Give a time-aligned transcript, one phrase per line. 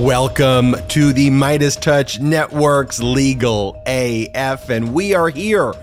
[0.00, 5.74] Welcome to the MeidasTouch Network's Legal AF, and we are here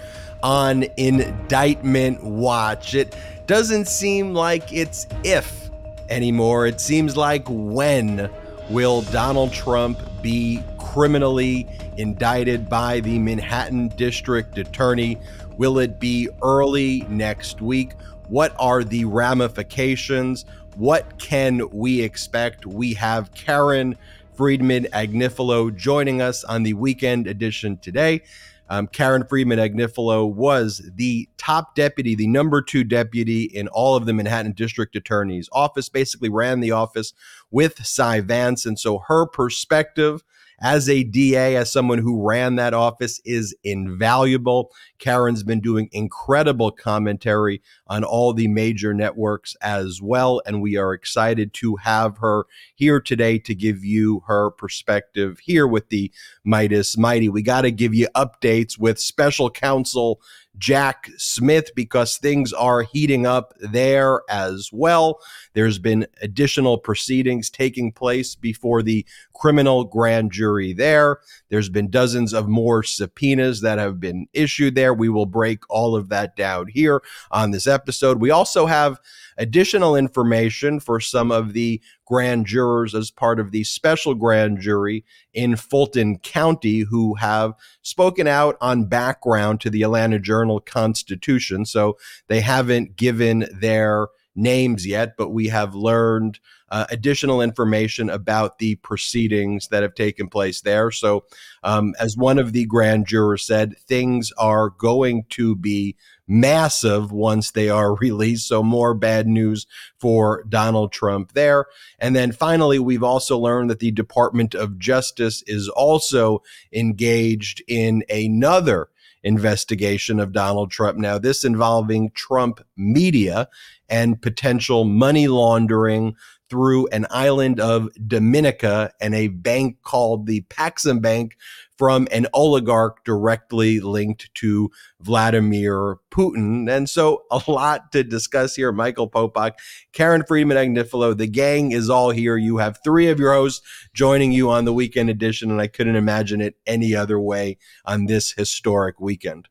[0.41, 2.95] on Indictment Watch.
[2.95, 5.69] It doesn't seem like it's if
[6.09, 8.27] anymore, it seems like when
[8.71, 15.19] will Donald Trump be criminally indicted by the Manhattan District Attorney?
[15.57, 17.93] Will it be early next week?
[18.29, 20.45] What are the ramifications?
[20.77, 22.67] What can we expect?
[22.67, 23.97] We have Karen
[24.35, 28.21] Friedman Agnifilo joining us on the weekend edition today.
[28.69, 34.05] Um, Karen Friedman Agnifilo was the top deputy, the number two deputy in all of
[34.05, 37.11] the Manhattan District Attorney's office, basically ran the office
[37.49, 38.63] with Cy Vance.
[38.63, 40.23] And so her perspective
[40.59, 44.71] as a DA, as someone who ran that office, is invaluable.
[44.97, 50.41] Karen's been doing incredible commentary on all the major networks as well.
[50.45, 55.67] And we are excited to have her here today to give you her perspective here
[55.67, 56.11] with the
[56.45, 57.29] Meidas Mighty.
[57.29, 60.19] We got to give you updates with special counsel
[60.57, 65.19] Jack Smith because things are heating up there as well.
[65.53, 71.19] There's been additional proceedings taking place before the criminal grand jury there.
[71.49, 74.93] There's been dozens of more subpoenas that have been issued there.
[74.93, 78.19] We will break all of that down here on this episode.
[78.19, 78.99] We also have
[79.37, 85.03] additional information for some of the grand jurors as part of the special grand jury
[85.33, 91.65] in Fulton County who have spoken out on background to the Atlanta Journal Constitution.
[91.65, 94.07] So they haven't given their
[94.37, 100.29] names yet, but we have learned uh, additional information about the proceedings that have taken
[100.29, 100.91] place there.
[100.91, 101.25] So,
[101.63, 105.95] um, as one of the grand jurors said, things are going to be
[106.27, 108.47] massive once they are released.
[108.47, 109.65] So, more bad news
[109.99, 111.65] for Donald Trump there.
[111.99, 118.03] And then finally, we've also learned that the Department of Justice is also engaged in
[118.09, 118.89] another
[119.23, 120.97] investigation of Donald Trump.
[120.97, 123.49] Now, this involving Trump media
[123.89, 126.15] and potential money laundering
[126.49, 131.37] through an island of Dominica and a bank called the Paxum Bank
[131.77, 136.69] from an oligarch directly linked to Vladimir Putin.
[136.69, 138.71] And so a lot to discuss here.
[138.71, 139.53] Michael Popok,
[139.93, 142.37] Karen Friedman Agnifilo, the gang is all here.
[142.37, 145.95] You have three of your hosts joining you on the weekend edition, and I couldn't
[145.95, 149.47] imagine it any other way on this historic weekend.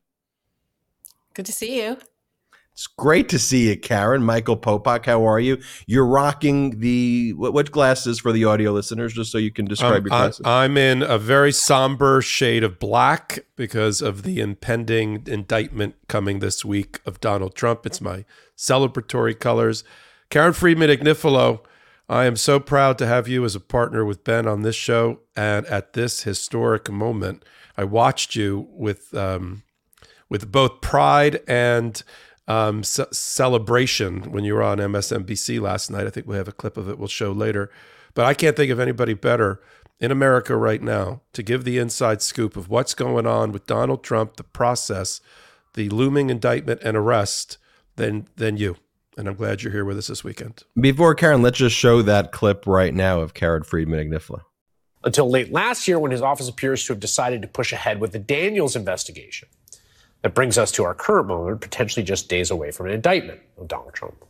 [1.33, 1.97] Good to see you.
[2.77, 4.21] It's great to see you, Karen.
[4.21, 5.57] Michael Popok, how are you?
[5.87, 9.93] You're rocking the what, what, glasses for the audio listeners, just so you can describe
[9.93, 10.45] um, your glasses.
[10.45, 16.63] I'm in a very somber shade of black because of the impending indictment coming this
[16.63, 17.87] week of Donald Trump.
[17.87, 19.83] It's my celebratory colors.
[20.29, 21.61] Karen Friedman Agnifilo,
[22.07, 25.21] I am so proud to have you as a partner with Ben on this show.
[25.35, 27.43] And at this historic moment,
[27.75, 29.63] I watched you with um,
[30.29, 32.03] with both pride and
[32.47, 36.07] um, c- celebration when you were on MSNBC last night.
[36.07, 37.69] I think we have a clip of it we'll show later.
[38.13, 39.61] But I can't think of anybody better
[39.99, 44.03] in America right now to give the inside scoop of what's going on with Donald
[44.03, 45.21] Trump, the process,
[45.73, 47.57] the looming indictment and arrest
[47.95, 48.77] than than you.
[49.17, 50.63] And I'm glad you're here with us this weekend.
[50.79, 54.41] Before Karen, let's just show that clip right now of Karen Friedman Agnifilo.
[55.03, 58.11] Until late last year, when his office appears to have decided to push ahead with
[58.11, 59.47] the Daniels investigation.
[60.23, 63.67] That brings us to our current moment, potentially just days away from an indictment of
[63.67, 64.23] Donald Trump.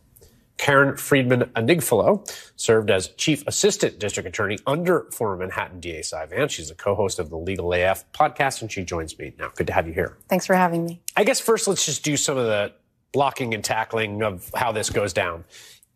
[0.58, 6.52] Karen Friedman Agnifilo served as Chief Assistant District Attorney under former Manhattan DA Cy Vance.
[6.52, 9.50] She's a co-host of the Legal AF podcast, and she joins me now.
[9.54, 10.18] Good to have you here.
[10.28, 11.00] Thanks for having me.
[11.16, 12.72] I guess first, let's just do some of the
[13.12, 15.44] blocking and tackling of how this goes down.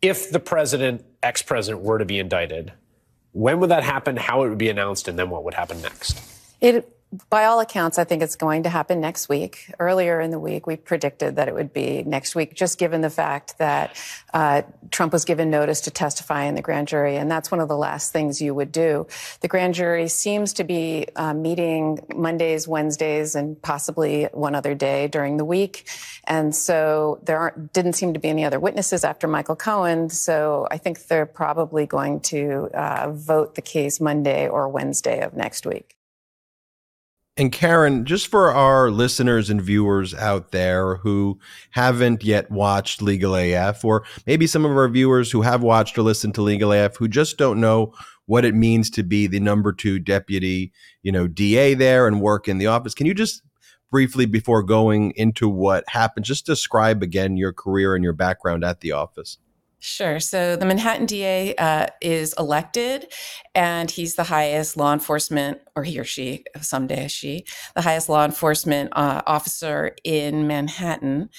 [0.01, 2.71] If the president, ex-president, were to be indicted,
[3.33, 4.15] when would that happen?
[4.15, 6.21] How it would be announced, and then what would happen next?
[6.61, 6.97] It
[7.29, 9.71] by all accounts, I think it's going to happen next week.
[9.79, 13.09] Earlier in the week, we predicted that it would be next week, just given the
[13.09, 13.95] fact that
[14.33, 17.67] uh, Trump was given notice to testify in the grand jury, and that's one of
[17.67, 19.05] the last things you would do.
[19.41, 25.07] The grand jury seems to be uh, meeting Mondays, Wednesdays, and possibly one other day
[25.07, 25.87] during the week,
[26.23, 30.09] and so there didn't seem to be any other witnesses after Michael Cohen.
[30.09, 35.33] So I think they're probably going to uh, vote the case Monday or Wednesday of
[35.35, 35.95] next week.
[37.35, 41.39] And Karen, just for our listeners and viewers out there who
[41.71, 46.03] haven't yet watched Legal AF, or maybe some of our viewers who have watched or
[46.03, 47.91] listened to Legal AF who just don't know
[48.27, 50.71] what it means to be the number two deputy,
[51.01, 53.41] you know, DA there and work in the office, can you just
[53.89, 58.81] briefly, before going into what happened, just describe again your career and your background at
[58.81, 59.39] the office?
[59.85, 60.21] Sure.
[60.21, 63.11] So the Manhattan DA uh, is elected,
[63.53, 67.43] and he's the highest law enforcement, or he or she, someday she,
[67.75, 71.29] the highest law enforcement uh, officer in Manhattan.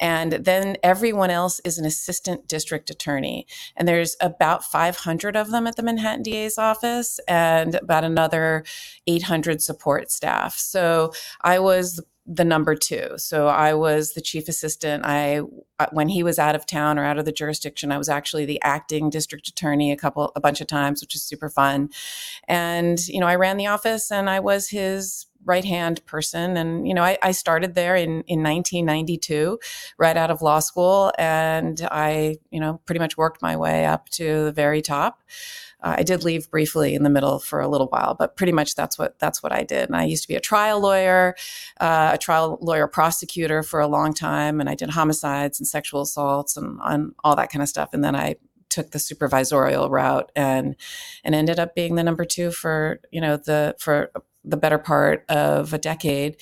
[0.00, 3.46] And then everyone else is an assistant district attorney.
[3.76, 8.64] And there's about 500 of them at the Manhattan DA's office, and about another
[9.06, 10.58] 800 support staff.
[10.58, 11.12] So
[11.42, 13.10] I was the number two.
[13.16, 15.04] So I was the chief assistant.
[15.04, 15.40] I
[15.78, 18.44] uh, when he was out of town or out of the jurisdiction, I was actually
[18.44, 21.88] the acting district attorney a couple a bunch of times, which is super fun.
[22.46, 26.56] And you know, I ran the office and I was his right hand person.
[26.56, 29.58] And you know, I, I started there in in 1992,
[29.98, 34.08] right out of law school, and I you know pretty much worked my way up
[34.10, 35.22] to the very top.
[35.82, 38.74] Uh, I did leave briefly in the middle for a little while, but pretty much
[38.74, 39.88] that's what that's what I did.
[39.88, 41.34] And I used to be a trial lawyer,
[41.80, 46.02] uh, a trial lawyer prosecutor for a long time, and I did homicides and sexual
[46.02, 47.90] assaults and, and all that kind of stuff.
[47.92, 48.36] And then I
[48.70, 50.76] took the supervisorial route and
[51.24, 54.10] and ended up being the number two for you know the for
[54.44, 56.36] the better part of a decade.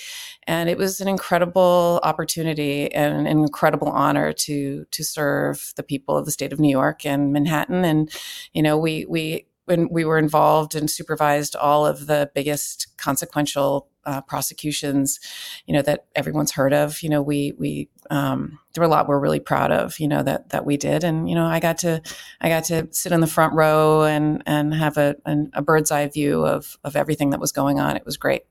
[0.47, 6.17] And it was an incredible opportunity and an incredible honor to to serve the people
[6.17, 7.85] of the state of New York and Manhattan.
[7.85, 8.11] And
[8.53, 13.90] you know we we when we were involved and supervised all of the biggest consequential
[14.05, 15.21] uh, prosecutions,
[15.67, 17.03] you know that everyone's heard of.
[17.03, 19.99] You know, we we um, there were a lot we're really proud of.
[19.99, 22.03] You know that that we did, and you know I got to
[22.41, 25.91] I got to sit in the front row and and have a an, a bird's
[25.91, 27.97] eye view of of everything that was going on.
[27.97, 28.43] It was great.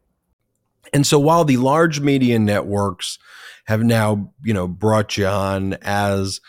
[0.93, 3.19] And so while the large media networks
[3.65, 6.41] have now you know brought you on as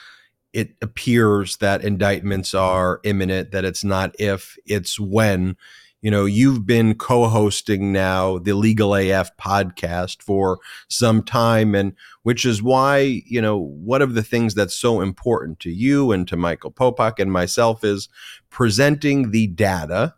[0.53, 5.57] it appears that indictments are imminent, that it's not if, it's when
[6.03, 10.59] you know, you've been co-hosting now the Legal AF podcast for
[10.89, 15.61] some time, and which is why, you know, one of the things that's so important
[15.61, 18.09] to you and to Michael Popok and myself is
[18.49, 20.15] presenting the data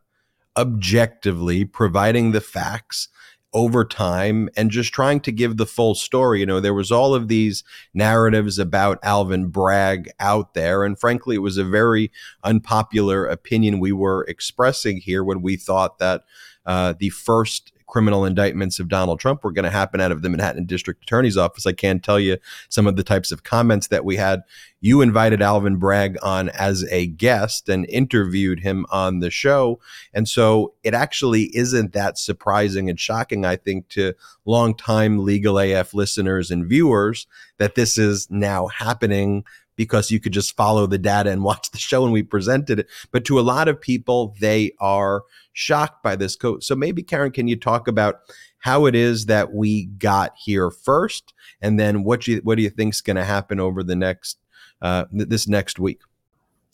[0.56, 3.08] objectively, providing the facts
[3.54, 6.40] over time and just trying to give the full story.
[6.40, 10.84] You know, there was all of these narratives about Alvin Bragg out there.
[10.84, 12.10] And frankly, it was a very
[12.44, 16.24] unpopular opinion we were expressing here when we thought that
[16.64, 20.30] uh, the first criminal indictments of Donald Trump were going to happen out of the
[20.30, 21.66] Manhattan District Attorney's Office.
[21.66, 22.38] I can't tell you
[22.70, 24.44] some of the types of comments that we had.
[24.80, 29.78] You invited Alvin Bragg on as a guest and interviewed him on the show.
[30.14, 34.14] And so it actually isn't that surprising and shocking, I think, to
[34.46, 37.26] longtime Legal AF listeners and viewers
[37.58, 39.44] that this is now happening
[39.76, 42.88] because you could just follow the data and watch the show and we presented it.
[43.10, 45.22] But to a lot of people, they are
[45.52, 46.62] shocked by this code.
[46.62, 48.20] So maybe Karen, can you talk about
[48.62, 52.70] how it is that we got here first, and then what you what do you
[52.70, 54.38] think is going to happen over the next
[54.80, 56.00] uh, this next week?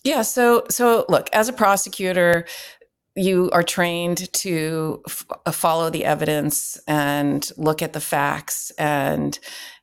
[0.04, 0.22] Yeah.
[0.22, 2.44] So so look, as a prosecutor,
[3.16, 9.38] you are trained to f- follow the evidence and look at the facts and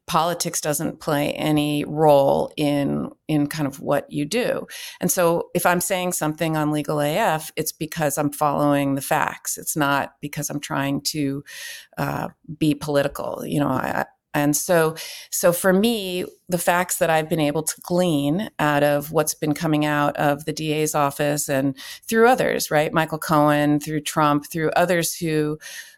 [0.08, 4.68] politics doesn't play any role in in kind of what you do.
[5.02, 9.58] And so if I'm saying something on legal AF, it's because I'm following the facts.
[9.58, 11.44] It's not because I'm trying to
[11.98, 12.30] uh,
[12.60, 13.44] be political.
[13.46, 14.06] You know, I,
[14.36, 14.96] and so
[15.32, 19.54] so for me the facts that i've been able to glean out of what's been
[19.54, 21.76] coming out of the da's office and
[22.08, 25.58] through others right michael cohen through trump through others who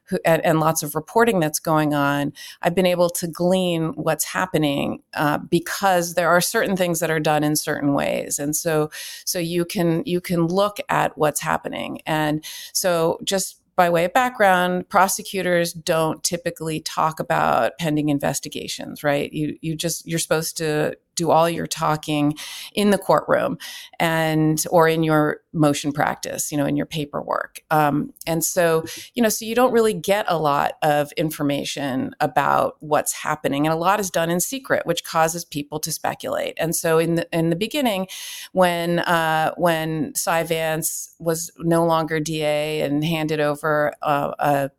[0.10, 4.26] who, and, and, lots of reporting that's going on, I've been able to glean what's
[4.26, 8.90] happening uh, because there are certain things that are done in certain ways, and so
[9.26, 14.14] so you can you can look at what's happening, and so just by way of
[14.14, 19.32] background, prosecutors don't typically talk about pending investigations, right?
[19.32, 22.34] You you just you're supposed to do all your talking
[22.74, 23.58] in the courtroom
[24.00, 27.60] and or in your motion practice you know in your paperwork.
[27.72, 32.78] Um, and so you know so you don't really get a lot of information about
[32.80, 36.54] what's happening and a lot is done in secret which causes people to speculate.
[36.58, 38.08] And so in the in the beginning
[38.54, 44.72] when uh, when cy vance was no longer da and handed over uh, a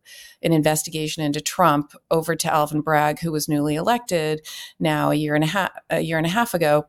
[0.43, 4.47] an investigation into Trump over to Alvin Bragg, who was newly elected
[4.79, 6.87] now a year and a half a year and a half ago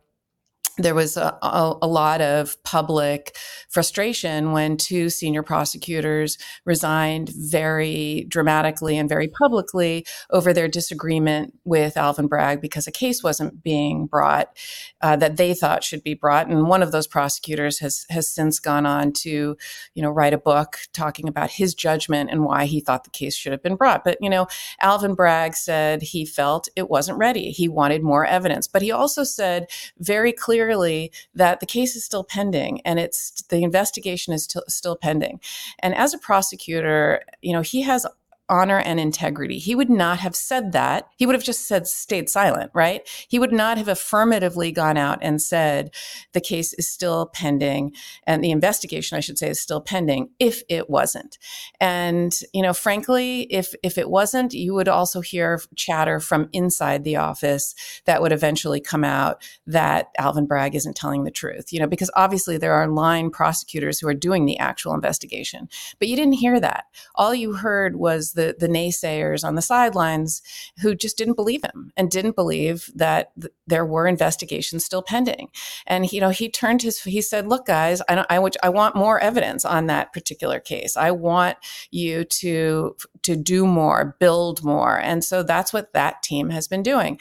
[0.80, 3.36] there was a, a, a, lot of public
[3.70, 11.98] frustration when two senior prosecutors resigned very dramatically and very publicly over their disagreement with
[11.98, 14.56] Alvin Bragg because a case wasn't being brought
[15.02, 16.48] uh, that they thought should be brought.
[16.48, 19.58] And one of those prosecutors has has since gone on to,
[19.94, 23.36] you know, write a book talking about his judgment and why he thought the case
[23.36, 24.06] should have been brought.
[24.06, 24.48] But you know,
[24.82, 27.52] Alvin Bragg said he felt it wasn't ready.
[27.52, 29.68] He wanted more evidence, but he also said
[29.98, 34.64] very clearly clearly that the case is still pending and it's the investigation is still,
[34.68, 35.40] still pending.
[35.80, 38.06] And as a prosecutor, you know, he has
[38.50, 39.60] honor and integrity.
[39.60, 41.08] He would not have said that.
[41.18, 43.08] He would have just said, stayed silent, right?
[43.28, 45.92] He would not have affirmatively gone out and said,
[46.34, 47.94] the case is still pending
[48.26, 51.38] and the investigation, I should say, is still pending if it wasn't.
[51.80, 57.04] And, you know, frankly, if, if it wasn't, you would also hear chatter from inside
[57.04, 57.76] the office
[58.06, 62.12] that would eventually come out that Alvin Bragg isn't telling the truth, you know, because
[62.16, 65.70] obviously there are line prosecutors who are doing the actual investigation.
[66.00, 66.86] But you didn't hear that.
[67.16, 70.42] All you heard was the the naysayers on the sidelines
[70.82, 75.50] who just didn't believe him and didn't believe that th- there were investigations still pending.
[75.86, 79.20] And you know, he turned his he said, "Look, guys, I I, I want more
[79.20, 80.96] evidence on that particular case.
[80.96, 81.58] I want
[81.92, 82.96] you to
[83.30, 87.20] to do more, build more." And so that's what that team has been doing.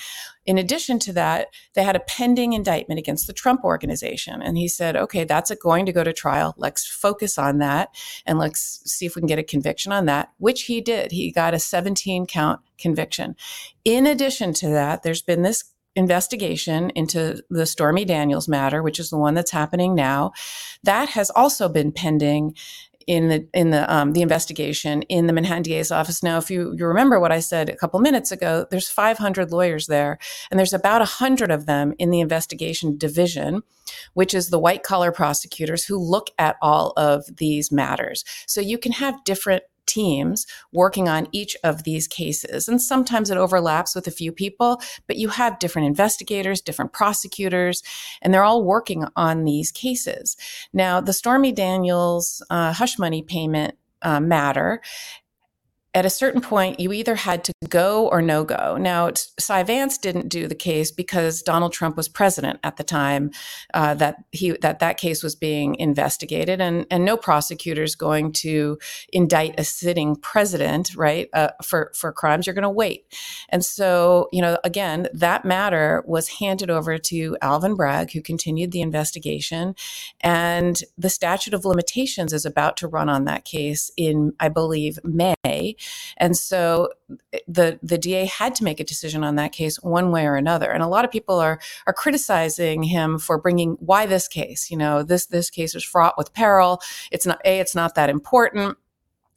[0.49, 4.41] In addition to that, they had a pending indictment against the Trump organization.
[4.41, 6.55] And he said, okay, that's going to go to trial.
[6.57, 7.91] Let's focus on that
[8.25, 11.13] and let's see if we can get a conviction on that, which he did.
[11.13, 13.37] He got a 17 count conviction.
[13.85, 19.11] In addition to that, there's been this investigation into the Stormy Daniels matter, which is
[19.11, 20.33] the one that's happening now.
[20.83, 22.55] That has also been pending
[23.09, 26.23] in the in the um, the investigation in the Manhattan DA's office.
[26.23, 29.87] Now, if you you remember what I said a couple minutes ago, there's 500 lawyers
[29.87, 30.19] there,
[30.51, 33.63] and there's about 100 of them in the investigation division,
[34.13, 38.25] which is the white collar prosecutors who look at all of these matters.
[38.47, 42.69] So you can have different teams working on each of these cases.
[42.69, 47.83] And sometimes it overlaps with a few people, but you have different investigators, different prosecutors,
[48.23, 50.37] and they're all working on these cases.
[50.73, 54.81] Now, the Stormy Daniels uh, hush money payment uh, matter
[55.99, 58.77] at a certain point, you either had to go or no go.
[58.77, 63.33] Now, Cy Vance didn't do the case because Donald Trump was president at the time
[63.75, 68.31] uh, that he that that case was being investigated, and and no prosecutor is going
[68.35, 68.79] to
[69.13, 72.47] indict a sitting president, right, uh, for for crimes.
[72.47, 73.13] You're going to wait,
[73.49, 78.71] and so you know, again, that matter was handed over to Alvin Bragg, who continued
[78.71, 79.75] the investigation,
[80.21, 85.01] and the statute of limitations is about to run on that case in, I believe,
[85.03, 85.75] May.
[86.17, 86.91] And so
[87.33, 90.37] eh, the the DA had to make a decision on that case one way or
[90.37, 90.71] another.
[90.71, 94.71] And a lot of people are are criticizing him for bringing why this case.
[94.71, 96.81] You know, this this case is fraught with peril.
[97.11, 97.59] It's not a.
[97.61, 98.79] It's not that important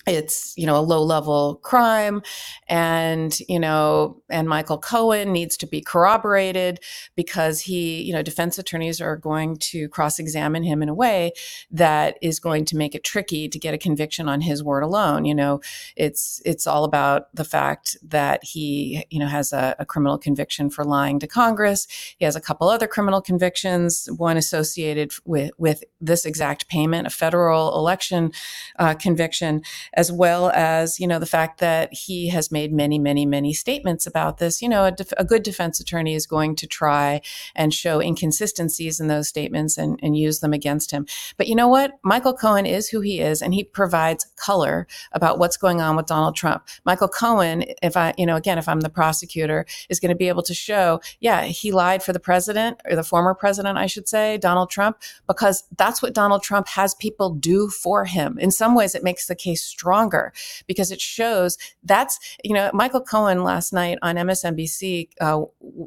[0.08, 2.22] it's you know a low level crime
[2.67, 6.79] and you know and michael cohen needs to be corroborated
[7.15, 11.31] because he you know defense attorneys are going to cross examine him in a way
[11.70, 15.25] that is going to make it tricky to get a conviction on his word alone.
[15.25, 15.62] You know
[15.96, 20.70] it's it's all about the fact that he you know has a, a criminal conviction
[20.70, 21.88] for lying to congress.
[22.17, 27.10] He has a couple other criminal convictions one associated with with this exact payment a
[27.10, 28.31] federal election
[28.79, 29.62] uh, conviction
[29.94, 34.08] as well as you know the fact that he has made many many many statements
[34.08, 34.62] about this.
[34.62, 37.22] You know a, def- a good defense attorney is going to try
[37.56, 41.06] and show inconsistencies in those statements and, and use them against him.
[41.38, 42.00] But you know what?
[42.04, 46.06] Michael cohen is who he is and he provides color about what's going on with
[46.06, 46.68] donald trump.
[46.86, 50.28] Michael cohen if i you know again if i'm the prosecutor is going to be
[50.28, 54.08] able to show yeah he lied for the president or the former president i should
[54.08, 58.38] say donald trump because that's what donald trump has people do for him.
[58.40, 60.32] In some ways it makes the case stronger
[60.68, 65.42] because it shows that's, you know, Michael Cohen last night on MSNBC, uh,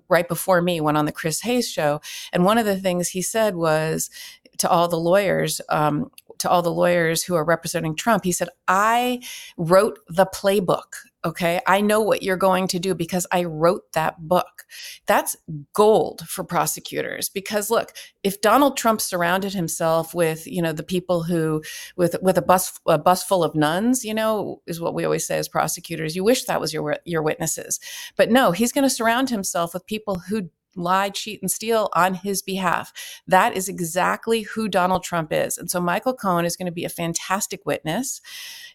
[0.08, 2.00] right before me, went on the Chris Hayes show.
[2.32, 4.10] And one of the things he said was,
[4.58, 8.48] to all the lawyers, um, to all the lawyers who are representing Trump, he said,
[8.68, 9.22] I
[9.56, 10.94] wrote the playbook.
[11.24, 11.60] Okay.
[11.66, 14.64] I know what you're going to do because I wrote that book.
[15.06, 15.36] That's
[15.72, 17.92] gold for prosecutors because look,
[18.22, 21.62] if Donald Trump surrounded himself with, you know, the people who,
[21.96, 25.26] with, with a bus, a bus full of nuns, you know, is what we always
[25.26, 27.80] say as prosecutors, you wish that was your, your witnesses.
[28.16, 32.14] But no, he's going to surround himself with people who lie, cheat, and steal on
[32.14, 32.92] his behalf.
[33.26, 35.58] That is exactly who Donald Trump is.
[35.58, 38.20] And so Michael Cohen is going to be a fantastic witness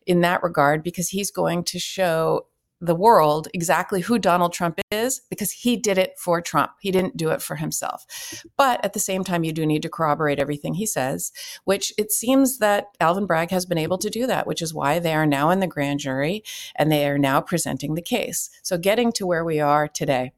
[0.06, 2.46] in that regard because he's going to show
[2.82, 6.72] the world exactly who Donald Trump is because he did it for Trump.
[6.80, 8.06] He didn't do it for himself.
[8.58, 11.32] But at the same time, you do need to corroborate everything he says,
[11.66, 15.00] which it seems that Alvin Bragg has been able to do that, which is why
[15.00, 16.44] they are now in the grand jury
[16.76, 18.50] and they are now presenting the case.
[18.64, 20.32] So getting to where we are today.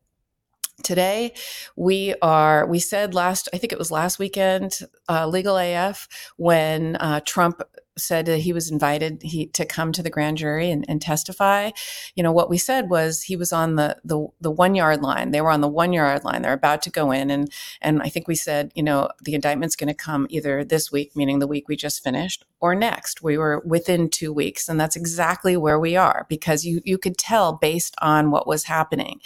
[0.83, 1.33] Today,
[1.75, 6.07] we are, we said last, I think it was last weekend, uh, Legal AF,
[6.37, 7.61] when uh, Trump
[7.97, 11.71] said that he was invited he, to come to the grand jury and, and, testify.
[12.15, 15.31] You know, what we said was he was on the, the, the one yard line.
[15.31, 16.41] They were on the one yard line.
[16.41, 17.29] They're about to go in.
[17.29, 20.91] And, and I think we said, you know, the indictment's going to come either this
[20.91, 23.21] week, meaning the week we just finished, or next.
[23.23, 24.69] We were within two weeks.
[24.69, 28.65] And that's exactly where we are because you, you could tell based on what was
[28.65, 29.19] happening.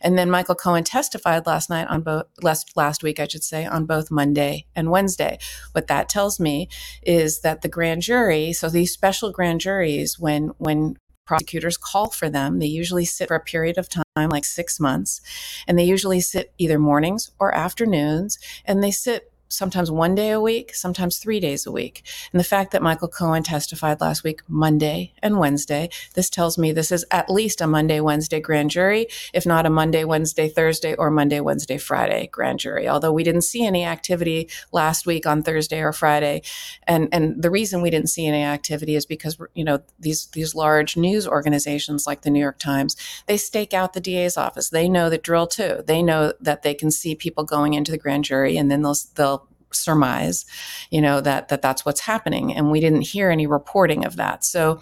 [0.00, 3.64] And then Michael Cohen testified last night on both, last, last week, I should say,
[3.64, 5.38] on both Monday and Wednesday.
[5.72, 6.68] What that tells me
[7.02, 10.96] is that the grand jury, so these special grand juries, when, when
[11.30, 12.58] prosecutors call for them.
[12.58, 15.20] They usually sit for a period of time, like six months,
[15.68, 20.40] and they usually sit either mornings or afternoons, and they sit sometimes one day a
[20.40, 22.04] week, sometimes three days a week.
[22.32, 26.72] And the fact that Michael Cohen testified last week, Monday and Wednesday, this tells me
[26.72, 30.94] this is at least a Monday, Wednesday grand jury, if not a Monday, Wednesday, Thursday,
[30.94, 32.88] or Monday, Wednesday, Friday grand jury.
[32.88, 36.42] Although we didn't see any activity last week on Thursday or Friday.
[36.84, 40.54] And, and the reason we didn't see any activity is because, you know, these, these
[40.54, 44.70] large news organizations like the New York Times, they stake out the DA's office.
[44.70, 45.82] They know the drill too.
[45.86, 48.96] They know that they can see people going into the grand jury and then they'll,
[49.16, 49.39] they'll
[49.72, 50.44] surmise
[50.90, 52.54] you know that that that's what's happening.
[52.54, 54.44] And we didn't hear any reporting of that.
[54.44, 54.80] So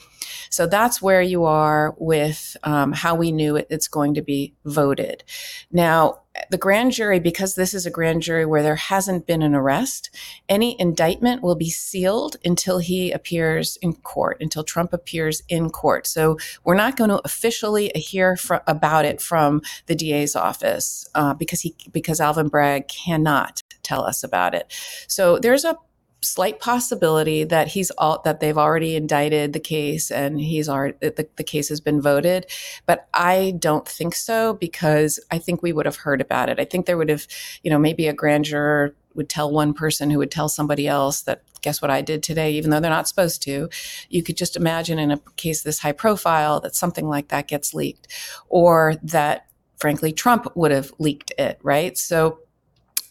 [0.50, 4.54] so that's where you are with um, how we knew it, it's going to be
[4.64, 5.24] voted.
[5.70, 9.54] Now the grand jury, because this is a grand jury where there hasn't been an
[9.54, 10.10] arrest,
[10.48, 16.06] any indictment will be sealed until he appears in court, until Trump appears in court.
[16.06, 21.34] So we're not going to officially hear fr- about it from the DA's office uh,
[21.34, 24.72] because he because Alvin Bragg cannot tell us about it.
[25.08, 25.76] So there's a
[26.20, 31.28] slight possibility that he's all that they've already indicted the case and he's already the,
[31.36, 32.44] the case has been voted
[32.86, 36.58] but i don't think so because i think we would have heard about it.
[36.58, 37.26] I think there would have
[37.62, 41.22] you know maybe a grand juror would tell one person who would tell somebody else
[41.22, 42.52] that guess what i did today?
[42.52, 43.68] Even though they're not supposed to.
[44.08, 47.74] You could just imagine in a case this high profile that something like that gets
[47.74, 48.08] leaked
[48.48, 51.96] or that frankly trump would have leaked it right?
[51.96, 52.40] So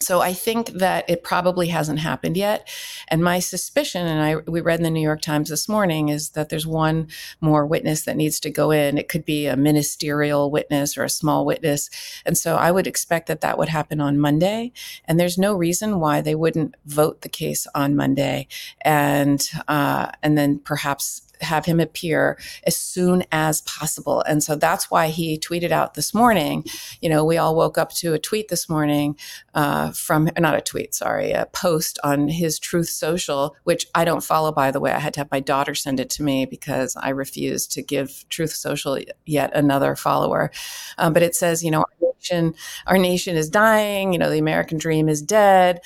[0.00, 2.68] so I think that it probably hasn't happened yet.
[3.08, 6.30] And my suspicion, and I we read in the New York Times this morning, is
[6.30, 7.08] that there's one
[7.40, 8.96] more witness that needs to go in.
[8.96, 11.90] It could be a ministerial witness or a small witness.
[12.24, 14.72] And so I would expect that that would happen on Monday.
[15.04, 18.46] And there's no reason why they wouldn't vote the case on Monday,
[18.82, 24.22] and uh, and then perhaps have him appear as soon as possible.
[24.22, 26.64] And so that's why he tweeted out this morning.
[27.00, 29.16] You know, we all woke up to a tweet this morning
[29.54, 34.24] uh, from, not a tweet, sorry, a post on his Truth Social, which I don't
[34.24, 34.92] follow, by the way.
[34.92, 38.24] I had to have my daughter send it to me because I refuse to give
[38.28, 40.50] Truth Social yet another follower.
[40.98, 42.54] Um, but it says, you know, our nation,
[42.86, 44.12] our nation is dying.
[44.12, 45.80] You know, the American dream is dead.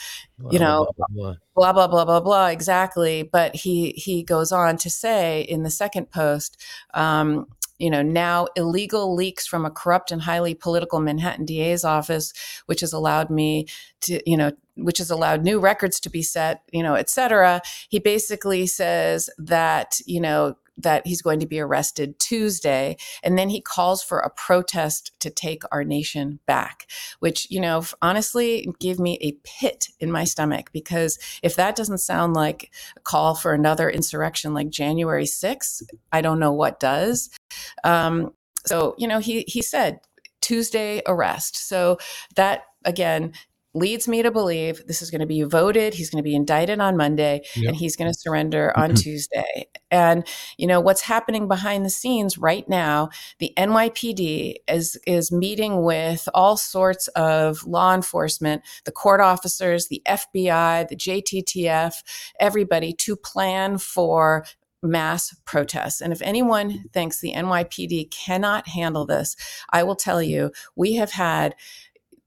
[0.51, 1.73] You know, blah, blah, blah.
[1.73, 3.23] blah blah blah blah exactly.
[3.23, 6.61] But he he goes on to say in the second post
[6.95, 7.47] um,
[7.79, 12.33] you know now illegal leaks from a corrupt and highly political manhattan da's office
[12.67, 13.67] which has allowed me
[14.01, 17.61] to you know which has allowed new records to be set you know et cetera.
[17.89, 22.97] He basically says that you know that he's going to be arrested Tuesday.
[23.23, 26.87] And then he calls for a protest to take our nation back,
[27.21, 31.99] which, you know, honestly gave me a pit in my stomach because if that doesn't
[31.99, 37.31] sound like a call for another insurrection like January 6th, I don't know what does.
[37.85, 38.33] Um,
[38.67, 40.01] so, you know, he, he said,
[40.43, 41.57] Tuesday arrest.
[41.69, 41.99] So
[42.35, 43.33] that again
[43.75, 45.95] leads me to believe this is going to be voted.
[45.95, 47.69] He's going to be indicted on Monday yep.
[47.69, 48.97] and he's going to surrender on mm-hmm.
[48.97, 49.67] Tuesday.
[49.91, 55.83] And you know what's happening behind the scenes right now, the NYPD is is meeting
[55.83, 61.95] with all sorts of law enforcement, the court officers, the FBI, the JTTF,
[62.41, 64.45] everybody to plan for
[64.83, 66.01] mass protests.
[66.01, 69.37] And if anyone thinks the NYPD cannot handle this,
[69.73, 71.55] I will tell you, we have had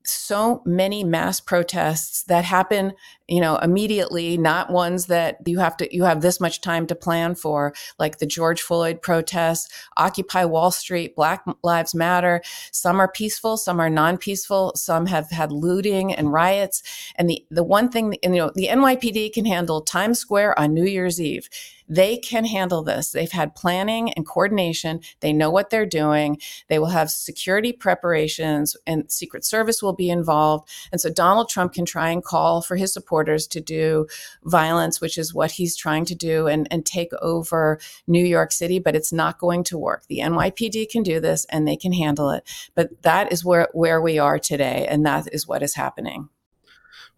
[0.05, 2.93] so many mass protests that happen
[3.27, 6.95] you know immediately not ones that you have to you have this much time to
[6.95, 12.41] plan for like the george floyd protests occupy wall street black lives matter.
[12.71, 16.83] Some are peaceful some are non-peaceful some have had looting and riots.
[17.15, 20.85] And the the one thing you know the nypd can handle times square on new
[20.85, 21.49] year's eve
[21.88, 23.12] they can handle this.
[23.12, 25.02] They've had planning and coordination.
[25.19, 26.39] They know what they're doing.
[26.67, 30.69] They will have security preparations and Secret Service will be involved.
[30.91, 34.08] And so Donald Trump can try and call for his supporters to do
[34.43, 38.80] violence, which is what he's trying to do and, and take over New York City,
[38.80, 40.06] but it's not going to work.
[40.08, 42.43] The NYPD can do this and they can handle it.
[42.74, 44.88] But that is where, where we are today.
[44.89, 46.30] And that is what is happening.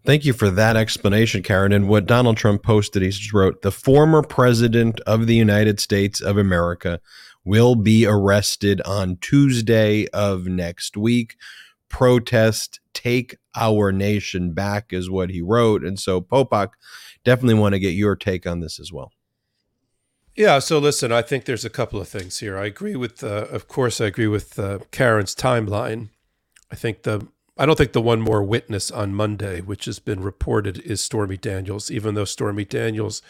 [0.04, 1.72] Thank you for that explanation, Karen.
[1.72, 6.38] And what Donald Trump posted, he wrote, The former president of the United States of
[6.38, 7.00] America
[7.44, 11.36] will be arrested on Tuesday of next week.
[11.88, 15.82] Protest, take our nation back, is what he wrote.
[15.82, 16.70] And so, Popok,
[17.24, 19.12] definitely want to get your take on this as well.
[20.36, 20.60] Yeah.
[20.60, 22.56] So listen, I think there's a couple of things here.
[22.56, 26.10] I agree with, uh, of course, I agree with uh, Karen's timeline.
[26.70, 27.26] I think the,
[27.58, 31.36] I don't think the one more witness on Monday, which has been reported, is Stormy
[31.36, 31.90] Daniels.
[31.90, 33.20] Even though Stormy Daniels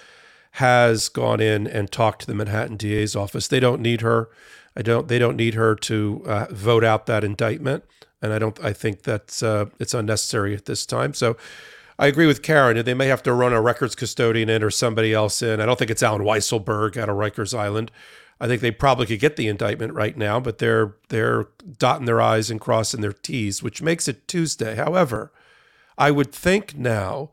[0.52, 4.28] has gone in and talked to the Manhattan DA's office, they don't need her.
[4.76, 5.08] I don't.
[5.08, 7.84] They don't need her to uh, vote out that indictment,
[8.20, 8.62] and I don't.
[8.62, 11.14] I think that's uh, it's unnecessary at this time.
[11.14, 11.36] So
[11.98, 12.84] I agree with Karen.
[12.84, 15.60] They may have to run a records custodian in or somebody else in.
[15.60, 17.90] I don't think it's Allen Weisselberg out of Rikers Island.
[18.40, 21.48] I think they probably could get the indictment right now, but they're they're
[21.78, 24.76] dotting their I's and crossing their T's, which makes it Tuesday.
[24.76, 25.32] However,
[25.96, 27.30] I would think now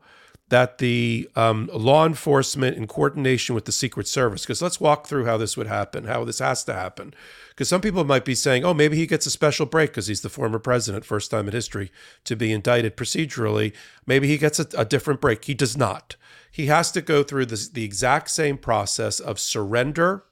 [0.48, 5.24] that the um, law enforcement in coordination with the Secret Service, because let's walk through
[5.24, 7.12] how this would happen, how this has to happen.
[7.50, 10.20] Because some people might be saying, oh, maybe he gets a special break because he's
[10.20, 11.90] the former president, first time in history
[12.24, 13.72] to be indicted procedurally.
[14.06, 15.44] Maybe he gets a, a different break.
[15.44, 16.14] He does not.
[16.50, 20.24] He has to go through this, the exact same process of surrender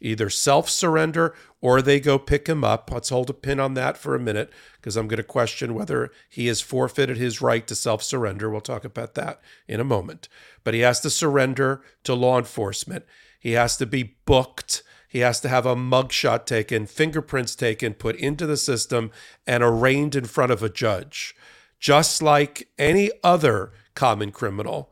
[0.00, 2.90] either self surrender or they go pick him up.
[2.92, 6.10] Let's hold a pin on that for a minute because I'm going to question whether
[6.28, 8.50] he has forfeited his right to self surrender.
[8.50, 10.28] We'll talk about that in a moment.
[10.64, 13.04] But he has to surrender to law enforcement.
[13.38, 14.82] He has to be booked.
[15.08, 19.10] He has to have a mugshot taken, fingerprints taken, put into the system,
[19.46, 21.34] and arraigned in front of a judge.
[21.80, 24.90] Just like any other common criminal,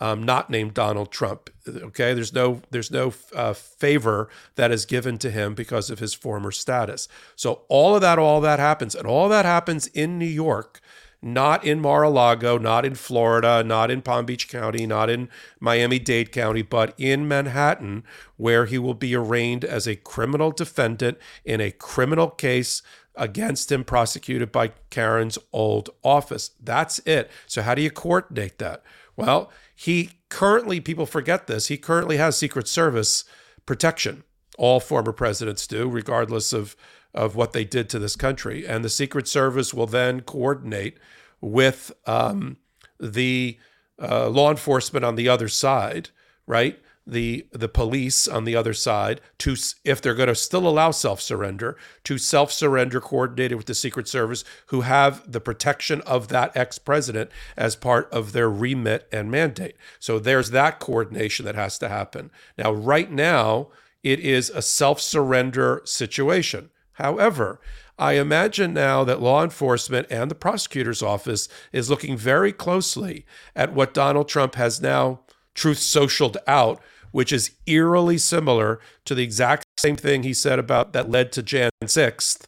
[0.00, 1.50] um, not named Donald Trump.
[1.68, 6.14] Okay, there's no there's no uh, favor that is given to him because of his
[6.14, 7.08] former status.
[7.34, 10.80] So all of that, all that happens, and all that happens in New York,
[11.22, 15.28] not in Mar-a-Lago, not in Florida, not in Palm Beach County, not in
[15.58, 18.04] Miami-Dade County, but in Manhattan,
[18.36, 22.82] where he will be arraigned as a criminal defendant in a criminal case
[23.16, 26.50] against him prosecuted by Karen's old office.
[26.62, 27.30] That's it.
[27.46, 28.82] So how do you coordinate that?
[29.16, 33.24] Well, he currently, people forget this, he currently has Secret Service
[33.66, 34.24] protection.
[34.58, 36.74] All former presidents do, regardless of,
[37.12, 38.66] of what they did to this country.
[38.66, 40.98] And the Secret Service will then coordinate
[41.42, 42.56] with um,
[42.98, 43.58] the
[44.00, 46.08] uh, law enforcement on the other side,
[46.46, 46.80] right?
[47.06, 51.20] The the police on the other side to if they're going to still allow self
[51.20, 56.56] surrender to self surrender coordinated with the secret service who have the protection of that
[56.56, 59.76] ex president as part of their remit and mandate.
[60.00, 62.30] So there's that coordination that has to happen.
[62.58, 63.68] Now right now
[64.02, 66.70] it is a self surrender situation.
[66.94, 67.60] However
[67.98, 73.72] I imagine now that law enforcement and the prosecutor's office is looking very closely at
[73.72, 75.20] what Donald Trump has now
[75.54, 76.80] truth socialed out
[77.16, 81.42] which is eerily similar to the exact same thing he said about that led to
[81.42, 82.44] Jan 6th,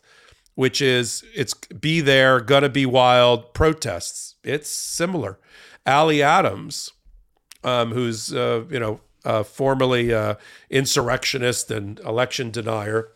[0.57, 4.35] which is it's be there, gonna be wild protests.
[4.45, 5.39] It's similar.
[5.87, 6.93] Ali Adams,
[7.65, 10.35] um, who's uh, you know uh, formerly uh,
[10.69, 13.09] insurrectionist and election denier,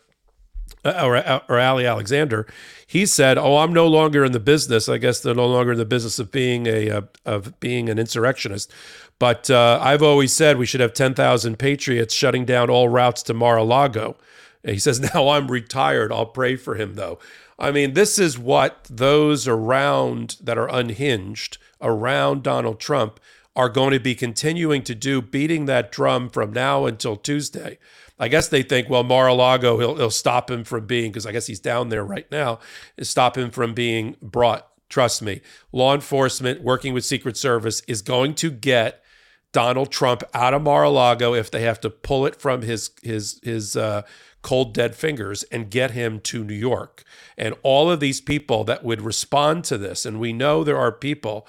[0.85, 2.45] or, uh, or Ali Alexander,
[2.85, 4.89] he said, "Oh, I'm no longer in the business.
[4.89, 7.97] I guess they're no longer in the business of being a uh, of being an
[7.97, 8.71] insurrectionist.
[9.19, 13.33] But uh, I've always said we should have 10,000 patriots shutting down all routes to
[13.33, 14.17] Mar-a-Lago."
[14.63, 16.11] And he says, "Now I'm retired.
[16.11, 17.19] I'll pray for him, though."
[17.57, 23.19] I mean, this is what those around that are unhinged around Donald Trump
[23.55, 27.77] are going to be continuing to do, beating that drum from now until Tuesday.
[28.19, 31.47] I guess they think, well, Mar-a-Lago, he'll, he'll stop him from being, because I guess
[31.47, 32.59] he's down there right now,
[33.01, 34.67] stop him from being brought.
[34.89, 39.03] Trust me, law enforcement working with Secret Service is going to get
[39.51, 43.75] Donald Trump out of Mar-a-Lago if they have to pull it from his his his
[43.75, 44.03] uh,
[44.43, 47.03] cold dead fingers and get him to New York.
[47.37, 50.91] And all of these people that would respond to this, and we know there are
[50.91, 51.47] people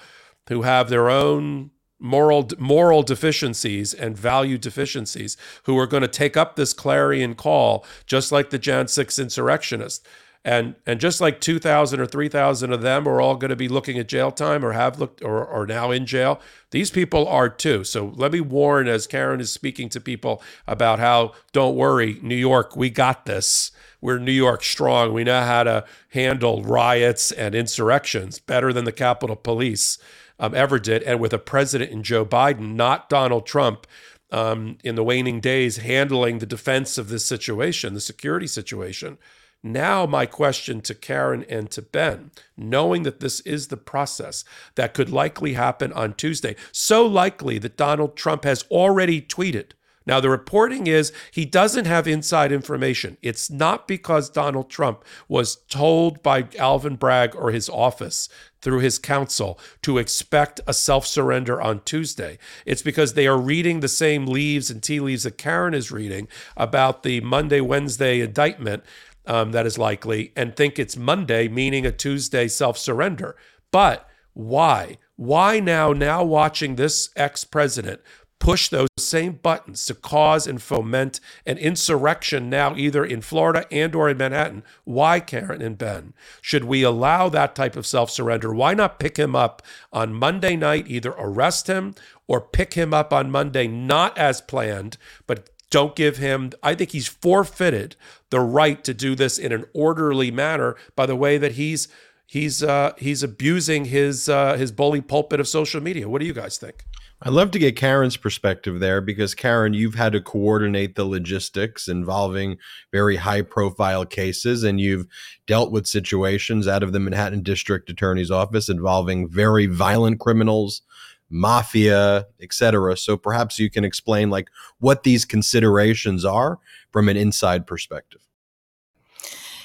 [0.49, 1.71] who have their own
[2.05, 7.85] moral moral deficiencies and value deficiencies who are going to take up this clarion call
[8.05, 10.07] just like the Jan 6 insurrectionists
[10.45, 13.99] and and just like 2000 or 3000 of them are all going to be looking
[13.99, 16.41] at jail time or have looked or are now in jail
[16.71, 17.85] these people are too.
[17.85, 22.35] So let me warn as Karen is speaking to people about how don't worry New
[22.35, 23.71] York we got this.
[24.01, 25.15] We're New York strong.
[25.15, 29.97] We know how to handle riots and insurrections better than the Capitol Police
[30.39, 33.87] um, ever did, and with a president in Joe Biden, not Donald Trump,
[34.31, 39.17] um, in the waning days handling the defense of this situation, the security situation.
[39.63, 44.45] Now, my question to Karen and to Ben, knowing that this is the process
[44.75, 49.71] that could likely happen on Tuesday, so likely that Donald Trump has already tweeted
[50.07, 53.17] now, the reporting is he doesn't have inside information.
[53.23, 58.29] It's not because Donald Trump was told by Alvin Bragg or his office
[58.61, 62.39] through his counsel to expect a self surrender on Tuesday.
[62.67, 66.29] It's because they are reading the same leaves and tea leaves that Karen is reading
[66.57, 68.85] about the Monday, Wednesday indictment
[69.27, 73.37] um, that is likely and think it's Monday, meaning a Tuesday self surrender.
[73.71, 74.99] But why?
[75.17, 78.01] Why now, now watching this ex president
[78.45, 83.95] push those same buttons to cause and foment an insurrection now either in Florida and
[83.95, 84.63] or in Manhattan.
[84.85, 88.53] Why, Karen and Ben, should we allow that type of self-surrender?
[88.53, 89.63] Why not pick him up
[89.95, 91.95] on Monday night, either arrest him
[92.27, 96.91] or pick him up on Monday not as planned, but don't give him I think
[96.91, 97.97] he's forfeited
[98.29, 101.89] the right to do this in an orderly manner by the way that he's
[102.27, 106.11] he's uh, he's abusing his uh, his bully pulpit of social media.
[106.11, 106.85] What do you guys think?
[107.27, 111.89] I'd love to get Karen's perspective there because Karen, you've had to coordinate the logistics
[111.89, 112.59] involving
[112.93, 115.07] very high profile cases and you've
[115.47, 120.83] dealt with situations out of the Manhattan District Attorney's Office involving very violent criminals,
[121.31, 122.95] mafia, etc.
[122.99, 126.59] So perhaps you can explain like what these considerations are
[126.93, 128.21] from an inside perspective.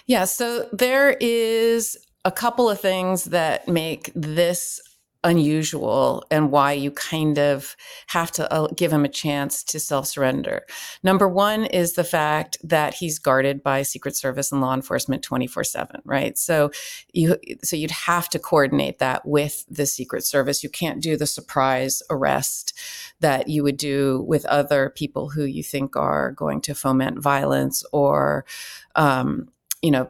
[0.05, 4.79] Yeah, so there is a couple of things that make this
[5.23, 7.75] unusual and why you kind of
[8.07, 10.65] have to uh, give him a chance to self surrender.
[11.03, 15.63] Number one is the fact that he's guarded by Secret Service and law enforcement 24
[15.65, 16.37] 7, right?
[16.37, 16.71] So
[17.11, 20.63] you, so you'd have to coordinate that with the Secret Service.
[20.63, 22.77] You can't do the surprise arrest
[23.19, 27.83] that you would do with other people who you think are going to foment violence
[27.91, 28.45] or,
[28.95, 29.49] um,
[29.81, 30.09] you know,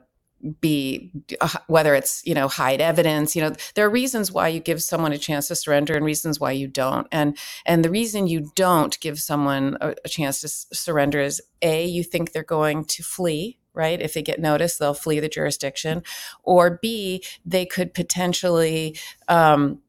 [0.61, 4.59] be uh, whether it's you know hide evidence you know there are reasons why you
[4.59, 7.07] give someone a chance to surrender and reasons why you don't.
[7.11, 11.41] And and the reason you don't give someone a, a chance to s- surrender is
[11.61, 14.01] a you think they're going to flee right?
[14.01, 16.03] If they get noticed they'll flee the jurisdiction.
[16.43, 18.97] Or b they could potentially
[19.27, 19.79] um,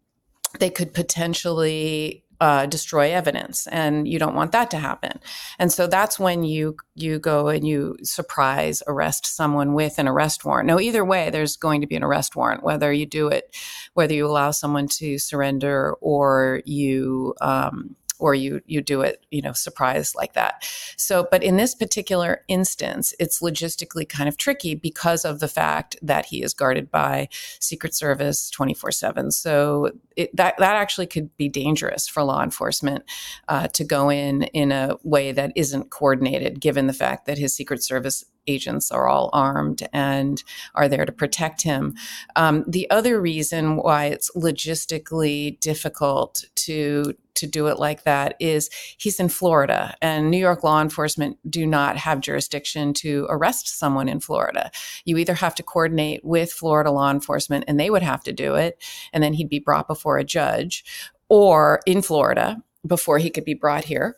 [0.59, 5.21] they could potentially uh, destroy evidence, and you don't want that to happen.
[5.59, 10.45] And so that's when you you go and you surprise arrest someone with an arrest
[10.45, 10.67] warrant.
[10.67, 13.55] No, either way, there's going to be an arrest warrant, whether you do it,
[13.95, 19.43] whether you allow someone to surrender or you um, or you you do it you
[19.43, 20.65] know surprise like that.
[20.97, 25.97] So but in this particular instance it's logistically kind of tricky because of the fact
[26.03, 27.29] that he is guarded by
[27.59, 33.05] secret service 24/7 so it, that that actually could be dangerous for law enforcement
[33.49, 37.55] uh, to go in in a way that isn't coordinated given the fact that his
[37.55, 40.43] secret service agents are all armed and
[40.75, 41.95] are there to protect him.
[42.37, 48.69] Um, the other reason why it's logistically difficult to to do it like that is
[48.99, 54.09] he's in Florida and New York law enforcement do not have jurisdiction to arrest someone
[54.09, 54.71] in Florida.
[55.07, 58.57] You either have to coordinate with Florida law enforcement and they would have to do
[58.57, 58.83] it
[59.15, 60.85] and then he'd be brought before a judge
[61.31, 64.17] or in Florida before he could be brought here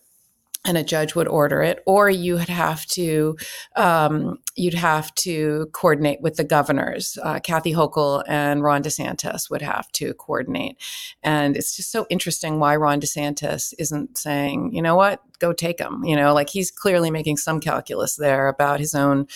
[0.65, 3.37] and a judge would order it, or you would have to
[3.77, 7.19] um, you'd have to coordinate with the governors.
[7.23, 10.77] Uh, Kathy Hochul and Ron DeSantis would have to coordinate,
[11.23, 15.81] and it's just so interesting why Ron DeSantis isn't saying, you know what, go take
[15.81, 16.05] him.
[16.05, 19.27] You know, like he's clearly making some calculus there about his own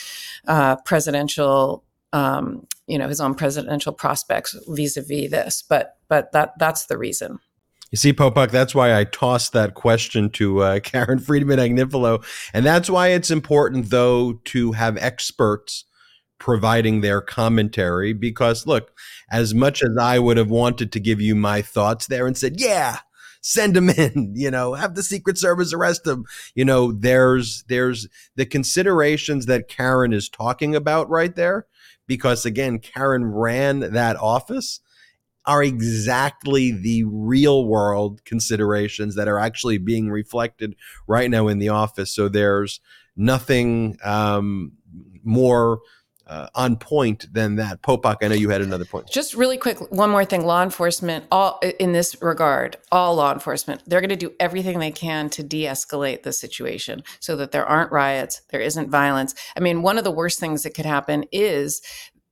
[0.46, 1.82] uh, presidential.
[2.12, 7.40] Um, you know his own presidential prospects vis-a-vis this, but but that that's the reason.
[7.92, 12.24] You see, Popok, that's why I tossed that question to uh, Karen Friedman Agnifilo.
[12.52, 15.84] And that's why it's important, though, to have experts
[16.38, 18.12] providing their commentary.
[18.12, 18.92] Because, look,
[19.30, 22.60] as much as I would have wanted to give you my thoughts there and said,
[22.60, 22.98] yeah,
[23.46, 26.24] send him in you know have the secret service arrest him
[26.56, 31.64] you know there's there's the considerations that karen is talking about right there
[32.08, 34.80] because again karen ran that office
[35.46, 40.74] are exactly the real world considerations that are actually being reflected
[41.06, 42.12] right now in the office.
[42.14, 42.80] So there's
[43.16, 44.72] nothing um,
[45.22, 45.80] more
[46.26, 47.82] uh, on point than that.
[47.82, 49.08] Popok, I know you had another point.
[49.08, 50.44] Just really quick, one more thing.
[50.44, 54.90] Law enforcement, all in this regard, all law enforcement, they're going to do everything they
[54.90, 59.34] can to de-escalate the situation so that there aren't riots, there isn't violence.
[59.56, 61.80] I mean, one of the worst things that could happen is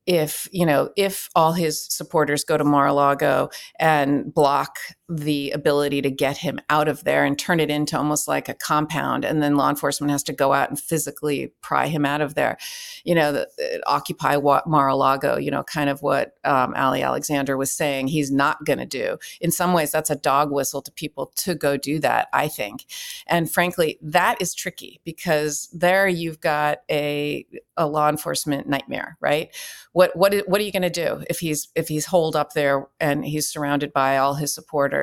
[0.07, 4.77] if you know if all his supporters go to Mar-a-Lago and block
[5.09, 8.55] the ability to get him out of there and turn it into almost like a
[8.55, 12.35] compound and then law enforcement has to go out and physically pry him out of
[12.35, 12.57] there.
[13.05, 17.71] You know the, the occupy mar-a-lago you know kind of what um, ali alexander was
[17.71, 19.19] saying he's not going to do.
[19.41, 22.85] In some ways that's a dog whistle to people to go do that i think.
[23.27, 29.55] And frankly that is tricky because there you've got a, a law enforcement nightmare right?
[29.93, 32.87] What what what are you going to do if he's if he's holed up there
[33.01, 34.94] and he's surrounded by all his supporters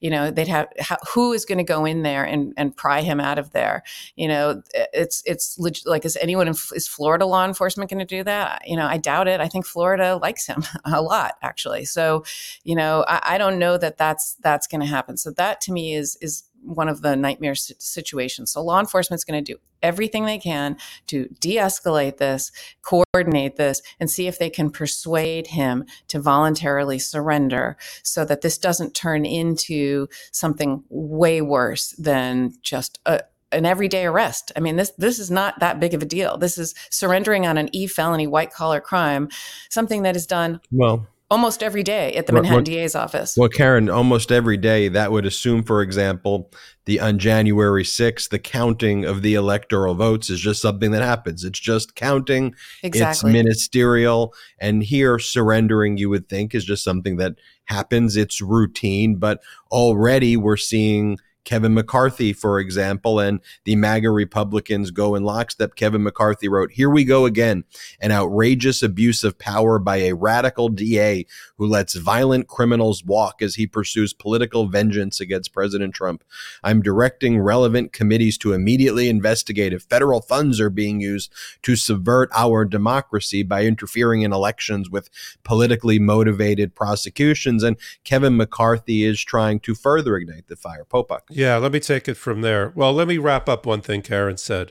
[0.00, 3.02] you know they'd have how, who is going to go in there and and pry
[3.02, 3.82] him out of there?
[4.16, 8.22] You know it's it's like is anyone in, is florida law enforcement going to do
[8.24, 8.62] that?
[8.66, 9.40] You know i doubt it.
[9.40, 11.84] I think florida likes him a lot actually.
[11.84, 12.24] So
[12.64, 15.16] you know i, I don't know that that's that's going to happen.
[15.16, 18.52] So that to me is is one of the nightmare situations.
[18.52, 20.76] So law enforcement is going to do everything they can
[21.08, 22.50] to de-escalate this,
[22.82, 28.58] coordinate this, and see if they can persuade him to voluntarily surrender, so that this
[28.58, 33.20] doesn't turn into something way worse than just a,
[33.52, 34.50] an everyday arrest.
[34.56, 36.38] I mean, this this is not that big of a deal.
[36.38, 39.28] This is surrendering on an e felony white collar crime,
[39.70, 43.34] something that is done well almost every day at the Manhattan what, DA's office.
[43.36, 46.50] Well, Karen, almost every day that would assume, for example,
[46.84, 51.44] the on January 6th, the counting of the electoral votes is just something that happens.
[51.44, 52.54] It's just counting.
[52.82, 53.30] Exactly.
[53.30, 54.34] It's ministerial.
[54.58, 58.16] And here, surrendering, you would think, is just something that happens.
[58.16, 59.16] It's routine.
[59.16, 65.74] But already we're seeing Kevin McCarthy, for example, and the MAGA Republicans go in lockstep.
[65.74, 67.64] Kevin McCarthy wrote, Here we go again.
[68.00, 71.26] An outrageous abuse of power by a radical DA
[71.58, 76.24] who lets violent criminals walk as he pursues political vengeance against President Trump.
[76.62, 82.30] I'm directing relevant committees to immediately investigate if federal funds are being used to subvert
[82.34, 85.10] our democracy by interfering in elections with
[85.42, 87.62] politically motivated prosecutions.
[87.62, 90.84] And Kevin McCarthy is trying to further ignite the fire.
[90.84, 91.20] Popok.
[91.34, 92.72] Yeah, let me take it from there.
[92.76, 94.70] Well, let me wrap up one thing Karen said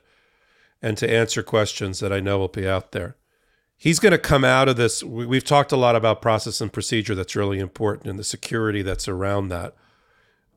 [0.82, 3.18] and to answer questions that I know will be out there.
[3.76, 5.04] He's going to come out of this.
[5.04, 9.10] We've talked a lot about process and procedure that's really important and the security that's
[9.10, 9.76] around that.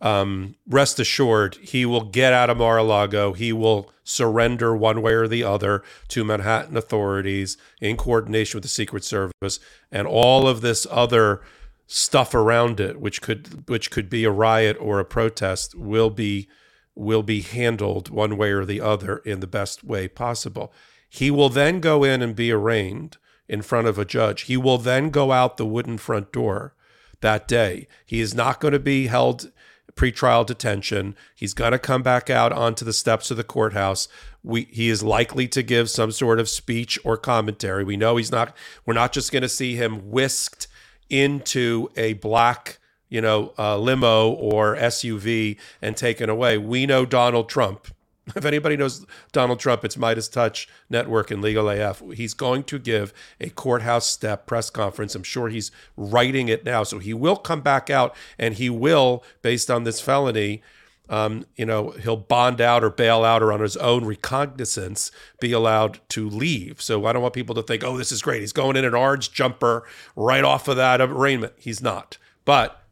[0.01, 3.33] Um, rest assured, he will get out of Mar a Lago.
[3.33, 8.69] He will surrender one way or the other to Manhattan authorities in coordination with the
[8.69, 9.59] Secret Service
[9.91, 11.43] and all of this other
[11.87, 16.49] stuff around it, which could which could be a riot or a protest, will be
[16.95, 20.73] will be handled one way or the other in the best way possible.
[21.09, 23.19] He will then go in and be arraigned
[23.49, 24.43] in front of a judge.
[24.43, 26.75] He will then go out the wooden front door
[27.21, 27.87] that day.
[28.05, 29.53] He is not going to be held
[29.95, 31.17] pretrial detention.
[31.35, 34.09] He's going to come back out onto the steps of the courthouse.
[34.43, 37.83] We, he is likely to give some sort of speech or commentary.
[37.85, 40.69] We know he's not, we're not just going to see him whisked
[41.11, 46.59] into a black, you know, uh, limo or SUV and taken away.
[46.59, 47.89] We know Donald Trump.
[48.35, 52.03] If anybody knows Donald Trump, it's MeidasTouch Network and Legal AF.
[52.13, 55.15] He's going to give a courthouse step press conference.
[55.15, 56.83] I'm sure he's writing it now.
[56.83, 60.61] So he will come back out and he will, based on this felony,
[61.09, 65.53] um, you know, he'll bond out or bail out or on his own recognizance be
[65.53, 66.83] allowed to leave.
[66.83, 68.41] So I don't want people to think, oh, this is great.
[68.41, 69.85] He's going in an orange jumper
[70.17, 71.53] right off of that arraignment.
[71.57, 72.19] He's not.
[72.45, 72.83] But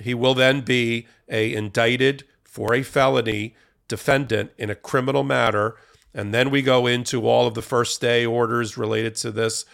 [0.00, 3.54] he will then be a indicted for a felony
[3.86, 5.76] defendant in a criminal matter.
[6.14, 9.66] And then we go into all of the first day orders related to this,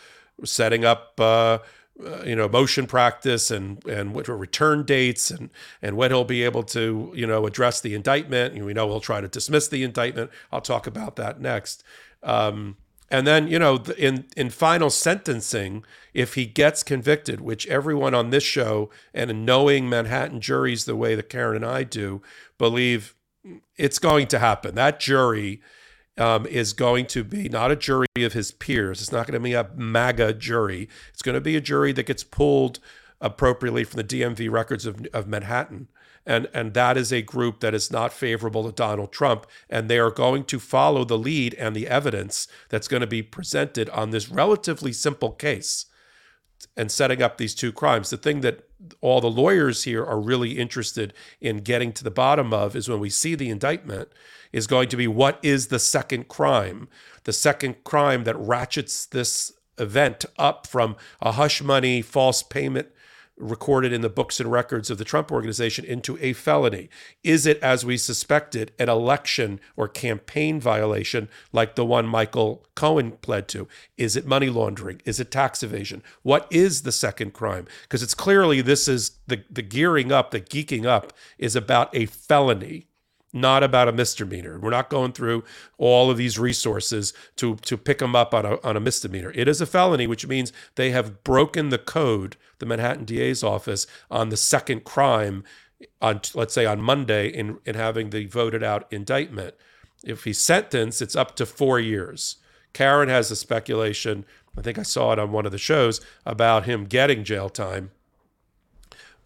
[0.44, 1.58] setting up uh,
[2.04, 5.50] uh, you know motion practice and and what return dates and
[5.82, 8.54] and when he'll be able to you know address the indictment.
[8.54, 10.30] And we know he'll try to dismiss the indictment.
[10.52, 11.82] I'll talk about that next.
[12.22, 12.76] Um,
[13.10, 18.30] and then you know in in final sentencing if he gets convicted which everyone on
[18.30, 22.22] this show and knowing manhattan juries the way that karen and i do
[22.56, 23.14] believe
[23.76, 24.74] it's going to happen.
[24.74, 25.60] That jury
[26.16, 29.00] um, is going to be not a jury of his peers.
[29.00, 30.88] It's not going to be a MAGA jury.
[31.12, 32.78] It's going to be a jury that gets pulled
[33.20, 35.88] appropriately from the DMV records of, of Manhattan.
[36.26, 39.46] And, and that is a group that is not favorable to Donald Trump.
[39.68, 43.22] And they are going to follow the lead and the evidence that's going to be
[43.22, 45.86] presented on this relatively simple case
[46.76, 48.10] and setting up these two crimes.
[48.10, 48.68] The thing that
[49.00, 53.00] all the lawyers here are really interested in getting to the bottom of is when
[53.00, 54.08] we see the indictment
[54.54, 56.88] is going to be what is the second crime?
[57.24, 62.86] The second crime that ratchets this event up from a hush money false payment
[63.36, 66.88] recorded in the books and records of the Trump organization into a felony?
[67.24, 73.10] Is it, as we suspected, an election or campaign violation like the one Michael Cohen
[73.22, 73.66] pled to?
[73.96, 75.02] Is it money laundering?
[75.04, 76.00] Is it tax evasion?
[76.22, 77.66] What is the second crime?
[77.82, 82.06] Because it's clearly this is the, the gearing up, the geeking up is about a
[82.06, 82.86] felony
[83.34, 84.58] not about a misdemeanor.
[84.58, 85.44] We're not going through
[85.76, 89.32] all of these resources to to pick them up on a on a misdemeanor.
[89.34, 93.86] It is a felony, which means they have broken the code, the Manhattan DA's office,
[94.10, 95.44] on the second crime
[96.00, 99.54] on let's say on Monday in in having the voted out indictment.
[100.04, 102.36] If he's sentenced, it's up to four years.
[102.72, 104.24] Karen has a speculation.
[104.56, 107.90] I think I saw it on one of the shows about him getting jail time.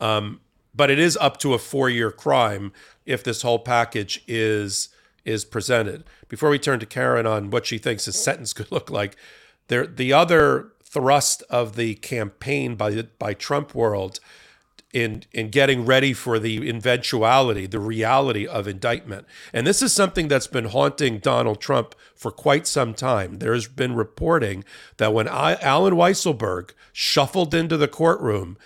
[0.00, 0.40] Um,
[0.78, 2.72] but it is up to a four-year crime
[3.04, 4.88] if this whole package is
[5.24, 6.04] is presented.
[6.28, 9.16] Before we turn to Karen on what she thinks his sentence could look like,
[9.66, 14.20] there the other thrust of the campaign by by Trump world
[14.92, 19.26] in in getting ready for the eventuality, the reality of indictment.
[19.52, 23.40] And this is something that's been haunting Donald Trump for quite some time.
[23.40, 24.64] There's been reporting
[24.98, 28.56] that when I, Allen Weisselberg shuffled into the courtroom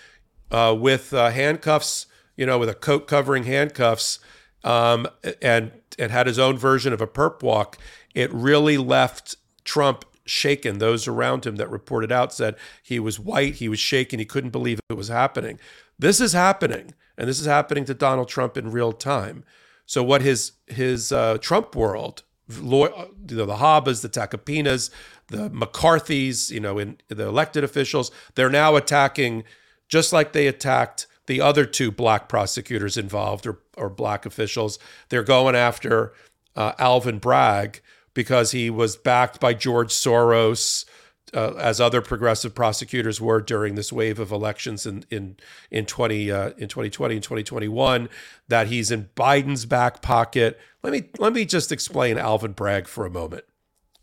[0.52, 4.20] uh, with uh, handcuffs, you know, with a coat covering handcuffs,
[4.62, 5.08] um,
[5.40, 7.76] and and had his own version of a perp walk,
[8.14, 10.78] it really left Trump shaken.
[10.78, 14.50] Those around him that reported out said he was white, he was shaken, he couldn't
[14.50, 15.58] believe it was happening.
[15.98, 19.44] This is happening, and this is happening to Donald Trump in real time.
[19.86, 24.90] So what his his uh, Trump world, you know, the Habbas, the Tacopinas,
[25.28, 29.44] the McCarthy's, you know, in the elected officials, they're now attacking
[29.92, 34.78] just like they attacked the other two black prosecutors involved or, or black officials.
[35.10, 36.14] They're going after
[36.56, 37.82] uh, Alvin Bragg
[38.14, 40.86] because he was backed by George Soros,
[41.34, 45.36] uh, as other progressive prosecutors were during this wave of elections in in
[45.70, 48.08] in twenty uh, in twenty twenty and twenty twenty one.
[48.48, 50.58] That he's in Biden's back pocket.
[50.82, 53.44] Let me let me just explain Alvin Bragg for a moment,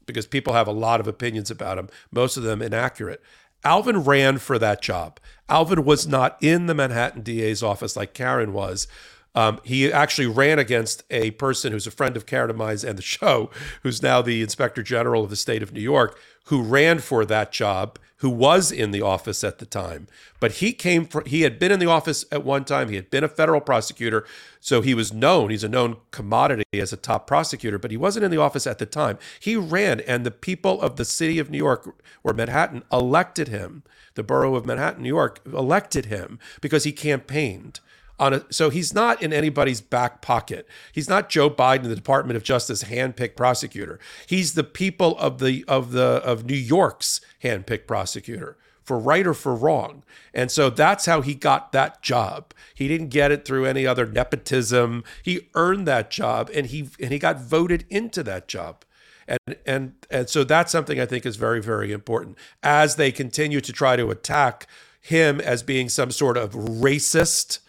[0.05, 3.21] because people have a lot of opinions about him, most of them inaccurate.
[3.63, 5.19] Alvin ran for that job.
[5.47, 8.87] Alvin was not in the Manhattan DA's office like Karen was.
[9.35, 12.97] Um, he actually ran against a person who's a friend of Karen and mine's and
[12.97, 13.49] the show,
[13.83, 17.51] who's now the inspector general of the state of New York, who ran for that
[17.51, 20.07] job, who was in the office at the time.
[20.39, 22.89] But he came from, he had been in the office at one time.
[22.89, 24.25] He had been a federal prosecutor.
[24.59, 25.49] So he was known.
[25.49, 28.77] He's a known commodity as a top prosecutor, but he wasn't in the office at
[28.77, 29.17] the time.
[29.39, 33.83] He ran, and the people of the city of New York or Manhattan elected him.
[34.15, 37.79] The borough of Manhattan, New York, elected him because he campaigned
[38.19, 40.67] on a, so he's not in anybody's back pocket.
[40.91, 43.99] He's not Joe Biden, the Department of Justice handpicked prosecutor.
[44.27, 49.35] He's the people of the of the of New York's handpicked prosecutor for right or
[49.35, 50.01] for wrong.
[50.33, 52.55] And so that's how he got that job.
[52.73, 55.03] He didn't get it through any other nepotism.
[55.21, 58.83] He earned that job and he and he got voted into that job.
[59.27, 63.61] And and and so that's something I think is very very important as they continue
[63.61, 64.65] to try to attack
[64.99, 67.59] him as being some sort of racist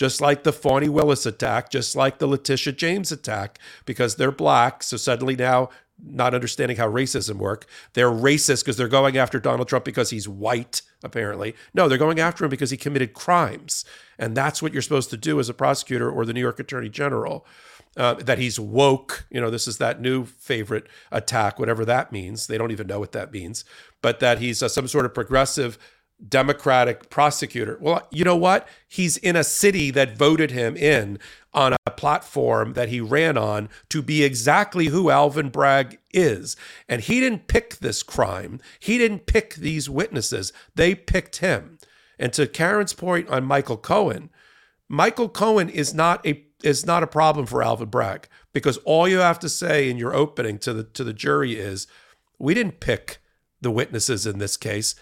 [0.00, 4.82] just like the Fani Willis attack, just like the Letitia James attack, because they're black.
[4.82, 5.68] So suddenly now,
[6.02, 10.26] not understanding how racism work, they're racist because they're going after Donald Trump because he's
[10.26, 11.54] white, apparently.
[11.74, 13.84] No, they're going after him because he committed crimes.
[14.18, 16.88] And that's what you're supposed to do as a prosecutor or the New York Attorney
[16.88, 17.44] General.
[17.96, 19.26] Uh, that he's woke.
[19.30, 22.46] You know, this is that new favorite attack, whatever that means.
[22.46, 23.64] They don't even know what that means,
[24.00, 25.76] but that he's uh, some sort of progressive
[26.28, 27.78] Democratic prosecutor.
[27.80, 28.68] Well, you know what?
[28.86, 31.18] He's in a city that voted him in
[31.52, 36.56] on a platform that he ran on to be exactly who Alvin Bragg is.
[36.88, 41.78] And he didn't pick this crime, he didn't pick these witnesses, they picked him.
[42.18, 44.30] And to Karen's point on Michael Cohen,
[44.88, 49.18] Michael Cohen is not a is not a problem for Alvin Bragg because all you
[49.18, 51.86] have to say in your opening to the to the jury is
[52.38, 53.18] we didn't pick
[53.60, 54.94] the witnesses in this case.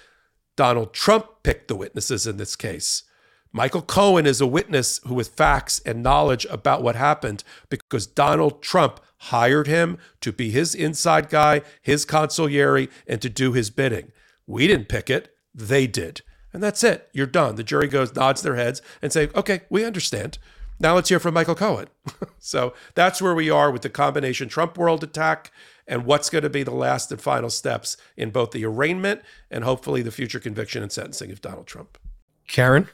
[0.58, 3.04] Donald Trump picked the witnesses in this case.
[3.52, 8.60] Michael Cohen is a witness who, with facts and knowledge about what happened, because Donald
[8.60, 14.10] Trump hired him to be his inside guy, his consigliere, and to do his bidding.
[14.48, 16.22] We didn't pick it, they did.
[16.52, 17.08] And that's it.
[17.12, 17.54] You're done.
[17.54, 20.38] The jury goes, nods their heads, and say, okay, we understand.
[20.80, 21.86] Now let's hear from Michael Cohen.
[22.40, 25.52] so that's where we are with the combination Trump world attack
[25.88, 29.64] and what's going to be the last and final steps in both the arraignment and
[29.64, 31.98] hopefully the future conviction and sentencing of Donald Trump.
[32.46, 32.88] Karen?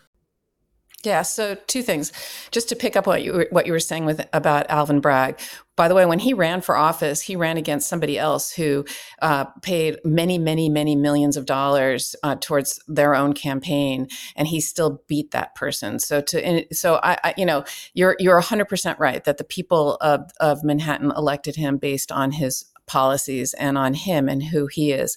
[1.04, 2.12] Yeah, so two things.
[2.50, 5.38] Just to pick up what you were, what you were saying with about Alvin Bragg.
[5.76, 8.86] by the way, when he ran for office, he ran against somebody else who
[9.20, 14.60] uh, paid many, many, many millions of dollars uh, towards their own campaign, and he
[14.60, 15.98] still beat that person.
[15.98, 19.96] So to so I, I you know you're you're 100 percent right that the people
[20.00, 24.92] of of Manhattan elected him based on his policies and on him and who he
[24.92, 25.16] is.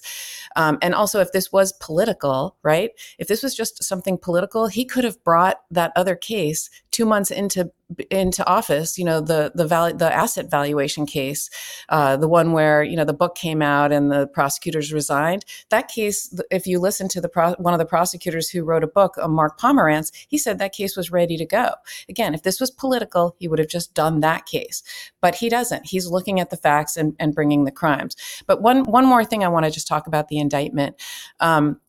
[0.56, 2.90] Um, and also, if this was political, right?
[3.18, 7.30] If this was just something political, he could have brought that other case two months
[7.30, 7.70] into
[8.10, 11.48] into office, you know, the the value the asset valuation case,
[11.90, 15.44] uh, the one where you know the book came out and the prosecutors resigned.
[15.68, 16.18] That case,
[16.50, 19.28] if you listen to the pro- one of the prosecutors who wrote a book, uh,
[19.28, 21.70] Mark Pomerantz, he said that case was ready to go.
[22.08, 24.82] Again, if this was political, he would have just done that case,
[25.20, 25.86] but he doesn't.
[25.86, 28.16] He's looking at the facts and, and bringing the crimes.
[28.48, 30.96] But one one more thing I want to just talk about the indictment.
[31.38, 31.80] Um,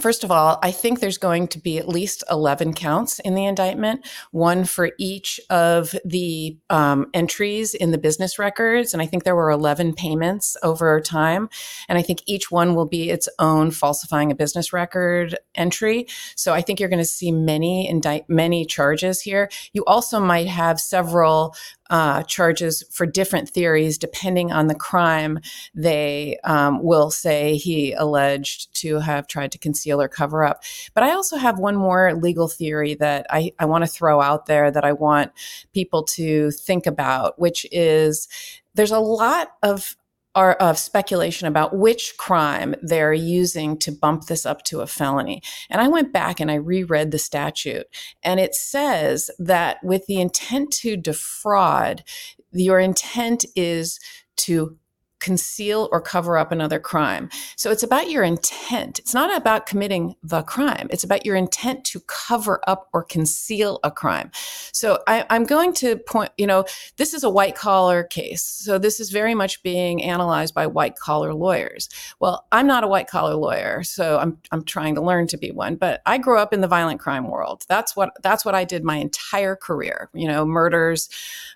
[0.00, 3.44] First of all, I think there's going to be at least 11 counts in the
[3.44, 8.92] indictment, one for each of the um, entries in the business records.
[8.92, 11.48] And I think there were 11 payments over time.
[11.88, 16.08] And I think each one will be its own falsifying a business record entry.
[16.34, 19.48] So I think you're going to see many indict, many charges here.
[19.74, 21.54] You also might have several
[21.90, 25.38] uh, charges for different theories depending on the crime
[25.74, 30.62] they um, will say he alleged to have tried to conceal or cover up.
[30.94, 34.46] But I also have one more legal theory that I, I want to throw out
[34.46, 35.32] there that I want
[35.72, 38.28] people to think about, which is
[38.74, 39.96] there's a lot of
[40.34, 45.42] are of speculation about which crime they're using to bump this up to a felony.
[45.70, 47.86] And I went back and I reread the statute,
[48.22, 52.04] and it says that with the intent to defraud,
[52.52, 54.00] your intent is
[54.36, 54.76] to
[55.24, 57.30] conceal or cover up another crime.
[57.56, 58.98] So it's about your intent.
[58.98, 60.86] It's not about committing the crime.
[60.90, 64.30] It's about your intent to cover up or conceal a crime.
[64.72, 66.66] So I, am going to point, you know,
[66.98, 68.42] this is a white collar case.
[68.42, 71.88] So this is very much being analyzed by white collar lawyers.
[72.20, 75.52] Well, I'm not a white collar lawyer, so I'm I'm trying to learn to be
[75.52, 75.76] one.
[75.76, 77.64] But I grew up in the violent crime world.
[77.66, 80.10] That's what that's what I did my entire career.
[80.12, 81.08] You know, murders,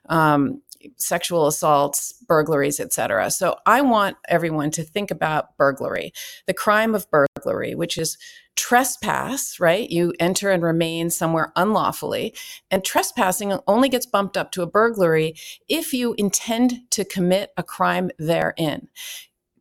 [0.09, 0.63] um,
[0.97, 3.31] sexual assaults, burglaries, etc.
[3.31, 6.13] So I want everyone to think about burglary,
[6.47, 8.17] the crime of burglary, which is
[8.57, 9.89] trespass, right?
[9.89, 12.35] You enter and remain somewhere unlawfully.
[12.73, 15.35] And trespassing only gets bumped up to a burglary
[15.69, 18.89] if you intend to commit a crime therein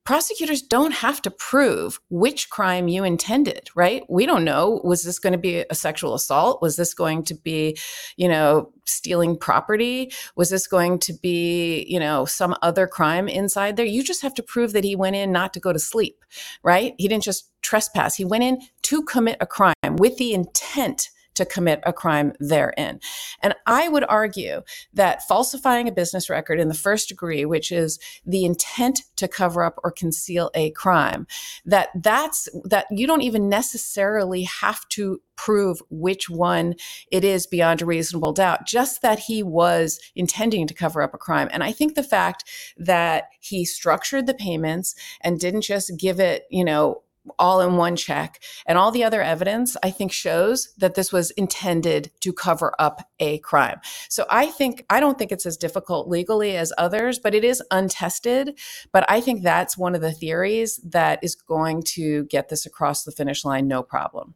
[0.07, 4.03] prosecutors don't have to prove which crime you intended, right?
[4.07, 4.79] We don't know.
[4.85, 6.61] Was this going to be a sexual assault?
[6.61, 7.77] Was this going to be,
[8.15, 10.13] you know, stealing property?
[10.37, 13.85] Was this going to be, you know, some other crime inside there?
[13.85, 16.23] You just have to prove that he went in not to go to sleep,
[16.63, 16.93] right?
[16.97, 18.15] He didn't just trespass.
[18.15, 22.99] He went in to commit a crime with the intent to commit a crime therein.
[23.41, 24.61] And I would argue
[24.93, 29.63] that falsifying a business record in the first degree, which is the intent to cover
[29.63, 31.27] up or conceal a crime,
[31.65, 36.75] that that's that you don't even necessarily have to prove which one
[37.11, 41.17] it is beyond a reasonable doubt, just that he was intending to cover up a
[41.17, 41.47] crime.
[41.51, 42.43] And I think the fact
[42.75, 47.03] that he structured the payments and didn't just give it, you know,
[47.37, 48.41] all in one check.
[48.65, 53.07] And all the other evidence, I think, shows that this was intended to cover up
[53.19, 53.79] a crime.
[54.09, 57.61] So I think, I don't think it's as difficult legally as others, but it is
[57.71, 58.57] untested.
[58.91, 63.03] But I think that's one of the theories that is going to get this across
[63.03, 64.35] the finish line, no problem.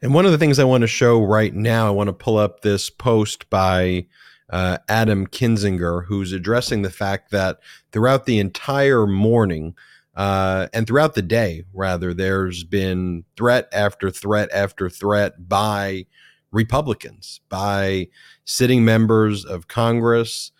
[0.00, 2.38] And one of the things I want to show right now, I want to pull
[2.38, 4.06] up this post by
[4.50, 7.58] uh, Adam Kinzinger, who's addressing the fact that
[7.92, 9.74] throughout the entire morning,
[10.18, 16.06] uh, and throughout the day, rather, there's been threat after threat after threat by
[16.50, 18.08] Republicans, by
[18.44, 20.50] sitting members of Congress,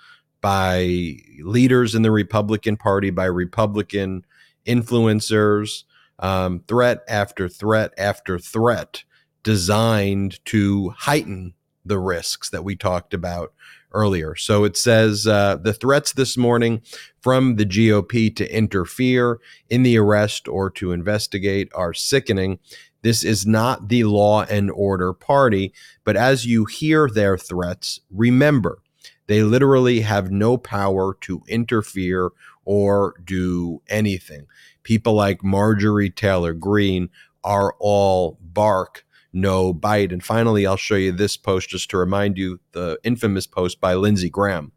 [0.41, 4.25] by leaders in the Republican Party, by Republican
[4.65, 5.83] influencers,
[6.21, 9.03] um, threat after threat after threat
[9.43, 11.53] designed to heighten
[11.85, 13.53] the risks that we talked about
[13.93, 14.34] earlier.
[14.36, 16.82] So it says uh, the threats this morning
[17.20, 22.59] from the GOP to interfere in the arrest or to investigate are sickening.
[23.03, 25.72] This is not the law and order party,
[26.05, 28.82] but as you hear their threats, remember
[29.28, 32.30] they literally have no power to interfere
[32.64, 34.47] or do anything.
[34.82, 37.11] People like Marjorie Taylor Greene
[37.45, 39.05] are all bark
[39.41, 40.12] no bite.
[40.12, 43.95] And finally, I'll show you this post just to remind you the infamous post by
[43.95, 44.72] Lindsey Graham.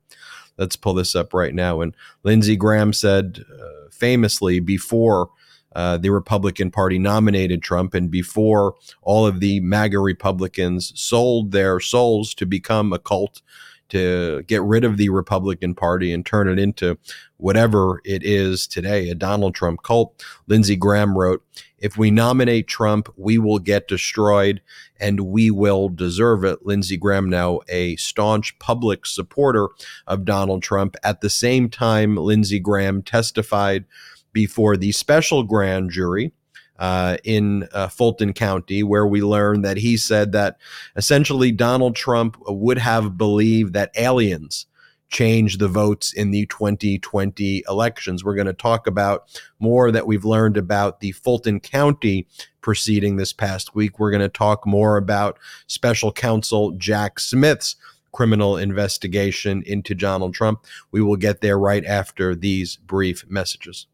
[0.57, 1.82] Let's pull this up right now.
[1.82, 5.30] And Lindsey Graham said uh, famously before
[5.76, 11.80] uh, the Republican Party nominated Trump and before all of the MAGA Republicans sold their
[11.80, 13.41] souls to become a cult
[13.92, 16.98] to get rid of the Republican Party and turn it into
[17.38, 20.24] whatever it is today, a Donald Trump cult.
[20.48, 21.44] Lindsey Graham wrote,
[21.78, 24.62] If we nominate Trump, we will get destroyed
[25.00, 26.66] and we will deserve it.
[26.66, 29.68] Lindsey Graham, now a staunch public supporter
[30.08, 30.96] of Donald Trump.
[31.04, 33.86] At the same time, Lindsey Graham testified
[34.32, 36.32] before the special grand jury
[36.82, 40.58] uh, in uh, Fulton County, where we learned that he said that
[40.96, 44.66] essentially Donald Trump would have believed that aliens
[45.10, 48.24] changed the votes in the 2020 elections.
[48.24, 49.28] We're going to talk about
[49.60, 52.26] more that we've learned about the Fulton County
[52.62, 54.00] proceeding this past week.
[54.00, 57.76] We're going to talk more about special counsel Jack Smith's
[58.12, 60.66] criminal investigation into Donald Trump.
[60.90, 63.86] We will get there right after these brief messages.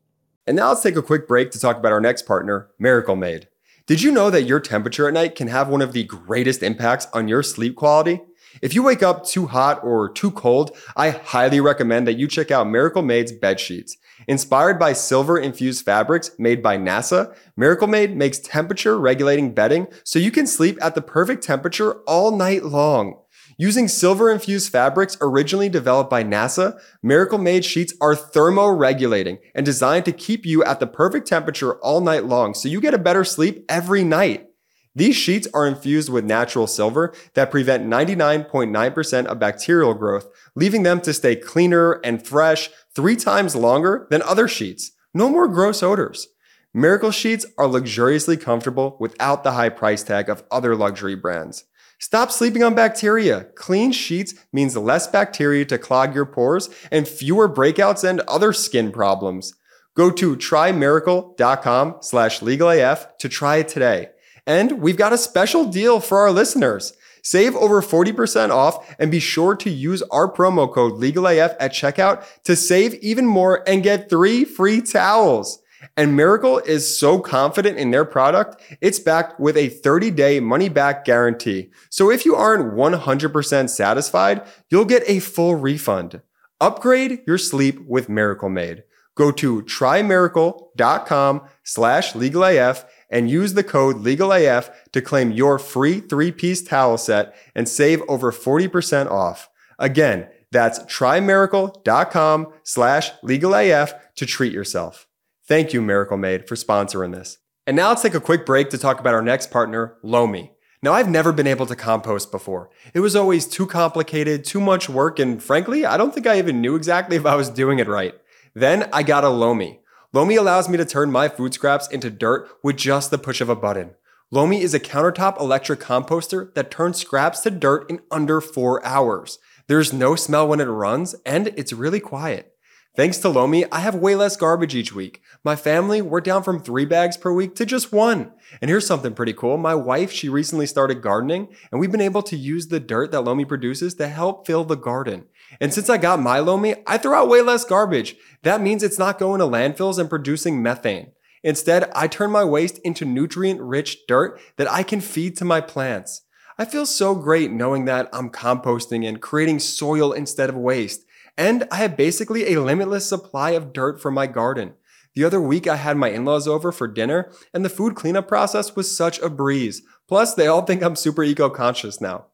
[0.47, 3.49] And now let's take a quick break to talk about our next partner, Miracle Made.
[3.85, 7.05] Did you know that your temperature at night can have one of the greatest impacts
[7.13, 8.21] on your sleep quality?
[8.61, 12.49] If you wake up too hot or too cold, I highly recommend that you check
[12.49, 13.97] out Miracle Made's bed sheets.
[14.25, 20.17] Inspired by silver infused fabrics made by NASA, Miracle Made makes temperature regulating bedding so
[20.17, 23.19] you can sleep at the perfect temperature all night long.
[23.59, 30.05] Using silver infused fabrics originally developed by NASA, Miracle Made sheets are thermoregulating and designed
[30.05, 33.23] to keep you at the perfect temperature all night long so you get a better
[33.23, 34.45] sleep every night.
[34.93, 41.01] These sheets are infused with natural silver that prevent 99.9% of bacterial growth, leaving them
[41.01, 44.91] to stay cleaner and fresh three times longer than other sheets.
[45.15, 46.27] No more gross odors.
[46.75, 51.63] Miracle sheets are luxuriously comfortable without the high price tag of other luxury brands.
[51.99, 53.45] Stop sleeping on bacteria.
[53.55, 58.91] Clean sheets means less bacteria to clog your pores and fewer breakouts and other skin
[58.91, 59.55] problems.
[59.95, 64.09] Go to trymiracle.com slash legalaf to try it today.
[64.45, 66.93] And we've got a special deal for our listeners.
[67.23, 72.23] Save over 40% off and be sure to use our promo code LegalAF at checkout
[72.43, 75.59] to save even more and get three free towels.
[75.95, 80.69] And Miracle is so confident in their product, it's backed with a 30 day money
[80.69, 81.69] back guarantee.
[81.89, 86.21] So if you aren't 100% satisfied, you'll get a full refund.
[86.59, 88.83] Upgrade your sleep with Miracle Made.
[89.15, 96.31] Go to trymiracle.com slash legalaf and use the code LegalAF to claim your free three
[96.31, 99.49] piece towel set and save over 40% off.
[99.79, 105.06] Again, that's trymiracle.com slash legalaf to treat yourself.
[105.47, 107.37] Thank you, Miracle Made, for sponsoring this.
[107.65, 110.51] And now let's take a quick break to talk about our next partner, Lomi.
[110.83, 112.69] Now, I've never been able to compost before.
[112.93, 116.59] It was always too complicated, too much work, and frankly, I don't think I even
[116.59, 118.13] knew exactly if I was doing it right.
[118.53, 119.79] Then I got a Lomi.
[120.11, 123.49] Lomi allows me to turn my food scraps into dirt with just the push of
[123.49, 123.91] a button.
[124.31, 129.39] Lomi is a countertop electric composter that turns scraps to dirt in under four hours.
[129.67, 132.53] There's no smell when it runs, and it's really quiet.
[132.97, 135.21] Thanks to Lomi, I have way less garbage each week.
[135.43, 138.31] My family, we're down from three bags per week to just one.
[138.59, 139.59] And here's something pretty cool.
[139.59, 143.21] My wife, she recently started gardening, and we've been able to use the dirt that
[143.21, 145.25] Lomi produces to help fill the garden.
[145.61, 148.15] And since I got my Lomi, I throw out way less garbage.
[148.41, 151.11] That means it's not going to landfills and producing methane.
[151.43, 155.61] Instead, I turn my waste into nutrient rich dirt that I can feed to my
[155.61, 156.23] plants.
[156.57, 161.03] I feel so great knowing that I'm composting and creating soil instead of waste.
[161.37, 164.73] And I have basically a limitless supply of dirt for my garden.
[165.15, 168.27] The other week, I had my in laws over for dinner, and the food cleanup
[168.27, 169.81] process was such a breeze.
[170.07, 172.25] Plus, they all think I'm super eco conscious now.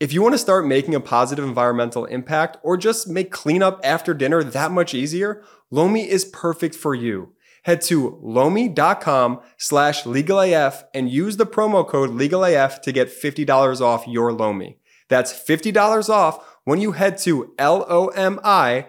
[0.00, 4.14] If you want to start making a positive environmental impact or just make cleanup after
[4.14, 7.34] dinner that much easier, Lomi is perfect for you.
[7.64, 14.08] Head to lomi.com slash legalaf and use the promo code legalaf to get $50 off
[14.08, 14.78] your Lomi.
[15.12, 18.88] That's $50 off when you head to lomi.com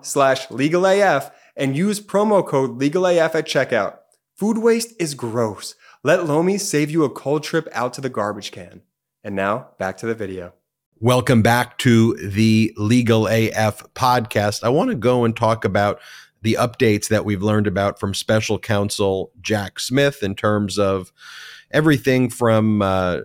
[0.00, 3.98] slash legalaf and use promo code legalaf at checkout.
[4.36, 5.74] Food waste is gross.
[6.02, 8.80] Let Lomi save you a cold trip out to the garbage can.
[9.22, 10.54] And now back to the video.
[10.98, 14.64] Welcome back to the Legal AF podcast.
[14.64, 16.00] I want to go and talk about
[16.40, 21.12] the updates that we've learned about from special counsel Jack Smith in terms of
[21.70, 23.18] everything from uh,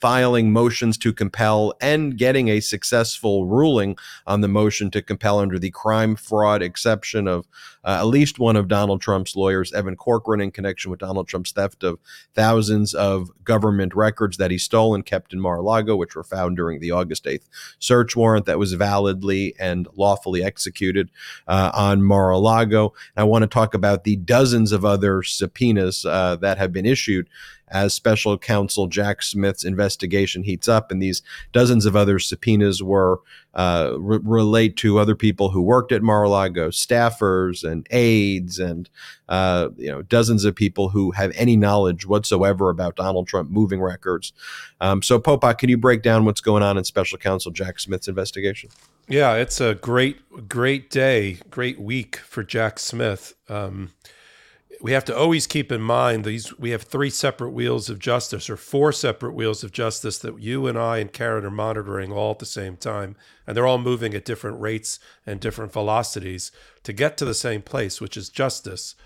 [0.00, 3.96] filing motions to compel and getting a successful ruling
[4.26, 7.46] on the motion to compel under the crime fraud exception of
[7.84, 11.52] uh, at least one of Donald Trump's lawyers, Evan Corcoran, in connection with Donald Trump's
[11.52, 11.98] theft of
[12.34, 16.24] thousands of government records that he stole and kept in Mar a Lago, which were
[16.24, 21.10] found during the August 8th search warrant that was validly and lawfully executed
[21.48, 22.92] uh, on Mar a Lago.
[23.16, 27.28] I want to talk about the dozens of other subpoenas uh, that have been issued
[27.72, 31.22] as special counsel Jack Smith's investigation heats up, and these
[31.52, 33.20] dozens of other subpoenas were
[33.54, 38.88] uh, re- relate to other people who worked at Mar-a-Lago, staffers and aides, and
[39.28, 43.80] uh, you know dozens of people who have any knowledge whatsoever about Donald Trump moving
[43.80, 44.32] records.
[44.80, 48.08] Um, so, Popok, can you break down what's going on in Special Counsel Jack Smith's
[48.08, 48.70] investigation?
[49.08, 53.34] Yeah, it's a great, great day, great week for Jack Smith.
[53.48, 53.90] Um,
[54.82, 58.50] we have to always keep in mind these we have three separate wheels of justice
[58.50, 62.32] or four separate wheels of justice that you and I and Karen are monitoring all
[62.32, 63.14] at the same time.
[63.46, 66.50] And they're all moving at different rates and different velocities
[66.82, 68.96] to get to the same place which is justice.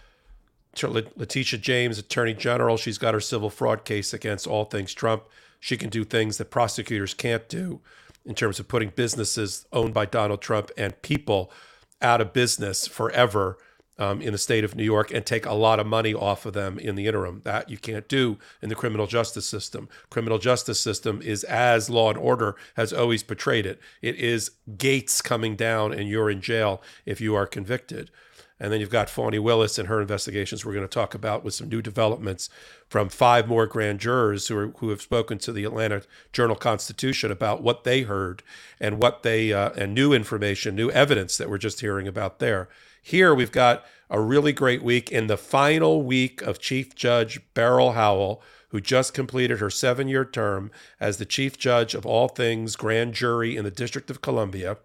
[0.83, 5.25] Letitia James attorney general she's got her civil fraud case against all things Trump.
[5.61, 7.83] She can do things that prosecutors can't do
[8.25, 11.53] in terms of putting businesses owned by Donald Trump and people
[12.01, 13.59] out of business forever
[13.99, 16.53] um, in the state of New York and take a lot of money off of
[16.53, 17.41] them in the interim.
[17.45, 19.89] That you can't do in the criminal justice system.
[20.11, 23.81] Criminal justice system is as law and order has always portrayed it.
[24.03, 28.11] It is gates coming down and you're in jail if you are convicted.
[28.59, 31.53] And then you've got Fani Willis and her investigations we're going to talk about with
[31.53, 32.49] some new developments
[32.89, 37.31] from five more grand jurors who, are, who have spoken to the Atlanta Journal Constitution
[37.31, 38.43] about what they heard
[38.81, 42.69] and what they uh, and new information, new evidence that we're just hearing about there.
[43.07, 47.93] Here we've got a really great week in the final week of Chief Judge Beryl
[47.93, 52.75] Howell, who just completed her seven year term as the Chief Judge of all things
[52.75, 54.79] grand jury in the District of Columbia.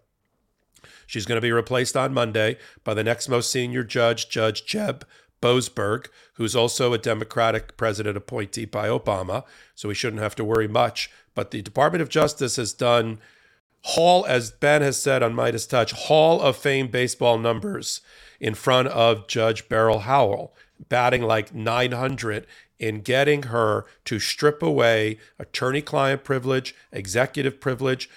[1.08, 5.04] She's going to be replaced on Monday by the next most senior judge, Judge Jeb
[5.42, 6.06] Boasberg,
[6.36, 9.46] who's also a Democratic president appointee by Obama.
[9.74, 11.10] So we shouldn't have to worry much.
[11.34, 13.18] But the Department of Justice has done
[13.84, 18.02] Hall, as Ben has said on MeidasTouch, Hall of Fame baseball numbers
[18.40, 20.54] in front of Judge Beryl Howell,
[20.90, 22.46] batting like 900
[22.80, 28.10] in getting her to strip away attorney client privilege, executive privilege,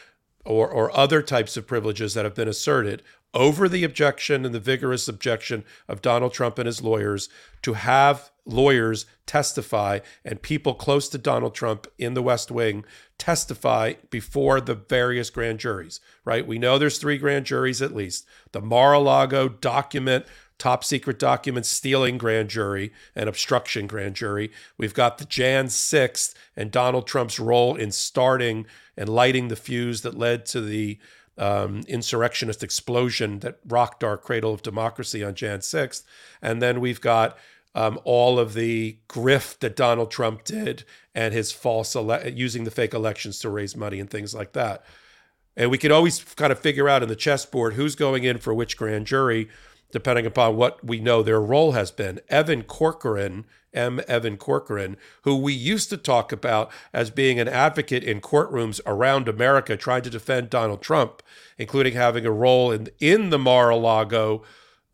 [0.44, 3.02] or, or other types of privileges that have been asserted
[3.34, 7.28] over the objection and the vigorous objection of Donald Trump and his lawyers
[7.62, 12.84] to have lawyers testify and people close to Donald Trump in the West Wing
[13.18, 16.46] testify before the various grand juries, right?
[16.46, 18.26] We know there's three grand juries at least.
[18.52, 20.26] The Mar-a-Lago document,
[20.58, 24.52] top secret document stealing grand jury and obstruction grand jury.
[24.76, 28.66] We've got the Jan 6th and Donald Trump's role in starting
[28.96, 30.98] and lighting the fuse that led to the
[31.38, 36.02] um, insurrectionist explosion that rocked our cradle of democracy on Jan 6th.
[36.40, 37.36] And then we've got
[37.74, 42.70] um, all of the grift that Donald Trump did and his false ele- using the
[42.70, 44.84] fake elections to raise money and things like that.
[45.56, 48.52] And we could always kind of figure out in the chessboard who's going in for
[48.52, 49.48] which grand jury,
[49.94, 52.20] depending upon what we know their role has been.
[52.28, 54.00] Evan Corcoran, M.
[54.08, 59.28] Evan Corcoran, who we used to talk about as being an advocate in courtrooms around
[59.28, 61.22] America trying to defend Donald Trump,
[61.58, 64.42] including having a role in, in the Mar a Lago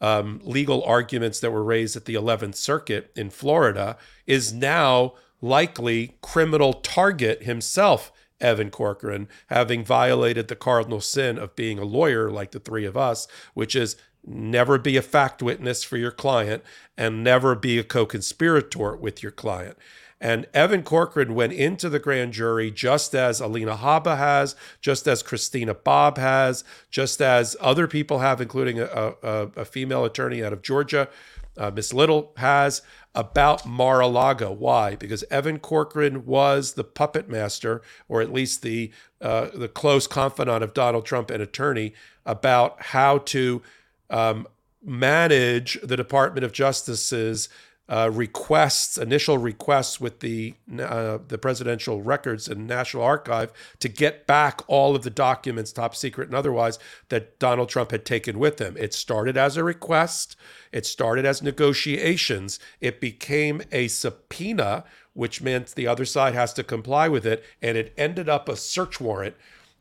[0.03, 3.97] um, legal arguments that were raised at the 11th Circuit in Florida,
[4.27, 11.79] is now likely criminal target himself, Evan Corcoran, having violated the cardinal sin of being
[11.79, 13.97] a lawyer like the three of us, which is
[14.27, 16.63] never be a fact witness for your client
[16.97, 19.77] and never be a co conspirator with your client.
[20.21, 25.23] And Evan Corcoran went into the grand jury just as Alina Habba has, just as
[25.23, 30.53] Christina Bobb has, just as other people have, including a, a, a female attorney out
[30.53, 31.09] of Georgia,
[31.57, 32.83] uh, Miss Little has,
[33.15, 34.53] about Mar a Lago.
[34.53, 34.95] Why?
[34.95, 38.93] Because Evan Corcoran was the puppet master, or at least the,
[39.23, 41.95] uh, the close confidant of Donald Trump and attorney,
[42.27, 43.63] about how to
[44.11, 44.47] um,
[44.83, 47.49] manage the Department of Justice's
[47.91, 54.29] uh, requests, initial requests with the uh, the presidential records and National Archive to get
[54.29, 58.61] back all of the documents, top secret and otherwise, that Donald Trump had taken with
[58.61, 58.77] him.
[58.79, 60.37] It started as a request.
[60.71, 62.61] It started as negotiations.
[62.81, 67.77] It became a subpoena, which meant the other side has to comply with it, and
[67.77, 69.35] it ended up a search warrant.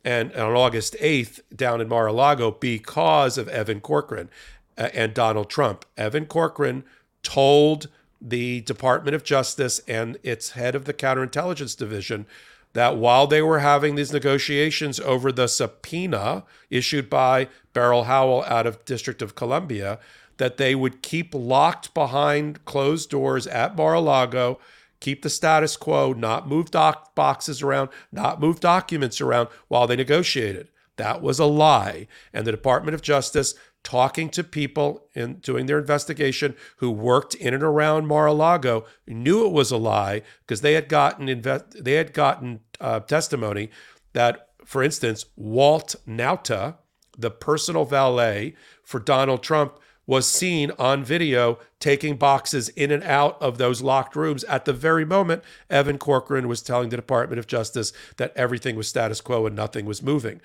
[0.03, 4.29] And on August 8th, down in Mar-a-Lago, because of Evan Corcoran
[4.77, 5.85] uh, and Donald Trump.
[5.97, 6.83] Evan Corcoran
[7.21, 7.89] told
[8.21, 12.25] the Department of Justice and its head of the counterintelligence division
[12.73, 18.67] that while they were having these negotiations over the subpoena issued by Beryl Howell out
[18.67, 19.99] of District of Columbia,
[20.37, 24.59] that they would keep locked behind closed doors at Mar-a-Lago,
[24.99, 29.95] keep the status quo, not move doc boxes around, not move documents around while they
[29.95, 30.69] negotiated.
[30.97, 32.07] That was a lie.
[32.33, 37.53] And the Department of Justice talking to people and doing their investigation who worked in
[37.53, 42.13] and around Mar-a-Lago, knew it was a lie because they had gotten invest they had
[42.13, 43.69] gotten uh, testimony
[44.13, 46.77] that, for instance, Walt Nauta,
[47.17, 49.79] the personal valet for Donald Trump,
[50.09, 54.73] was seen on video taking boxes in and out of those locked rooms at the
[54.73, 59.45] very moment Evan Corcoran was telling the Department of Justice that everything was status quo
[59.45, 60.41] and nothing was moving.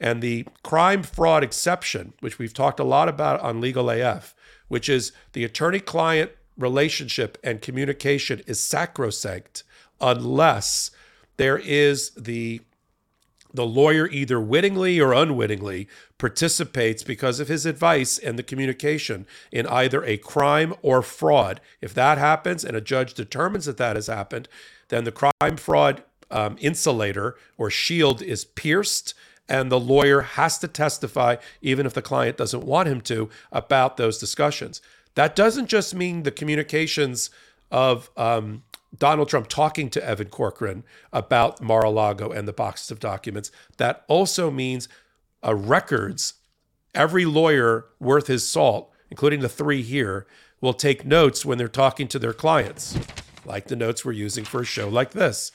[0.00, 4.34] And the crime fraud exception, which we've talked a lot about on Legal AF,
[4.68, 9.62] which is the attorney client relationship and communication is sacrosanct
[10.00, 10.90] unless
[11.36, 12.62] there is the
[13.54, 15.88] the lawyer either wittingly or unwittingly
[16.18, 21.60] participates because of his advice and the communication in either a crime or fraud.
[21.80, 24.48] If that happens and a judge determines that that has happened,
[24.88, 29.14] then the crime fraud um, insulator or shield is pierced
[29.48, 33.96] and the lawyer has to testify, even if the client doesn't want him to, about
[33.96, 34.80] those discussions.
[35.14, 37.28] That doesn't just mean the communications
[37.70, 38.62] of um,
[38.96, 43.50] Donald Trump talking to Evan Corcoran about Mar a Lago and the boxes of documents.
[43.78, 44.88] That also means
[45.44, 46.34] uh, records.
[46.94, 50.26] Every lawyer worth his salt, including the three here,
[50.60, 52.98] will take notes when they're talking to their clients,
[53.44, 55.52] like the notes we're using for a show like this.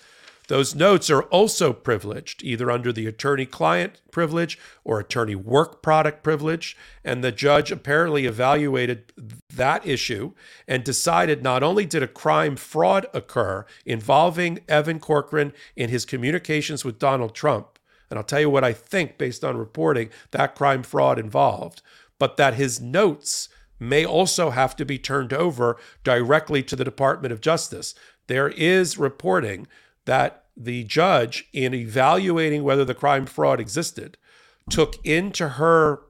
[0.48, 6.24] Those notes are also privileged, either under the attorney client privilege or attorney work product
[6.24, 6.78] privilege.
[7.04, 9.12] And the judge apparently evaluated
[9.54, 10.32] that issue
[10.68, 16.86] and decided not only did a crime fraud occur involving Evan Corcoran in his communications
[16.86, 17.78] with Donald Trump,
[18.10, 21.82] and I'll tell you what I think based on reporting that crime fraud involved,
[22.20, 27.34] but that his notes may also have to be turned over directly to the Department
[27.34, 27.94] of Justice.
[28.28, 29.68] There is reporting
[30.08, 34.18] that the judge, in evaluating whether the crime fraud existed,
[34.70, 36.02] took into her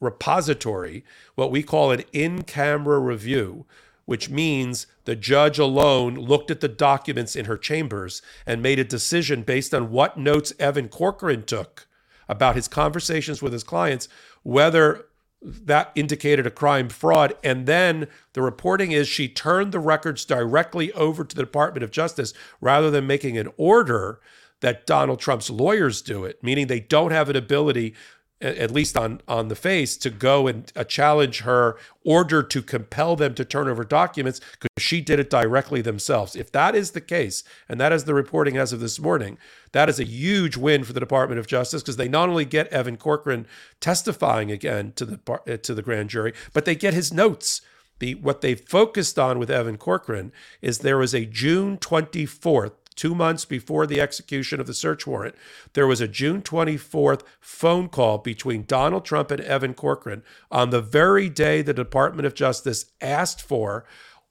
[0.00, 1.04] repository
[1.34, 3.66] what we call an in camera review,
[4.04, 8.84] which means the judge alone looked at the documents in her chambers and made a
[8.84, 11.88] decision based on what notes Evan Corcoran took
[12.28, 14.08] about his conversations with his clients,
[14.42, 15.06] whether
[15.42, 17.34] that indicated a crime fraud.
[17.44, 21.90] And then the reporting is she turned the records directly over to the Department of
[21.90, 24.20] Justice rather than making an order
[24.60, 27.94] that Donald Trump's lawyers do it, meaning they don't have an ability
[28.40, 33.16] at least on on the face to go and uh, challenge her order to compel
[33.16, 36.36] them to turn over documents because she did it directly themselves.
[36.36, 39.38] If that is the case and that is the reporting as of this morning
[39.72, 42.68] that is a huge win for the department of justice because they not only get
[42.68, 43.46] evan corcoran
[43.80, 47.62] testifying again to the uh, to the grand jury but they get his notes.
[47.98, 50.30] The what they focused on with evan corcoran
[50.60, 55.36] is there was a june 24th two months before the execution of the search warrant,
[55.74, 60.80] there was a June 24th phone call between Donald Trump and Evan Corcoran on the
[60.80, 63.84] very day the Department of Justice asked for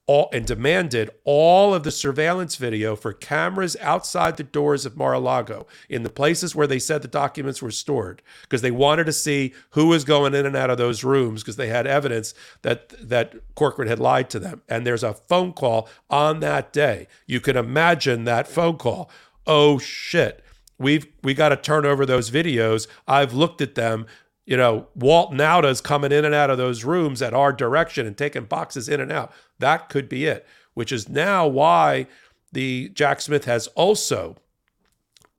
[0.07, 5.65] all and demanded all of the surveillance video for cameras outside the doors of Mar-a-Lago
[5.89, 9.53] in the places where they said the documents were stored because they wanted to see
[9.71, 13.33] who was going in and out of those rooms because they had evidence that that
[13.55, 14.61] Corcoran had lied to them.
[14.69, 17.07] And there's a phone call on that day.
[17.25, 19.09] You can imagine that phone call.
[19.47, 20.43] Oh shit.
[20.77, 22.87] We've we got to turn over those videos.
[23.07, 24.05] I've looked at them
[24.45, 28.17] you know, Walt Nauta's coming in and out of those rooms at our direction and
[28.17, 29.31] taking boxes in and out.
[29.59, 32.07] That could be it, which is now why
[32.51, 34.37] the Jack Smith has also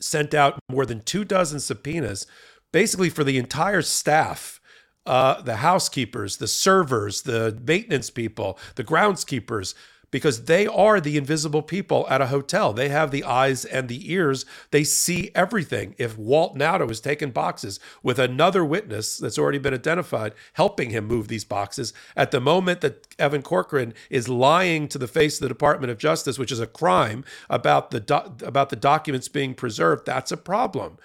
[0.01, 2.27] sent out more than two dozen subpoenas,
[2.73, 4.61] basically for the entire staff.
[5.07, 9.73] Uh, the housekeepers, the servers, the maintenance people, the groundskeepers,
[10.11, 12.73] because they are the invisible people at a hotel.
[12.73, 14.47] They have the eyes and the ears.
[14.71, 15.95] They see everything.
[15.99, 21.07] If Walt Nauta was taking boxes with another witness that's already been identified, helping him
[21.07, 25.43] move these boxes, at the moment that Evan Corcoran is lying to the face of
[25.43, 29.55] the Department of Justice, which is a crime about the do- about the documents being
[29.55, 30.99] preserved, that's a problem.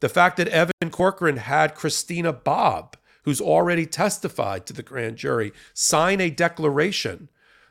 [0.00, 5.52] The fact that Evan Corcoran had Christina Bobb, who's already testified to the grand jury,
[5.74, 7.28] sign a declaration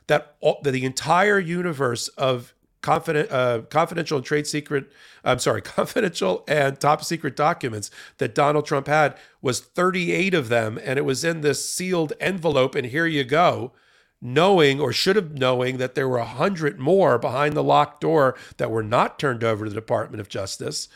[0.08, 2.52] that, all, that the entire universe of
[2.82, 4.90] confident, uh, confidential and trade secret,
[5.24, 10.78] I'm sorry, confidential and top secret documents that Donald Trump had was 38 of them,
[10.82, 12.74] and it was in this sealed envelope.
[12.74, 13.72] And here you go,
[14.20, 18.36] knowing or should have knowing that there were a hundred more behind the locked door
[18.56, 20.88] that were not turned over to the Department of Justice.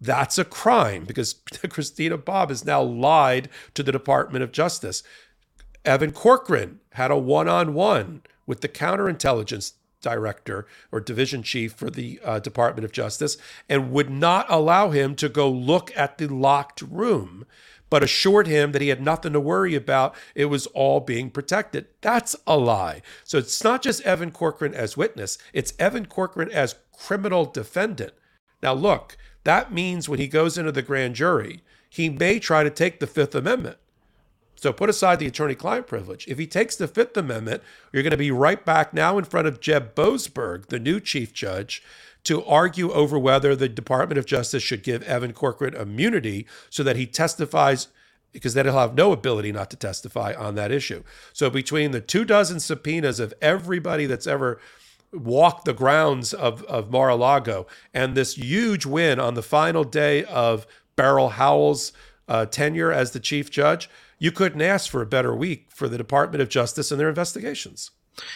[0.00, 1.34] That's a crime because
[1.68, 5.02] Christina Bobb has now lied to the Department of Justice.
[5.84, 11.88] Evan Corcoran had a one on one with the counterintelligence director or division chief for
[11.88, 13.36] the uh, Department of Justice
[13.68, 17.46] and would not allow him to go look at the locked room
[17.90, 20.14] but assured him that he had nothing to worry about.
[20.34, 21.86] It was all being protected.
[22.00, 23.02] That's a lie.
[23.24, 28.12] So it's not just Evan Corcoran as witness, it's Evan Corcoran as criminal defendant.
[28.62, 32.70] Now, look, that means when he goes into the grand jury, he may try to
[32.70, 33.78] take the Fifth Amendment.
[34.60, 36.28] So put aside the attorney client privilege.
[36.28, 39.48] If he takes the Fifth Amendment, you're going to be right back now in front
[39.48, 41.82] of Jeb Boasberg, the new chief judge,
[42.24, 46.96] to argue over whether the Department of Justice should give Evan Corcoran immunity so that
[46.96, 47.88] he testifies,
[48.32, 51.02] because then he'll have no ability not to testify on that issue.
[51.32, 54.60] So between the two dozen subpoenas of everybody that's ever
[55.10, 60.66] walked the grounds of, of Mar-a-Lago and this huge win on the final day of
[60.96, 61.94] Beryl Howell's
[62.28, 63.88] uh, tenure as the chief judge,
[64.20, 67.90] you couldn't ask for a better week for the Department of Justice and their investigations.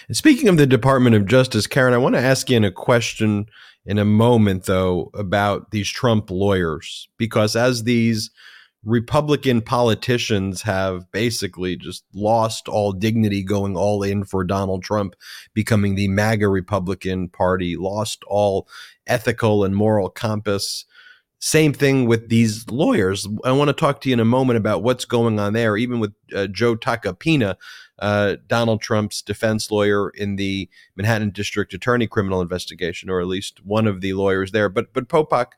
[0.08, 2.72] And speaking of the Department of Justice, Karen, I want to ask you in a
[2.72, 3.46] question
[3.84, 8.30] in a moment, though, about these Trump lawyers, because as these
[8.82, 15.14] Republican politicians have basically just lost all dignity going all in for Donald Trump
[15.54, 18.68] becoming the MAGA Republican Party, lost all
[19.06, 20.84] ethical and moral compass
[21.44, 23.28] same thing with these lawyers.
[23.44, 26.00] I want to talk to you in a moment about what's going on there, even
[26.00, 27.56] with uh, Joe Tacopina,
[27.98, 33.62] uh, Donald Trump's defense lawyer in the Manhattan District Attorney criminal investigation, or at least
[33.62, 34.70] one of the lawyers there.
[34.70, 35.48] But but Popok,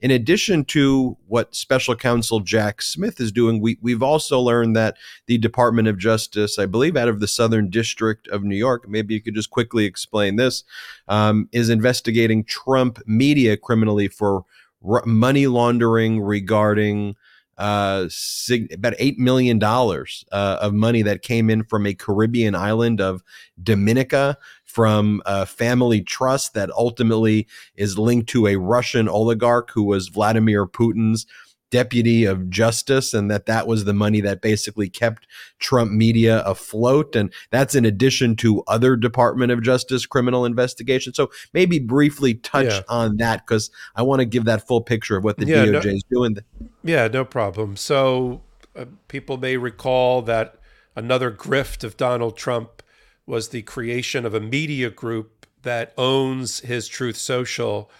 [0.00, 4.96] in addition to what Special Counsel Jack Smith is doing, we we've also learned that
[5.26, 9.12] the Department of Justice, I believe, out of the Southern District of New York, maybe
[9.12, 10.64] you could just quickly explain this,
[11.08, 14.46] um, is investigating Trump media criminally for
[14.82, 17.16] money laundering regarding
[17.58, 22.54] uh, sig- about eight million dollars uh, of money that came in from a Caribbean
[22.54, 23.22] island of
[23.62, 27.46] Dominica from a family trust that ultimately
[27.76, 31.26] is linked to a Russian oligarch who was Vladimir Putin's
[31.70, 35.26] deputy of justice and that that was the money that basically kept
[35.58, 37.16] Trump media afloat.
[37.16, 41.16] And that's in addition to other Department of Justice criminal investigations.
[41.16, 42.80] So maybe briefly touch yeah.
[42.88, 45.84] on that cuz I want to give that full picture of what the yeah, DOJ
[45.84, 46.36] no, is doing.
[46.84, 47.76] Yeah no problem.
[47.76, 48.42] So
[48.74, 50.58] uh, people may recall that
[50.94, 52.82] another grift of Donald Trump
[53.26, 57.90] was the creation of a media group that owns his Truth Social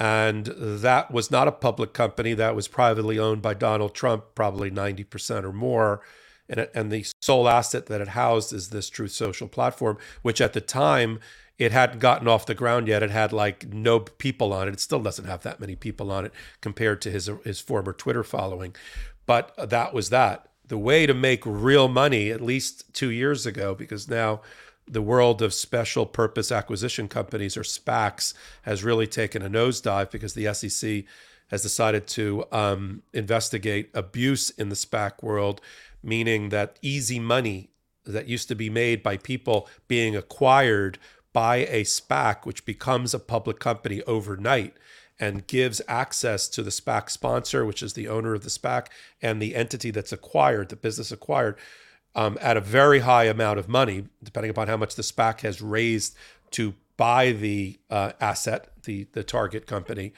[0.00, 2.32] and that was not a public company.
[2.32, 6.00] That was privately owned by Donald Trump, probably 90% or more.
[6.48, 10.54] And, and the sole asset that it housed is this Truth Social platform, which at
[10.54, 11.20] the time
[11.58, 13.02] it hadn't gotten off the ground yet.
[13.02, 14.72] It had like no people on it.
[14.72, 16.32] It still doesn't have that many people on it
[16.62, 18.74] compared to his his former Twitter following.
[19.26, 20.48] But that was that.
[20.66, 24.40] The way to make real money, at least two years ago, because now
[24.90, 30.34] the world of special purpose acquisition companies or SPACs has really taken a nosedive because
[30.34, 31.04] the SEC
[31.48, 35.60] has decided to um, investigate abuse in the SPAC world,
[36.02, 37.70] meaning that easy money
[38.04, 40.98] that used to be made by people being acquired
[41.32, 44.74] by a SPAC, which becomes a public company overnight
[45.18, 48.86] and gives access to the SPAC sponsor, which is the owner of the SPAC,
[49.20, 51.56] and the entity that's acquired, the business acquired
[52.14, 55.62] um, at a very high amount of money, depending upon how much the SPAC has
[55.62, 56.16] raised
[56.52, 60.12] to buy the uh, asset, the the target company.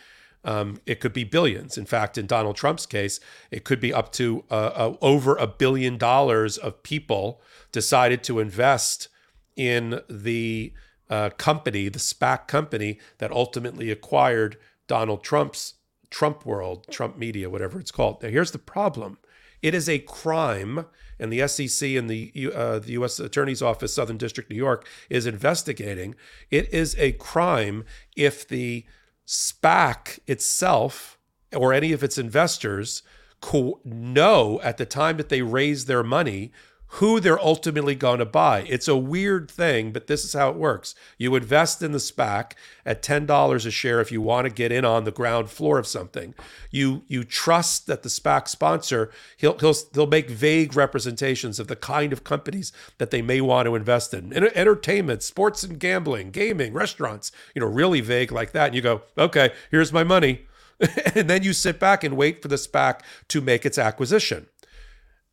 [0.45, 1.79] Um, it could be billions.
[1.79, 3.21] In fact, in Donald Trump's case,
[3.53, 7.41] it could be up to uh, uh, over a billion dollars of people
[7.71, 9.09] decided to invest
[9.55, 10.73] in the
[11.09, 14.57] uh, company, the SPAC company that ultimately acquired
[14.89, 15.75] Donald Trump's
[16.11, 18.23] Trump World, Trump Media, whatever it's called.
[18.23, 19.19] Now, here's the problem
[19.63, 20.87] it is a crime
[21.23, 23.21] and the SEC and the uh, the U.S.
[23.21, 26.17] Attorney's Office, Southern District, New York, is investigating.
[26.51, 27.85] It is a crime
[28.17, 28.85] if the
[29.25, 31.19] SPAC itself
[31.55, 33.05] or any of its investors
[33.41, 36.51] co- know at the time that they raise their money
[36.97, 38.61] who they're ultimately going to buy.
[38.69, 40.95] It's a weird thing, but this is how it works.
[41.17, 42.53] You invest in the SPAC
[42.85, 45.87] at $10 a share if you want to get in on the ground floor of
[45.87, 46.35] something.
[46.71, 51.77] You you trust that the SPAC sponsor he'll he'll they'll make vague representations of the
[51.77, 54.31] kind of companies that they may want to invest in.
[54.33, 58.67] Entertainment, sports and gambling, gaming, restaurants, you know, really vague like that.
[58.67, 60.47] And you go, "Okay, here's my money."
[61.15, 64.49] and then you sit back and wait for the SPAC to make its acquisition.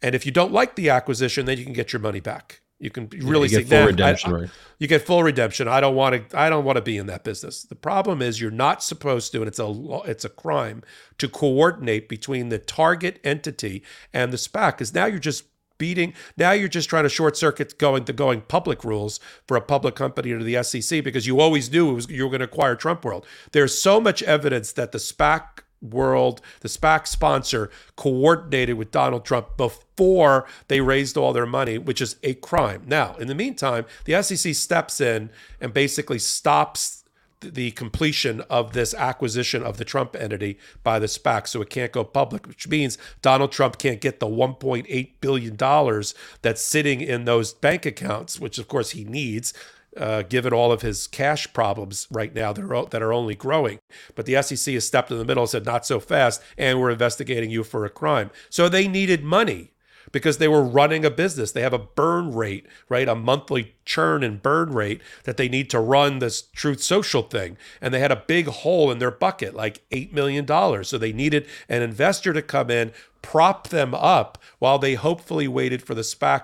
[0.02, 2.62] And if you don't like the acquisition, then you can get your money back.
[2.80, 4.50] You can really yeah, you get full redemption, I, right?
[4.78, 5.68] You get full redemption.
[5.68, 6.40] I don't want to.
[6.40, 7.64] I don't want to be in that business.
[7.64, 10.84] The problem is you're not supposed to, and it's a it's a crime
[11.18, 13.84] to coordinate between the target entity
[14.14, 14.78] and the SPAC.
[14.78, 15.44] Because now you're just
[15.78, 16.14] beating.
[16.38, 19.96] Now you're just trying to short circuit going the going public rules for a public
[19.96, 23.04] company to the SEC because you always knew was, you were going to acquire Trump
[23.04, 23.26] World.
[23.52, 29.58] There's so much evidence that the SPAC world, the SPAC sponsor, coordinated with Donald Trump
[29.58, 32.84] before they raised all their money, which is a crime.
[32.86, 37.00] Now, in the meantime, the SEC steps in and basically stops
[37.42, 41.92] the completion of this acquisition of the Trump entity by the SPAC, so it can't
[41.92, 46.04] go public, which means Donald Trump can't get the $1.8 billion
[46.42, 49.54] that's sitting in those bank accounts, which of course he needs.
[49.98, 53.80] Uh, given all of his cash problems right now that are, that are only growing.
[54.14, 56.92] But the SEC has stepped in the middle and said, not so fast, and we're
[56.92, 58.30] investigating you for a crime.
[58.52, 59.72] So they needed money
[60.12, 61.52] because they were running a business.
[61.52, 63.08] They have a burn rate, right?
[63.08, 67.58] A monthly churn and burn rate that they need to run this Truth Social thing.
[67.82, 70.48] And they had a big hole in their bucket, like $8 million.
[70.84, 75.82] So they needed an investor to come in, prop them up while they hopefully waited
[75.82, 76.42] for the SPAC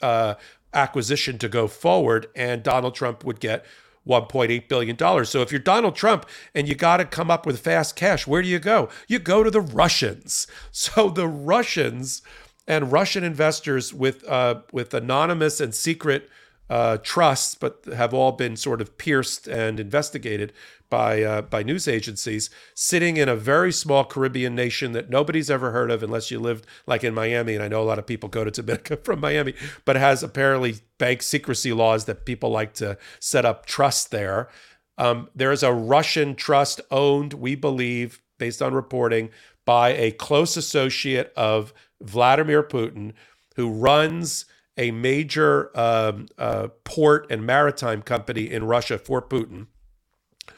[0.00, 0.34] uh,
[0.74, 3.64] acquisition to go forward and Donald Trump would get
[4.06, 5.24] $1.8 billion.
[5.24, 8.42] So if you're Donald Trump and you got to come up with fast cash, where
[8.42, 8.88] do you go?
[9.08, 10.46] You go to the Russians.
[10.72, 12.20] So the Russians
[12.66, 16.28] and Russian investors with uh, with anonymous and secret
[16.70, 20.52] uh, trusts, but have all been sort of pierced and investigated
[20.88, 25.72] by uh, by news agencies, sitting in a very small Caribbean nation that nobody's ever
[25.72, 27.54] heard of unless you lived like in Miami.
[27.54, 29.54] And I know a lot of people go to Dominica from Miami,
[29.84, 34.48] but has apparently bank secrecy laws that people like to set up trusts there.
[34.96, 39.30] Um, there is a Russian trust owned, we believe, based on reporting,
[39.64, 43.12] by a close associate of Vladimir Putin,
[43.56, 44.46] who runs
[44.76, 49.66] a major um, uh, port and maritime company in Russia for Putin,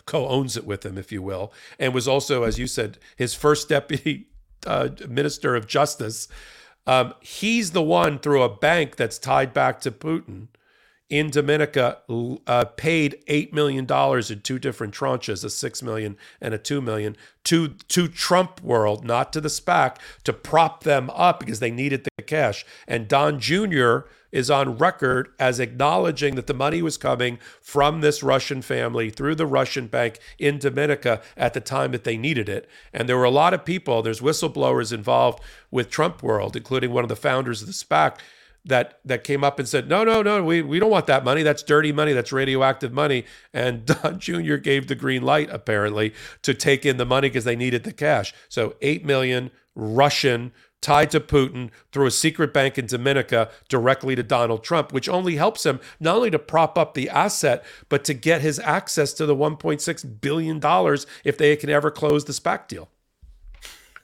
[0.07, 3.35] co owns it with him, if you will, and was also, as you said, his
[3.35, 4.29] first deputy
[4.67, 6.29] uh, minister of justice.
[6.87, 10.49] Um, he's the one through a bank that's tied back to Putin
[11.09, 11.99] in Dominica
[12.47, 16.81] uh, paid eight million dollars in two different tranches, a six million and a two
[16.81, 21.71] million, to to Trump World, not to the SPAC, to prop them up because they
[21.71, 22.65] needed the cash.
[22.87, 24.01] And Don Jr.
[24.33, 29.35] is on record as acknowledging that the money was coming from this Russian family through
[29.37, 32.69] the Russian bank in Dominica at the time that they needed it.
[32.93, 34.03] And there were a lot of people.
[34.03, 38.19] There's whistleblowers involved with Trump World, including one of the founders of the SPAC
[38.67, 41.43] that that came up and said, no, no, no, we, we don't want that money.
[41.43, 42.13] That's dirty money.
[42.13, 43.25] That's radioactive money.
[43.55, 44.57] And Don Jr.
[44.57, 46.13] gave the green light apparently
[46.43, 48.35] to take in the money because they needed the cash.
[48.49, 50.53] So eight million Russian
[50.87, 55.35] tied to Putin through a secret bank in Dominica directly to Donald Trump, which only
[55.35, 59.27] helps him not only to prop up the asset, but to get his access to
[59.27, 60.61] the $1.6 billion
[61.25, 62.89] if they can ever close the SPAC deal.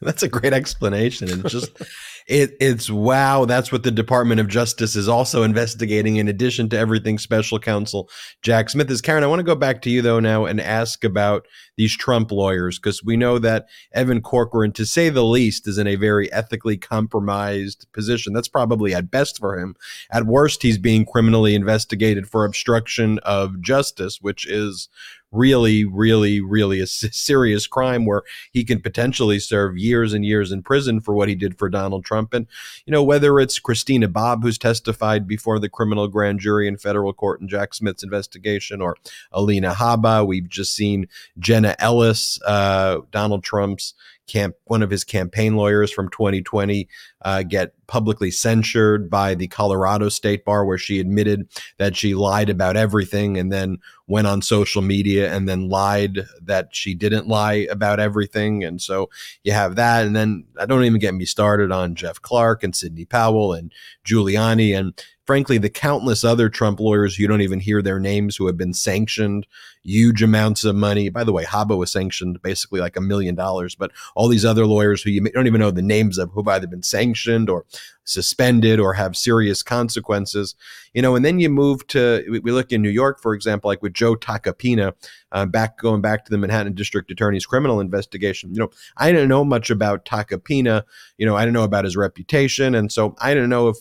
[0.00, 1.30] That's a great explanation.
[1.30, 1.70] And just
[2.26, 3.44] it, it's wow.
[3.44, 8.08] That's what the Department of Justice is also investigating, in addition to everything Special Counsel
[8.42, 9.00] Jack Smith is.
[9.00, 11.46] Karen, I want to go back to you though now and ask about
[11.76, 15.86] these Trump lawyers because we know that Evan Corcoran, to say the least, is in
[15.86, 18.32] a very ethically compromised position.
[18.32, 19.74] That's probably at best for him.
[20.10, 24.88] At worst, he's being criminally investigated for obstruction of justice, which is
[25.32, 28.22] really, really, really a serious crime where
[28.52, 32.04] he can potentially serve years and years in prison for what he did for Donald
[32.04, 32.34] Trump.
[32.34, 32.46] And,
[32.86, 37.12] you know, whether it's Christina Bobb, who's testified before the criminal grand jury in federal
[37.12, 38.96] court in Jack Smith's investigation, or
[39.32, 41.08] Alina Habba, we've just seen
[41.38, 43.94] Jenna Ellis, uh, Donald Trump's
[44.26, 46.88] camp one of his campaign lawyers from 2020
[47.22, 51.48] uh, get publicly censured by the Colorado State Bar, where she admitted
[51.78, 56.74] that she lied about everything and then went on social media and then lied that
[56.74, 58.64] she didn't lie about everything.
[58.64, 59.10] And so
[59.44, 60.06] you have that.
[60.06, 63.72] And then I don't even get me started on Jeff Clark and Sidney Powell and
[64.06, 64.98] Giuliani and
[65.32, 68.74] frankly, the countless other Trump lawyers you don't even hear their names who have been
[68.74, 69.46] sanctioned
[69.82, 71.08] huge amounts of money.
[71.08, 74.66] By the way, Habba was sanctioned basically like a million dollars, but all these other
[74.66, 77.64] lawyers who you don't even know the names of who've either been sanctioned or
[78.04, 80.54] suspended or have serious consequences,
[80.92, 83.82] you know, and then you move to, we look in New York, for example, like
[83.82, 84.92] with Joe Tacopina,
[85.32, 88.52] uh, back going back to the Manhattan District Attorney's criminal investigation.
[88.52, 90.82] You know, I didn't know much about Tacopina.
[91.16, 92.74] You know, I didn't know about his reputation.
[92.74, 93.76] And so I didn't know if,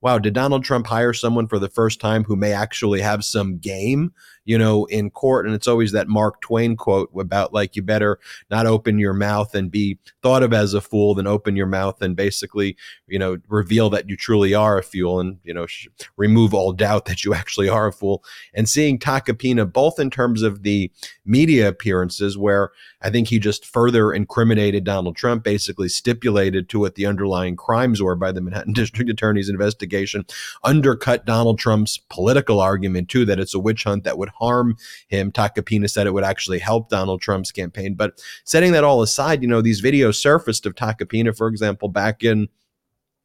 [0.00, 3.58] wow, did Donald Trump hire someone for the first time who may actually have some
[3.58, 4.12] game?
[4.46, 5.44] You know, in court.
[5.44, 8.18] And it's always that Mark Twain quote about like, you better
[8.50, 12.00] not open your mouth and be thought of as a fool than open your mouth
[12.00, 12.76] and basically,
[13.06, 16.72] you know, reveal that you truly are a fool and, you know, sh- remove all
[16.72, 18.24] doubt that you actually are a fool.
[18.54, 20.90] And seeing Tacopina, both in terms of the
[21.24, 22.70] media appearances, where
[23.02, 28.02] I think he just further incriminated Donald Trump, basically stipulated to what the underlying crimes
[28.02, 30.24] were by the Manhattan District Attorney's investigation,
[30.64, 34.76] undercut Donald Trump's political argument, too, that it's a witch hunt that would harm
[35.08, 35.32] him.
[35.32, 37.94] Tacopina said it would actually help Donald Trump's campaign.
[37.94, 42.22] But setting that all aside, you know, these videos surfaced of Tacopina, for example, back
[42.22, 42.48] in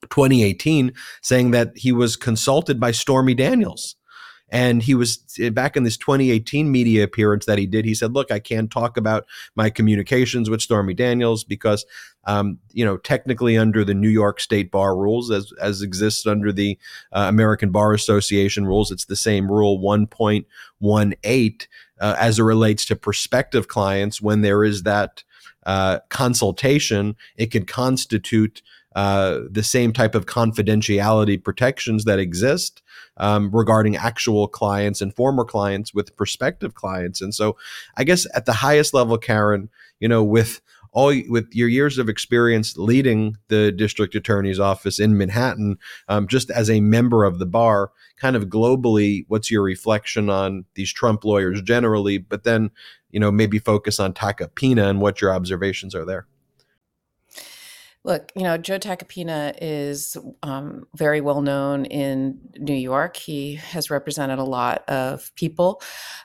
[0.09, 3.95] 2018, saying that he was consulted by Stormy Daniels
[4.51, 7.85] and he was eh, back in this 2018 media appearance that he did.
[7.85, 9.25] He said, "Look, I can't talk about
[9.55, 11.85] my communications with Stormy Daniels because,
[12.25, 16.51] um, you know, technically under the New York State bar rules, as as exists under
[16.51, 16.77] the
[17.13, 21.67] uh, American Bar Association rules, it's the same rule 1.18
[21.99, 24.21] uh, as it relates to prospective clients.
[24.21, 25.23] When there is that
[25.65, 28.61] uh, consultation, it can constitute."
[28.93, 32.81] Uh, the same type of confidentiality protections that exist
[33.17, 37.21] um, regarding actual clients and former clients with prospective clients.
[37.21, 37.55] And so,
[37.95, 39.69] I guess at the highest level, Karen,
[40.01, 40.61] you know, with
[40.93, 45.77] all with your years of experience leading the district attorney's office in Manhattan,
[46.07, 50.65] um, just as a member of the bar, kind of globally, what's your reflection on
[50.75, 52.17] these Trump lawyers generally?
[52.17, 52.71] But then,
[53.09, 56.27] you know, maybe focus on Tacopina and what your observations are there.
[58.03, 63.15] Look, you know, Joe Tacopina is um, very well known in New York.
[63.15, 65.81] He has represented a lot of people.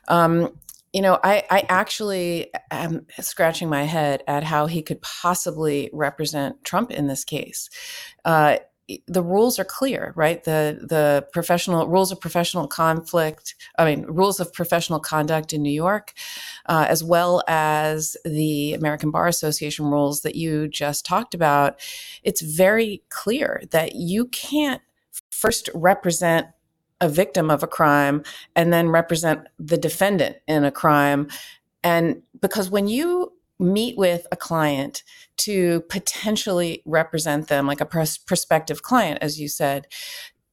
[0.09, 0.59] Um,
[0.93, 6.65] you know, I, I actually am scratching my head at how he could possibly represent
[6.65, 7.69] Trump in this case.
[8.25, 8.57] Uh,
[9.07, 10.43] the rules are clear, right?
[10.45, 15.73] The the professional rules of professional conflict, I mean, rules of professional conduct in New
[15.73, 16.13] York,
[16.67, 21.81] uh, as well as the American Bar Association rules that you just talked about.
[22.23, 24.83] It's very clear that you can't
[25.31, 26.47] first represent
[27.01, 28.23] a victim of a crime
[28.55, 31.29] and then represent the defendant in a crime.
[31.83, 35.03] And because when you meet with a client
[35.39, 39.87] to potentially represent them, like a pros- prospective client, as you said,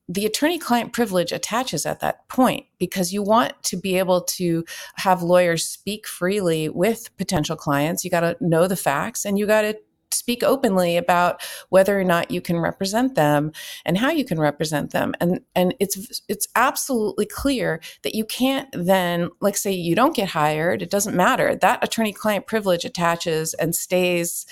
[0.10, 4.66] the attorney client privilege attaches at that point because you want to be able to
[4.96, 8.04] have lawyers speak freely with potential clients.
[8.04, 9.78] You got to know the facts and you got to
[10.14, 13.52] speak openly about whether or not you can represent them
[13.86, 15.14] and how you can represent them.
[15.20, 20.30] And and it's it's absolutely clear that you can't then like say you don't get
[20.30, 21.56] hired it doesn't matter.
[21.56, 24.46] That attorney client privilege attaches and stays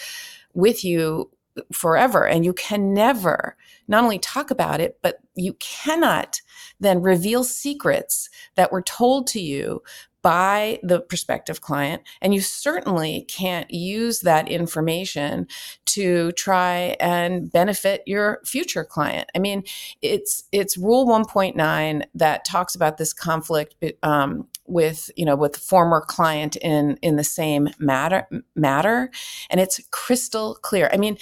[0.54, 1.30] with you
[1.74, 2.26] forever.
[2.26, 3.58] And you can never
[3.88, 6.42] not only talk about it but you cannot
[6.80, 9.82] then reveal secrets that were told to you
[10.22, 12.04] by the prospective client.
[12.22, 15.48] And you certainly can't use that information
[15.88, 19.30] to try and benefit your future client.
[19.36, 19.64] I mean,
[20.02, 26.02] it's it's Rule 1.9 that talks about this conflict um, with you know with former
[26.02, 29.10] client in in the same matter matter,
[29.50, 30.90] and it's crystal clear.
[30.94, 31.18] I mean,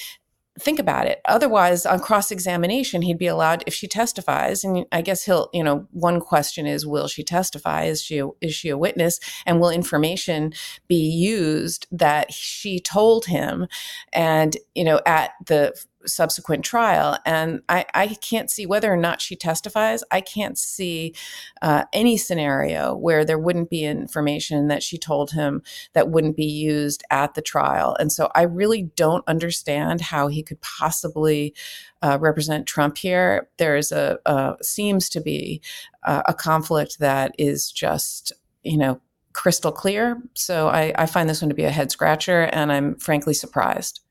[0.60, 1.22] think about it.
[1.26, 4.64] Otherwise, on cross examination, he'd be allowed if she testifies.
[4.64, 7.84] And I guess he'll, you know, one question is, will she testify?
[7.86, 9.20] Is she a, is she a witness?
[9.46, 10.54] And will information
[10.88, 13.68] be used that she told him?
[14.14, 15.74] And you know, at the
[16.06, 17.18] subsequent trial.
[17.26, 20.04] And I, I can't see whether or not she testifies.
[20.12, 21.14] I can't see
[21.62, 25.62] uh, any scenario where there wouldn't be information that she told him
[25.94, 27.96] that wouldn't be used at the trial.
[28.00, 31.54] And so I really don't understand how he could possibly
[32.02, 33.50] uh, represent Trump here.
[33.58, 34.20] There is a,
[34.62, 35.62] seems to be
[36.04, 38.32] a, a conflict that is just,
[38.64, 39.02] you know,
[39.34, 40.22] crystal clear.
[40.34, 44.02] So I, I find this one to be a head scratcher, and I'm frankly surprised.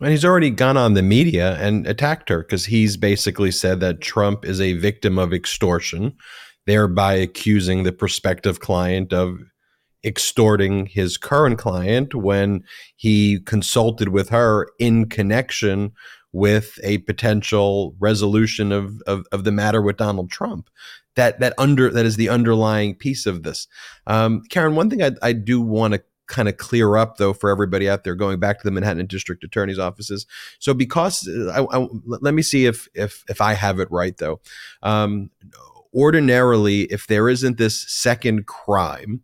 [0.00, 4.00] And he's already gone on the media and attacked her because he's basically said that
[4.00, 6.14] Trump is a victim of extortion,
[6.66, 9.38] thereby accusing the prospective client of
[10.04, 12.64] extorting his current client when
[12.96, 15.92] he consulted with her in connection
[16.32, 20.70] with a potential resolution of, of, of the matter with Donald Trump.
[21.16, 23.66] That that under that is the underlying piece of this.
[24.06, 27.50] Um, Karen, one thing I, I do want to kind of clear up though for
[27.50, 30.26] everybody out there going back to the Manhattan District Attorney's offices.
[30.58, 34.16] So because uh, I, I, let me see if if if I have it right
[34.16, 34.40] though.
[34.82, 35.30] Um,
[35.92, 39.22] ordinarily, if there isn't this second crime,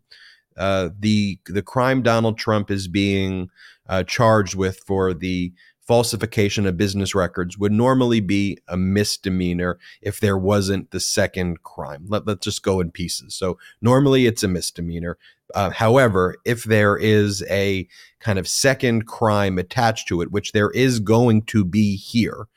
[0.57, 3.49] uh, the the crime Donald Trump is being
[3.87, 5.53] uh, charged with for the
[5.87, 12.05] falsification of business records would normally be a misdemeanor if there wasn't the second crime.
[12.09, 13.33] Let, let's just go in pieces.
[13.35, 15.17] So normally it's a misdemeanor.
[15.55, 17.87] Uh, however, if there is a
[18.19, 22.47] kind of second crime attached to it, which there is going to be here,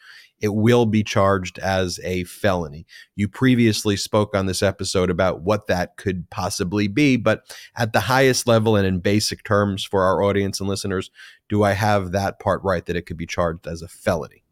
[0.40, 2.86] it will be charged as a felony.
[3.14, 7.42] You previously spoke on this episode about what that could possibly be, but
[7.76, 11.10] at the highest level and in basic terms for our audience and listeners,
[11.48, 14.42] do I have that part right that it could be charged as a felony?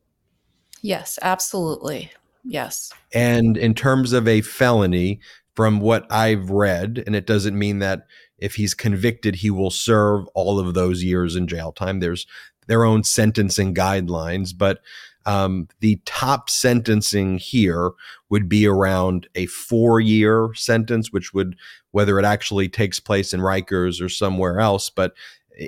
[0.82, 2.12] Yes, absolutely.
[2.44, 2.92] Yes.
[3.12, 5.20] And in terms of a felony,
[5.58, 8.06] from what I've read, and it doesn't mean that
[8.38, 12.00] if he's convicted, he will serve all of those years in jail time.
[12.00, 12.26] There's
[12.66, 14.80] their own sentencing guidelines, but
[15.26, 17.90] um, the top sentencing here
[18.30, 21.56] would be around a four year sentence, which would,
[21.90, 25.14] whether it actually takes place in Rikers or somewhere else, but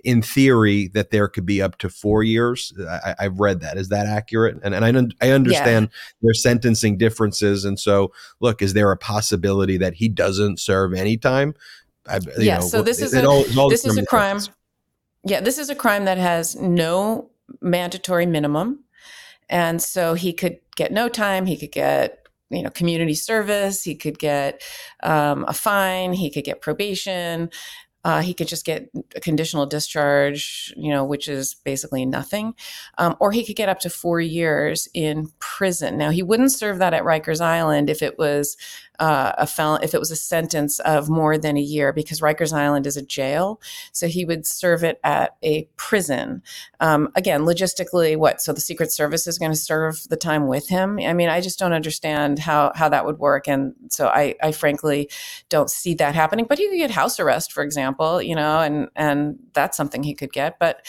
[0.04, 2.72] in theory, that there could be up to four years.
[2.88, 3.76] I, have read that.
[3.76, 4.58] Is that accurate?
[4.62, 6.10] And, and I, I understand yeah.
[6.22, 7.64] there's sentencing differences.
[7.64, 11.54] And so, look, is there a possibility that he doesn't serve any time?
[12.08, 12.58] I, yeah.
[12.58, 14.40] Know, so this is a, all, all this is a crime.
[15.24, 18.84] Yeah, this is a crime that has no mandatory minimum,
[19.48, 21.46] and so he could get no time.
[21.46, 23.82] He could get you know community service.
[23.82, 24.62] He could get
[25.02, 26.12] um, a fine.
[26.12, 27.50] He could get probation.
[28.02, 32.54] Uh, he could just get a conditional discharge, you know, which is basically nothing,
[32.96, 35.98] um, or he could get up to four years in prison.
[35.98, 38.56] Now, he wouldn't serve that at Rikers Island if it was
[39.00, 42.52] uh, a felon if it was a sentence of more than a year because Rikers
[42.52, 43.60] Island is a jail.
[43.92, 46.42] So he would serve it at a prison.
[46.80, 48.40] Um, again, logistically, what?
[48.40, 50.98] So the Secret Service is going to serve the time with him.
[51.00, 54.52] I mean, I just don't understand how how that would work, and so I, I
[54.52, 55.10] frankly
[55.48, 56.44] don't see that happening.
[56.48, 60.14] But he could get house arrest, for example, you know, and and that's something he
[60.14, 60.58] could get.
[60.58, 60.84] But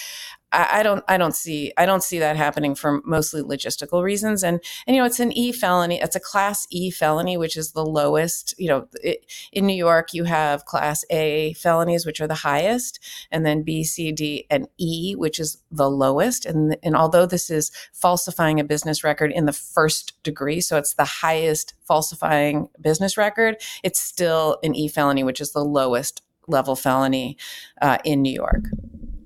[0.51, 4.43] I, don't I don't see I don't see that happening for mostly logistical reasons.
[4.43, 5.99] And and you know it's an E felony.
[6.01, 8.53] It's a class E felony, which is the lowest.
[8.57, 12.99] You know, it, in New York you have class A felonies, which are the highest,
[13.31, 16.45] and then B, C, D, and E, which is the lowest.
[16.45, 20.95] And and although this is falsifying a business record in the first degree, so it's
[20.95, 26.75] the highest falsifying business record, it's still an E felony, which is the lowest level
[26.75, 27.37] felony
[27.81, 28.65] uh, in New York.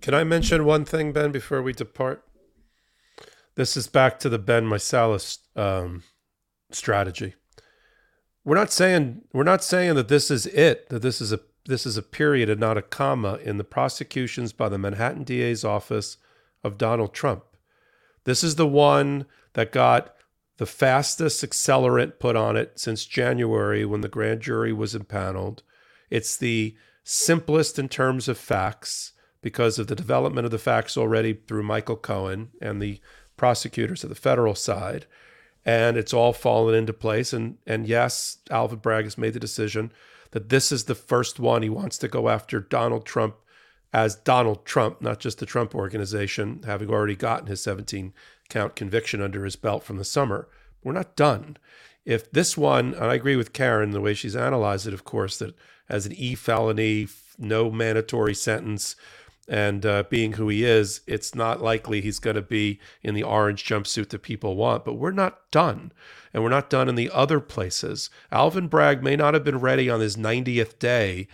[0.06, 2.24] Can I mention one thing, Ben, before we depart?
[3.56, 6.04] This is back to the Ben Meiselas um,
[6.70, 7.34] strategy.
[8.44, 10.90] We're not saying we're not saying that this is it.
[10.90, 14.54] That this is a this is a period and not a comma in the prosecutions
[14.54, 16.18] by the Manhattan DA's office
[16.64, 17.44] of Donald Trump.
[18.26, 20.14] This is the one that got
[20.58, 25.64] the fastest accelerant put on it since January when the grand jury was impaneled.
[26.12, 29.14] It's the simplest in terms of facts
[29.46, 33.00] because of the development of the facts already through Michael Cohen and the
[33.38, 35.06] prosecutors of the federal side.
[35.64, 37.32] And it's all fallen into place.
[37.32, 39.92] And, and yes, Alvin Bragg has made the decision
[40.32, 43.36] that this is the first one he wants to go after Donald Trump
[43.94, 48.16] as Donald Trump, not just the Trump organization, having already gotten his 17
[48.50, 50.50] count conviction under his belt from the summer.
[50.84, 51.58] We're not done.
[52.04, 55.38] If this one, and I agree with Karen, the way she's analyzed it, of course,
[55.38, 55.54] that
[55.88, 58.96] as an E felony, no mandatory sentence,
[59.48, 63.24] and uh, being who he is, it's not likely he's going to be in the
[63.24, 64.86] orange jumpsuit that people want.
[64.86, 65.92] But we're not done.
[66.34, 68.10] And we're not done in the other places.
[68.32, 71.28] Alvin Bragg may not have been ready on his 90th day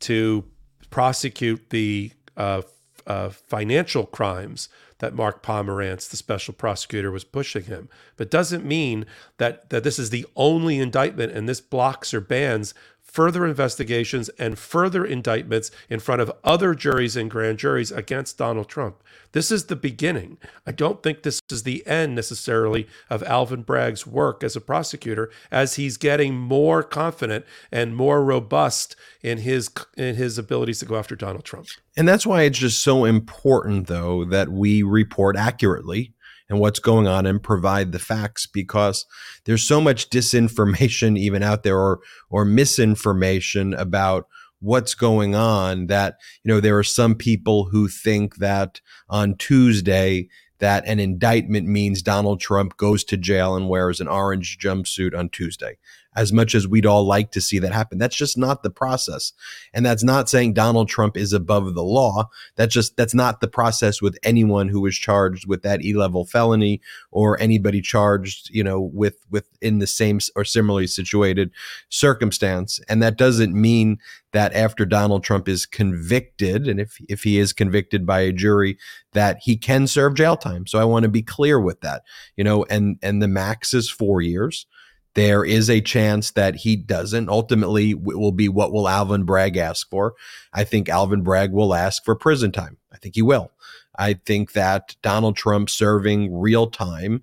[0.00, 0.44] to
[0.90, 2.62] prosecute the uh,
[3.06, 4.68] uh, financial crimes
[4.98, 7.88] that Mark Pomerantz, the special prosecutor, was pushing him.
[8.16, 9.04] But doesn't mean
[9.38, 12.72] that that this is the only indictment and this blocks or bans
[13.12, 18.68] further investigations and further indictments in front of other juries and grand juries against Donald
[18.68, 19.02] Trump.
[19.32, 20.38] This is the beginning.
[20.66, 25.30] I don't think this is the end necessarily of Alvin Bragg's work as a prosecutor
[25.50, 30.96] as he's getting more confident and more robust in his in his abilities to go
[30.96, 31.66] after Donald Trump.
[31.96, 36.14] And that's why it's just so important though that we report accurately
[36.48, 39.06] and what's going on and provide the facts because
[39.44, 42.00] there's so much disinformation even out there or
[42.30, 44.26] or misinformation about
[44.60, 50.28] what's going on that you know there are some people who think that on Tuesday
[50.58, 55.28] that an indictment means Donald Trump goes to jail and wears an orange jumpsuit on
[55.28, 55.76] Tuesday
[56.14, 57.98] as much as we'd all like to see that happen.
[57.98, 59.32] That's just not the process.
[59.72, 62.28] And that's not saying Donald Trump is above the law.
[62.56, 66.80] That's just that's not the process with anyone who was charged with that E-level felony
[67.10, 71.50] or anybody charged, you know, with with in the same or similarly situated
[71.88, 72.80] circumstance.
[72.88, 73.98] And that doesn't mean
[74.32, 78.76] that after Donald Trump is convicted and if if he is convicted by a jury
[79.12, 80.66] that he can serve jail time.
[80.66, 82.02] So I want to be clear with that.
[82.36, 84.66] You know, and and the max is 4 years.
[85.14, 87.28] There is a chance that he doesn't.
[87.28, 90.14] Ultimately, will be what will Alvin Bragg ask for.
[90.52, 92.78] I think Alvin Bragg will ask for prison time.
[92.92, 93.50] I think he will.
[93.98, 97.22] I think that Donald Trump serving real time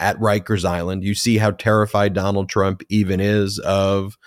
[0.00, 4.18] at Rikers Island, you see how terrified Donald Trump even is of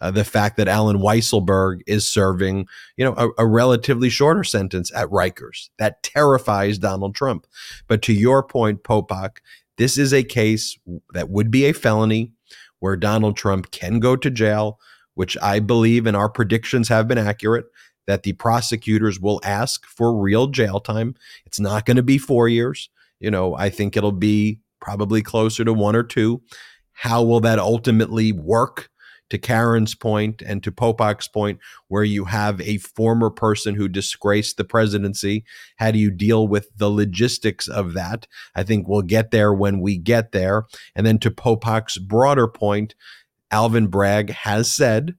[0.00, 2.66] uh, the fact that Allen Weisselberg is serving,
[2.96, 5.68] you know, a, a, relatively shorter sentence at Rikers.
[5.78, 7.46] That terrifies Donald Trump.
[7.86, 9.38] But to your point, Popok,
[9.76, 10.78] this is a case
[11.12, 12.32] that would be a felony
[12.80, 14.78] where Donald Trump can go to jail,
[15.14, 17.66] which I believe and our predictions have been accurate,
[18.06, 21.14] that the prosecutors will ask for real jail time.
[21.46, 22.90] It's not going to be four years.
[23.20, 26.42] You know, I think it'll be probably closer to one or two.
[26.92, 28.90] How will that ultimately work?
[29.30, 34.56] To Karen's point and to Popok's point, where you have a former person who disgraced
[34.56, 35.44] the presidency,
[35.76, 38.26] how do you deal with the logistics of that?
[38.54, 40.64] I think we'll get there when we get there.
[40.94, 42.94] And then to Popok's broader point,
[43.50, 45.14] Alvin Bragg has said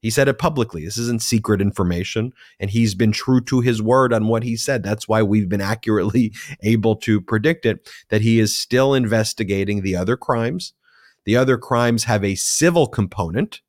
[0.00, 0.84] he said it publicly.
[0.84, 2.32] This isn't secret information.
[2.60, 4.82] And he's been true to his word on what he said.
[4.82, 6.32] That's why we've been accurately
[6.62, 10.72] able to predict it that he is still investigating the other crimes.
[11.28, 13.60] The other crimes have a civil component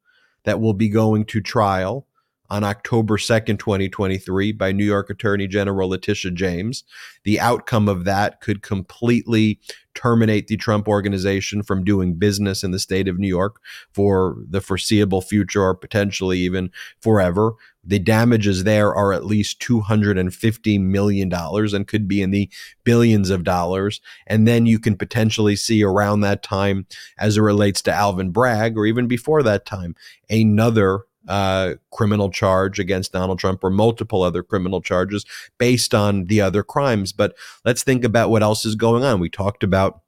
[0.45, 2.07] that will be going to trial
[2.49, 6.85] on October 2nd, 2023, by New York Attorney General Letitia James.
[7.25, 9.59] The outcome of that could completely
[9.93, 13.57] terminate the Trump organization from doing business in the state of New York
[13.91, 16.71] for the foreseeable future or potentially even
[17.01, 17.55] forever.
[17.89, 22.49] The damages there are at least $250 million and could be in the
[22.83, 23.99] billions of dollars.
[24.27, 26.85] And then you can potentially see around that time,
[27.17, 29.95] as it relates to Alvin Bragg, or even before that time,
[30.29, 35.25] another uh, criminal charge against Donald Trump or multiple other criminal charges
[35.57, 37.11] based on the other crimes.
[37.11, 37.35] But
[37.65, 39.19] let's think about what else is going on.
[39.19, 40.01] We talked about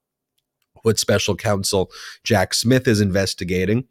[0.83, 1.91] what special counsel
[2.23, 3.85] Jack Smith is investigating.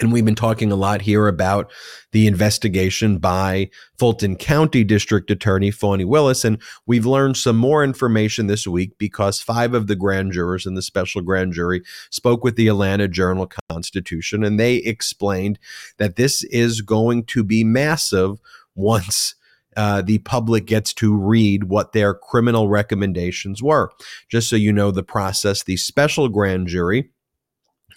[0.00, 1.72] And we've been talking a lot here about
[2.12, 6.44] the investigation by Fulton County District Attorney Fani Willis.
[6.44, 10.74] And we've learned some more information this week because five of the grand jurors in
[10.74, 14.44] the special grand jury spoke with the Atlanta Journal Constitution.
[14.44, 15.58] And they explained
[15.96, 18.38] that this is going to be massive
[18.74, 19.34] once.
[19.78, 23.90] Uh, the public gets to read what their criminal recommendations were.
[24.28, 27.10] Just so you know the process, the special grand jury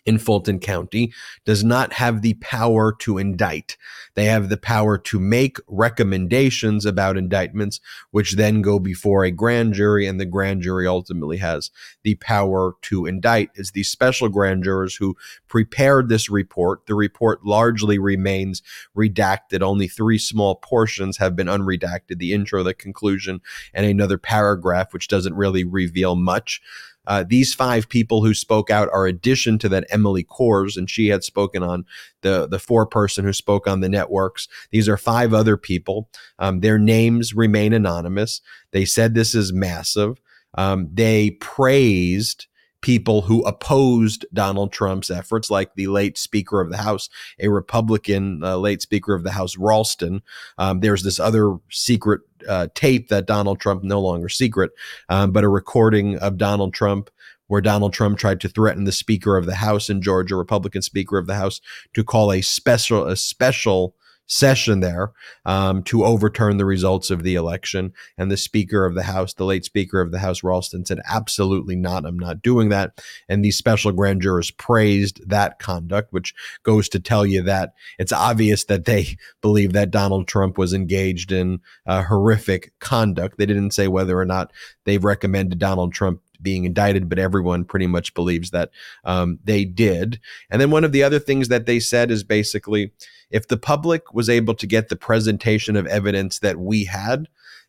[0.09, 1.13] in Fulton County
[1.45, 3.77] does not have the power to indict.
[4.15, 7.79] They have the power to make recommendations about indictments,
[8.09, 11.69] which then go before a grand jury, and the grand jury ultimately has
[12.01, 13.51] the power to indict.
[13.53, 15.15] It's the special grand jurors who
[15.47, 16.87] prepared this report.
[16.87, 18.63] The report largely remains
[18.97, 19.61] redacted.
[19.61, 23.41] Only three small portions have been unredacted the intro, the conclusion,
[23.75, 26.61] and another paragraph, which doesn't really reveal much.
[27.09, 31.07] Uh, these five people who spoke out are addition to that Emily Kohrs, and she
[31.07, 31.83] had spoken on
[32.21, 34.47] the the four person who spoke on the networks.
[34.71, 36.07] These are five other people.
[36.37, 38.41] Um, their names remain anonymous.
[38.71, 40.21] They said this is massive.
[40.55, 42.45] Um, they praised
[42.81, 48.43] people who opposed Donald Trump's efforts, like the late Speaker of the House, a Republican
[48.43, 50.21] uh, late Speaker of the House, Ralston.
[50.57, 54.71] Um, there's this other secret uh, tape that Donald Trump, no longer secret,
[55.09, 57.09] um, but a recording of Donald Trump
[57.47, 61.17] where Donald Trump tried to threaten the Speaker of the House in Georgia, Republican Speaker
[61.17, 61.59] of the House,
[61.95, 63.95] to call a special a special
[64.29, 65.11] session there
[65.45, 67.91] um, to overturn the results of the election.
[68.17, 71.75] And the Speaker of the House, the late Speaker of the House, Ralston, said, absolutely
[71.75, 72.05] not.
[72.05, 73.01] I'm not doing that.
[73.27, 76.33] And these special grand jurors praised that conduct, which
[76.63, 81.31] goes to tell you that it's obvious that they believe that Donald Trump was engaged
[81.31, 83.37] in uh, horrific conduct.
[83.37, 84.53] They didn't say whether or not
[84.85, 88.71] they've recommended Donald Trump being indicted, but everyone pretty much believes that
[89.03, 90.19] um, they did.
[90.49, 92.91] And then one of the other things that they said is basically,
[93.29, 97.27] if the public was able to get the presentation of evidence that we had,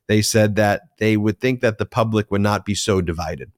[0.09, 3.53] they said that they would think that the public would not be so divided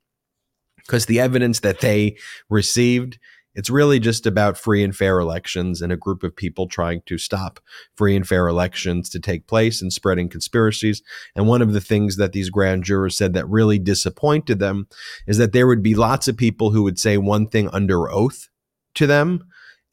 [0.77, 2.17] because the evidence that they
[2.51, 3.19] received
[3.55, 7.19] it's really just about free and fair elections and a group of people trying to
[7.19, 7.61] stop
[7.95, 11.03] free and fair elections to take place and spreading conspiracies.
[11.37, 14.87] And one of the things that these grand jurors said that really disappointed them
[15.27, 18.49] is that there would be lots of people who would say one thing under oath
[18.95, 19.45] to them,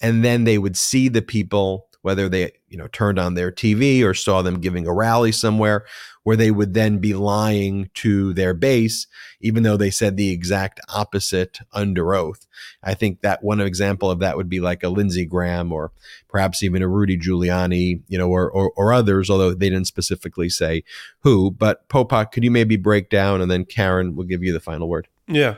[0.02, 4.04] and then they would see the people whether they you know turned on their TV
[4.04, 5.86] or saw them giving a rally somewhere
[6.30, 9.08] where they would then be lying to their base
[9.42, 12.46] even though they said the exact opposite under oath
[12.84, 15.92] i think that one example of that would be like a lindsey graham or
[16.28, 20.50] perhaps even a rudy giuliani you know or, or, or others although they didn't specifically
[20.50, 20.84] say
[21.22, 24.60] who but popok could you maybe break down and then karen will give you the
[24.60, 25.56] final word yeah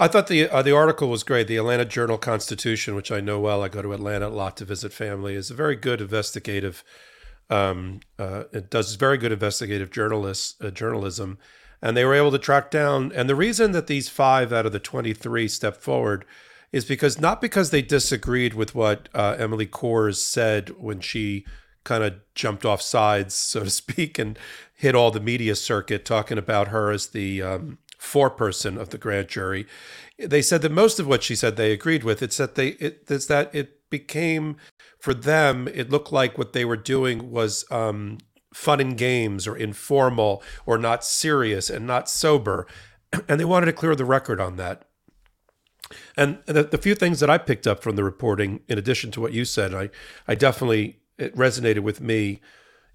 [0.00, 1.48] I thought the uh, the article was great.
[1.48, 4.64] The Atlanta Journal Constitution, which I know well, I go to Atlanta a lot to
[4.64, 6.84] visit family, is a very good investigative.
[7.50, 11.38] Um, uh, it does very good investigative journalist uh, journalism,
[11.80, 13.12] and they were able to track down.
[13.12, 16.24] And the reason that these five out of the twenty three stepped forward
[16.72, 21.46] is because not because they disagreed with what uh, Emily Kohrs said when she
[21.84, 24.38] kind of jumped off sides, so to speak, and
[24.74, 29.28] hit all the media circuit talking about her as the um, foreperson of the grand
[29.28, 29.66] jury.
[30.18, 32.22] They said that most of what she said they agreed with.
[32.22, 34.56] It's that they it, it's that it became
[34.98, 38.18] for them, it looked like what they were doing was um,
[38.52, 42.66] fun and games or informal or not serious and not sober.
[43.26, 44.84] And they wanted to clear the record on that.
[46.14, 49.20] And the, the few things that I picked up from the reporting, in addition to
[49.22, 49.88] what you said, I,
[50.26, 52.40] I definitely, it resonated with me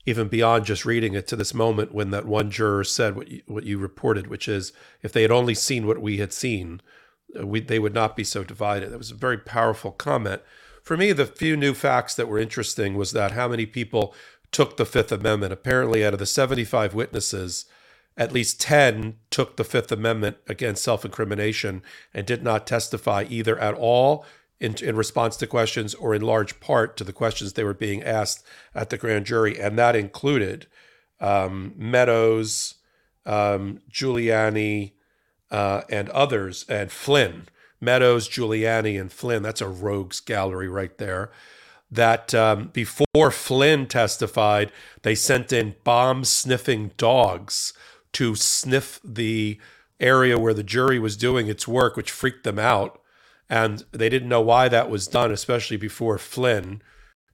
[0.05, 3.41] even beyond just reading it to this moment when that one juror said what you,
[3.47, 6.81] what you reported, which is if they had only seen what we had seen,
[7.39, 8.91] uh, we, they would not be so divided.
[8.91, 10.41] That was a very powerful comment.
[10.83, 14.13] For me, the few new facts that were interesting was that how many people
[14.51, 15.53] took the Fifth Amendment.
[15.53, 17.65] Apparently, out of the 75 witnesses,
[18.17, 21.81] at least 10 took the Fifth Amendment against self incrimination
[22.13, 24.25] and did not testify either at all
[24.59, 28.03] in, in response to questions or in large part to the questions they were being
[28.03, 28.45] asked
[28.75, 29.59] at the grand jury.
[29.59, 30.67] And that included
[31.21, 32.75] um, Meadows,
[33.25, 34.91] um, Giuliani,
[35.49, 37.47] uh, and others, and Flynn.
[37.83, 39.43] Meadows, Giuliani, and Flynn.
[39.43, 41.31] That's a rogues gallery right there.
[41.91, 44.71] That um, before Flynn testified,
[45.03, 47.73] they sent in bomb sniffing dogs
[48.13, 49.59] to sniff the
[49.99, 52.99] area where the jury was doing its work, which freaked them out.
[53.49, 56.81] And they didn't know why that was done, especially before Flynn.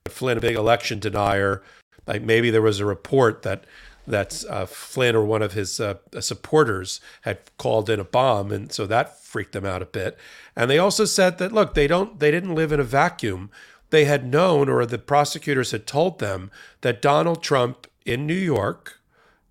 [0.08, 1.62] Flynn, a big election denier,
[2.06, 3.64] like maybe there was a report that
[4.10, 8.72] that uh, Flynn or one of his uh, supporters had called in a bomb, and
[8.72, 10.18] so that freaked them out a bit.
[10.54, 13.50] And they also said that look, they don't, they didn't live in a vacuum.
[13.90, 16.50] They had known, or the prosecutors had told them
[16.82, 19.00] that Donald Trump in New York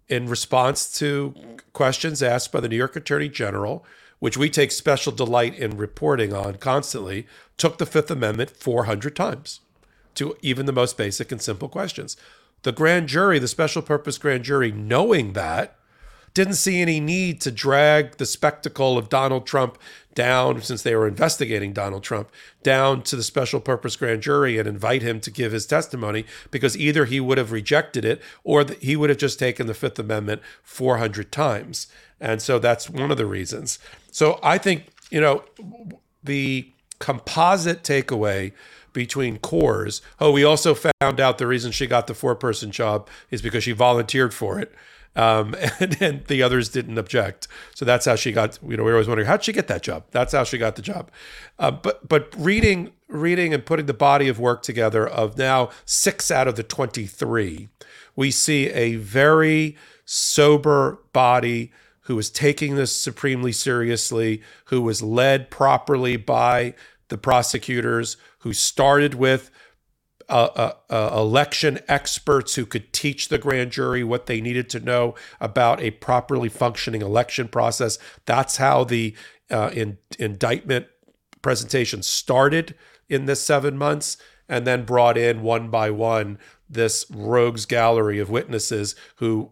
[0.08, 1.34] in response to
[1.74, 3.86] questions asked by the New York Attorney General,
[4.20, 7.28] which we take special delight in reporting on constantly,
[7.58, 9.62] took the Fifth Amendment 400 times
[10.16, 12.18] to even the most basic and simple questions.
[12.64, 15.76] The grand jury, the special purpose grand jury, knowing that,
[16.34, 19.78] didn't see any need to drag the spectacle of Donald Trump
[20.14, 22.30] down, since they were investigating Donald Trump,
[22.62, 26.78] down to the special purpose grand jury and invite him to give his testimony because
[26.78, 30.42] either he would have rejected it or he would have just taken the Fifth Amendment
[30.62, 31.88] 400 times.
[32.20, 33.80] And so that's one of the reasons.
[34.12, 35.44] So I think, you know,
[36.24, 38.52] the composite takeaway
[38.94, 40.02] between Kohrs.
[40.20, 43.64] Oh, we also found out the reason she got the four person job is because
[43.64, 44.74] she volunteered for it.
[45.16, 47.48] Um, and, and, the others didn't object.
[47.76, 48.60] So that's how she got.
[48.62, 50.06] You know, we were always wondering how'd she get that job.
[50.12, 51.12] That's how she got the job.
[51.58, 56.30] Uh, but but reading reading and putting the body of work together of now six
[56.30, 57.70] out of the twenty three,
[58.16, 59.76] we see a very
[60.06, 61.72] sober body
[62.02, 66.74] who is taking this supremely seriously, who was led properly by
[67.10, 69.52] the prosecutors, who started with
[70.30, 75.16] uh, uh, election experts who could teach the grand jury what they needed to know
[75.42, 77.98] about a properly functioning election process.
[78.26, 79.16] That's how the
[79.50, 80.86] uh, in, indictment
[81.42, 82.76] presentation started
[83.08, 84.18] in this seven months,
[84.48, 86.38] and then brought in one by one
[86.70, 89.50] this rogues gallery of witnesses who,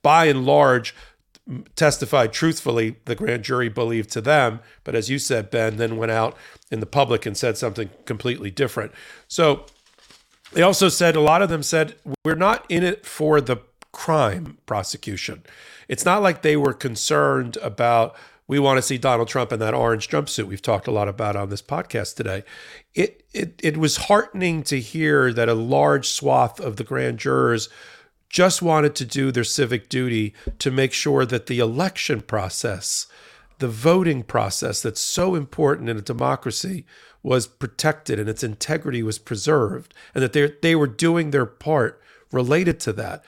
[0.00, 0.94] by and large,
[1.74, 4.60] testified truthfully, the grand jury believed to them.
[4.84, 6.36] But as you said, Ben, then went out
[6.70, 8.92] in the public and said something completely different.
[9.28, 9.66] So
[10.52, 13.58] they also said, a lot of them said, we're not in it for the
[13.90, 15.42] crime prosecution.
[15.88, 18.14] It's not like they were concerned about,
[18.46, 21.36] we want to see Donald Trump in that orange jumpsuit we've talked a lot about
[21.36, 22.44] on this podcast today.
[22.94, 27.68] It, it, it was heartening to hear that a large swath of the grand jurors
[28.32, 33.06] just wanted to do their civic duty to make sure that the election process,
[33.58, 36.86] the voting process that's so important in a democracy,
[37.22, 42.00] was protected and its integrity was preserved, and that they they were doing their part
[42.32, 43.22] related to that.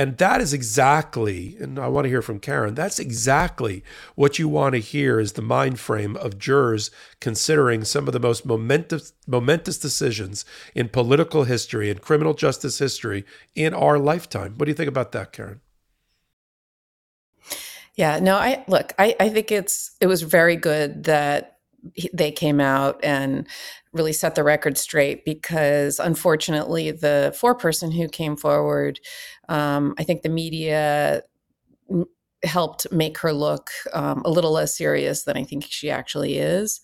[0.00, 4.48] And that is exactly, and I want to hear from Karen, that's exactly what you
[4.48, 6.90] want to hear is the mind frame of jurors
[7.20, 13.26] considering some of the most momentous, momentous decisions in political history and criminal justice history
[13.54, 14.54] in our lifetime.
[14.56, 15.60] What do you think about that, Karen?
[17.94, 21.58] Yeah, no, I look, I, I think it's it was very good that
[22.14, 23.46] they came out and
[23.92, 29.00] really set the record straight because unfortunately the foreperson who came forward
[29.50, 31.22] um, i think the media
[32.42, 36.80] helped make her look um, a little less serious than i think she actually is.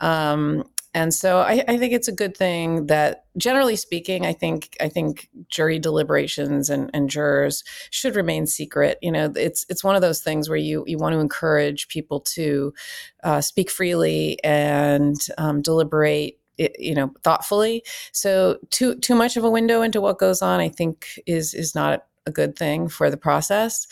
[0.00, 0.64] Um,
[0.94, 4.88] and so I, I, think it's a good thing that generally speaking i think i
[4.88, 8.98] think jury deliberations and, and jurors should remain secret.
[9.00, 12.20] You know it's it's one of those things where you you want to encourage people
[12.20, 12.74] to
[13.22, 16.38] uh, speak freely and um, deliberate
[16.78, 17.82] you know thoughtfully
[18.12, 21.74] so too too much of a window into what goes on i think is is
[21.74, 23.86] not a good thing for the process.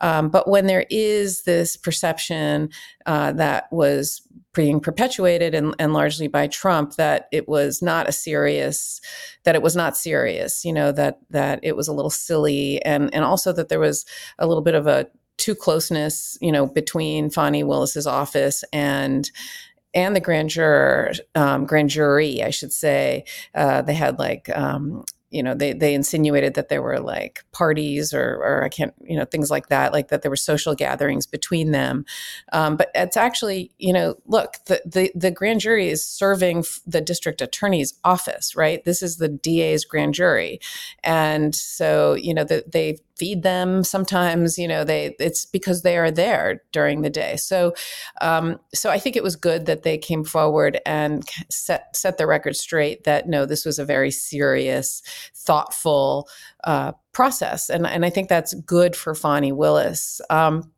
[0.00, 2.70] Um, but when there is this perception
[3.06, 4.22] uh, that was
[4.54, 9.00] being perpetuated and, and largely by Trump that it was not a serious,
[9.44, 13.12] that it was not serious, you know, that that it was a little silly, and
[13.14, 14.06] and also that there was
[14.38, 19.30] a little bit of a too closeness, you know, between Fani Willis's office and
[19.96, 23.24] and the grand juror, um, grand jury, I should say.
[23.54, 28.14] Uh, they had like um, you know they they insinuated that there were like parties
[28.14, 31.26] or or I can't you know things like that like that there were social gatherings
[31.26, 32.04] between them
[32.52, 37.00] um, but it's actually you know look the, the the grand jury is serving the
[37.00, 40.60] district attorney's office right this is the DA's grand jury
[41.02, 45.96] and so you know that they feed them sometimes you know they it's because they
[45.96, 47.36] are there during the day.
[47.36, 47.74] So
[48.20, 52.26] um, so i think it was good that they came forward and set set the
[52.26, 55.02] record straight that no this was a very serious
[55.34, 56.28] thoughtful
[56.64, 57.70] uh, process.
[57.70, 60.20] And and i think that's good for fani willis.
[60.30, 60.72] Um,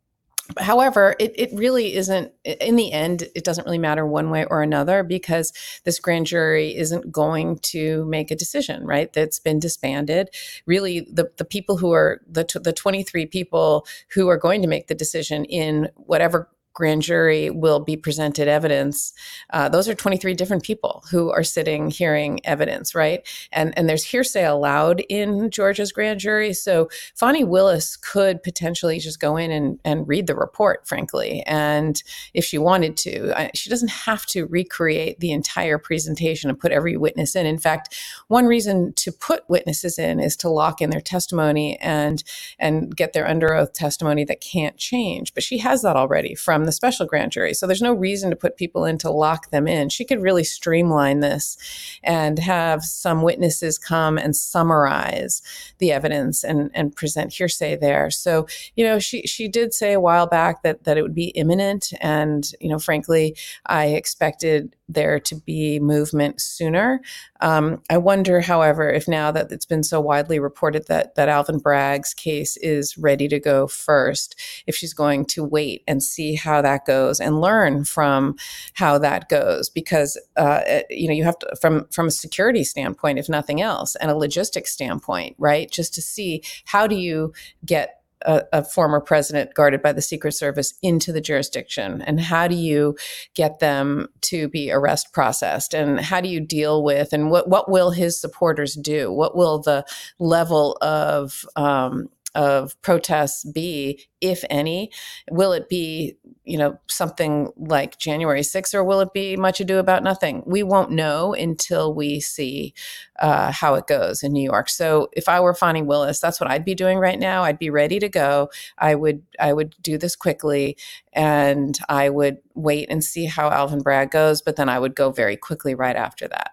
[0.57, 4.61] However, it, it really isn't, in the end, it doesn't really matter one way or
[4.61, 5.53] another because
[5.83, 9.11] this grand jury isn't going to make a decision, right?
[9.13, 10.29] That's been disbanded.
[10.65, 14.87] Really, the, the people who are, the, the 23 people who are going to make
[14.87, 16.49] the decision in whatever
[16.79, 19.11] grand jury will be presented evidence.
[19.49, 23.27] Uh, those are 23 different people who are sitting hearing evidence, right?
[23.51, 26.53] And and there's hearsay allowed in Georgia's grand jury.
[26.53, 31.43] So Fani Willis could potentially just go in and, and read the report, frankly.
[31.45, 32.01] And
[32.33, 36.71] if she wanted to, I, she doesn't have to recreate the entire presentation and put
[36.71, 37.45] every witness in.
[37.45, 37.93] In fact,
[38.29, 42.23] one reason to put witnesses in is to lock in their testimony and
[42.57, 45.33] and get their under oath testimony that can't change.
[45.33, 47.55] But she has that already from the special grand jury.
[47.55, 49.89] So there's no reason to put people in to lock them in.
[49.89, 51.57] She could really streamline this
[52.03, 55.41] and have some witnesses come and summarize
[55.79, 58.11] the evidence and, and present hearsay there.
[58.11, 61.29] So, you know, she, she did say a while back that, that it would be
[61.29, 61.91] imminent.
[62.01, 63.35] And, you know, frankly,
[63.65, 66.99] I expected there to be movement sooner.
[67.41, 71.59] Um, I wonder, however, if now that it's been so widely reported that that Alvin
[71.59, 74.35] Bragg's case is ready to go first,
[74.67, 78.35] if she's going to wait and see how that goes and learn from
[78.73, 83.19] how that goes, because uh, you know you have to from from a security standpoint,
[83.19, 85.71] if nothing else, and a logistics standpoint, right?
[85.71, 87.31] Just to see how do you
[87.65, 92.01] get a, a, former president guarded by the Secret Service into the jurisdiction?
[92.01, 92.95] And how do you
[93.33, 95.73] get them to be arrest processed?
[95.73, 99.11] And how do you deal with, and what, what will his supporters do?
[99.11, 99.85] What will the
[100.19, 104.91] level of um, of protests be, if any?
[105.31, 109.77] Will it be, you know, something like January 6th, or will it be much ado
[109.77, 110.43] about nothing?
[110.45, 112.73] We won't know until we see
[113.19, 114.69] uh, how it goes in New York.
[114.69, 117.43] So, if I were Fani Willis, that's what I'd be doing right now.
[117.43, 118.49] I'd be ready to go.
[118.77, 120.77] I would, I would do this quickly,
[121.13, 125.11] and I would wait and see how Alvin Bragg goes, but then I would go
[125.11, 126.51] very quickly right after that.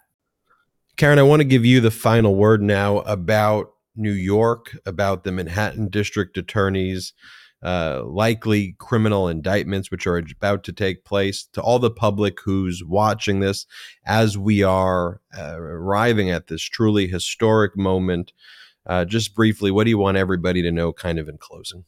[0.97, 5.33] Karen, I want to give you the final word now about New York about the
[5.33, 7.13] Manhattan District Attorney's
[7.63, 11.49] uh, likely criminal indictments, which are about to take place.
[11.55, 13.67] To all the public who's watching this,
[14.05, 18.33] as we are uh, arriving at this truly historic moment,
[18.87, 21.85] uh, just briefly, what do you want everybody to know, kind of in closing?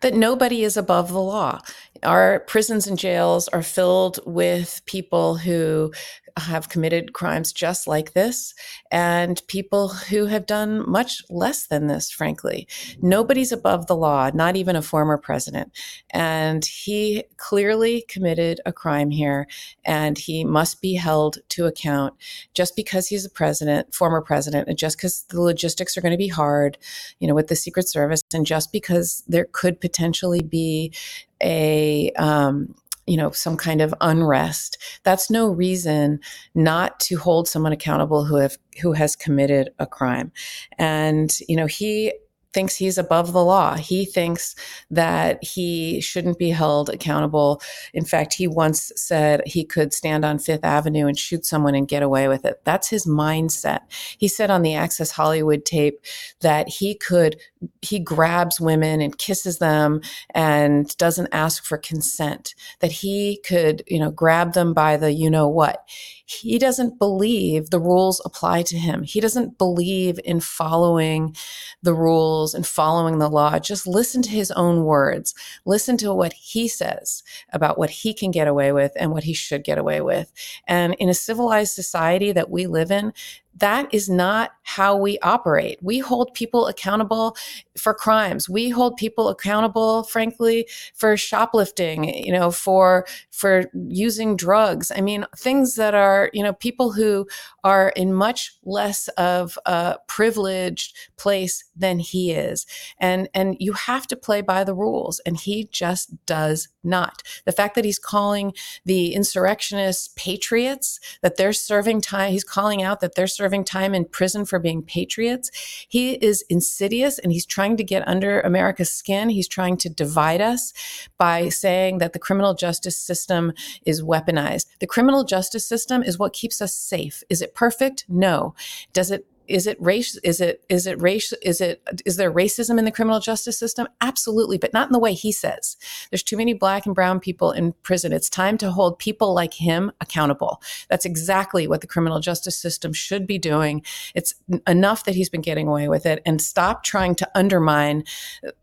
[0.00, 1.60] That nobody is above the law.
[2.02, 5.92] Our prisons and jails are filled with people who
[6.36, 8.54] have committed crimes just like this
[8.90, 12.66] and people who have done much less than this, frankly.
[13.00, 15.72] Nobody's above the law, not even a former president.
[16.10, 19.46] And he clearly committed a crime here
[19.84, 22.14] and he must be held to account
[22.54, 26.18] just because he's a president, former president, and just because the logistics are going to
[26.18, 26.78] be hard,
[27.18, 30.92] you know, with the Secret Service, and just because there could potentially be
[31.42, 32.74] a um,
[33.06, 34.78] you know some kind of unrest.
[35.02, 36.20] That's no reason
[36.54, 40.32] not to hold someone accountable who have who has committed a crime.
[40.78, 42.12] And you know he
[42.52, 43.76] thinks he's above the law.
[43.76, 44.54] He thinks
[44.90, 47.62] that he shouldn't be held accountable.
[47.94, 51.88] In fact, he once said he could stand on Fifth Avenue and shoot someone and
[51.88, 52.60] get away with it.
[52.64, 53.80] That's his mindset.
[54.18, 56.00] He said on the Access Hollywood tape
[56.40, 57.36] that he could,
[57.82, 60.00] he grabs women and kisses them
[60.34, 65.30] and doesn't ask for consent, that he could, you know, grab them by the you
[65.30, 65.84] know what
[66.30, 69.02] he doesn't believe the rules apply to him.
[69.02, 71.34] He doesn't believe in following
[71.82, 73.58] the rules and following the law.
[73.58, 75.34] Just listen to his own words.
[75.64, 77.22] Listen to what he says
[77.52, 80.32] about what he can get away with and what he should get away with.
[80.66, 83.12] And in a civilized society that we live in,
[83.56, 85.78] that is not how we operate.
[85.82, 87.36] We hold people accountable
[87.76, 88.48] for crimes.
[88.48, 94.92] We hold people accountable, frankly, for shoplifting, you know, for for using drugs.
[94.94, 97.26] I mean, things that are, you know, people who
[97.64, 102.66] are in much less of a privileged place than he is.
[102.98, 107.22] And and you have to play by the rules and he just does not.
[107.44, 108.52] The fact that he's calling
[108.84, 114.04] the insurrectionists patriots, that they're serving time, he's calling out that they're serving time in
[114.04, 115.50] prison for being patriots.
[115.88, 119.30] He is insidious and he's trying to get under America's skin.
[119.30, 120.74] He's trying to divide us
[121.16, 123.54] by saying that the criminal justice system
[123.86, 124.66] is weaponized.
[124.80, 127.22] The criminal justice system is what keeps us safe.
[127.30, 128.04] Is it perfect?
[128.10, 128.54] No.
[128.92, 132.78] Does it is it race is it is it race is it is there racism
[132.78, 133.88] in the criminal justice system?
[134.00, 135.76] Absolutely but not in the way he says.
[136.10, 138.12] There's too many black and brown people in prison.
[138.12, 140.62] It's time to hold people like him accountable.
[140.88, 143.82] That's exactly what the criminal justice system should be doing.
[144.14, 144.34] It's
[144.66, 148.04] enough that he's been getting away with it and stop trying to undermine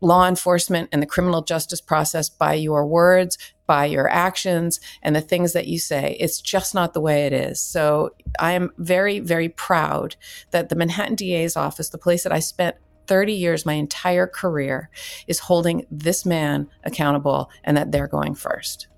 [0.00, 3.36] law enforcement and the criminal justice process by your words
[3.68, 6.16] by your actions and the things that you say.
[6.18, 7.60] It's just not the way it is.
[7.60, 10.16] So I am very, very proud
[10.50, 12.76] that the Manhattan DA's office, the place that I spent
[13.06, 14.90] 30 years, my entire career,
[15.26, 18.88] is holding this man accountable and that they're going first.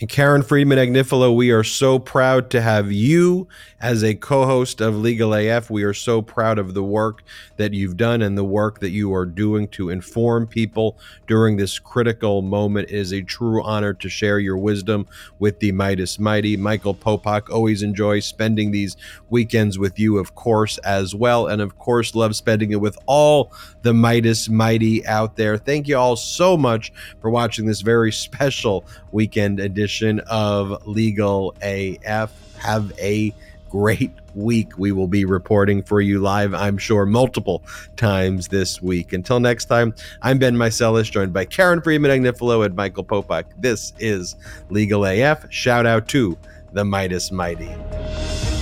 [0.00, 3.48] And Karen Friedman Agnifilo, we are so proud to have you
[3.80, 5.70] as a co host of Legal AF.
[5.70, 7.24] We are so proud of the work
[7.56, 11.80] that you've done and the work that you are doing to inform people during this
[11.80, 12.90] critical moment.
[12.90, 15.04] It is a true honor to share your wisdom
[15.40, 16.56] with the Meidas Mighty.
[16.56, 18.96] Michael Popok always enjoys spending these
[19.30, 21.48] weekends with you, of course, as well.
[21.48, 23.52] And of course, love spending it with all
[23.82, 25.58] the Meidas Mighty out there.
[25.58, 29.87] Thank you all so much for watching this very special weekend edition
[30.28, 32.32] of Legal AF.
[32.58, 33.32] Have a
[33.70, 34.78] great week.
[34.78, 37.62] We will be reporting for you live, I'm sure, multiple
[37.96, 39.12] times this week.
[39.12, 43.44] Until next time, I'm Ben Meiselas, joined by Karen Friedman Agnifilo and Michael Popok.
[43.58, 44.36] This is
[44.70, 45.50] Legal AF.
[45.52, 46.36] Shout out to
[46.72, 48.57] the Meidas Mighty.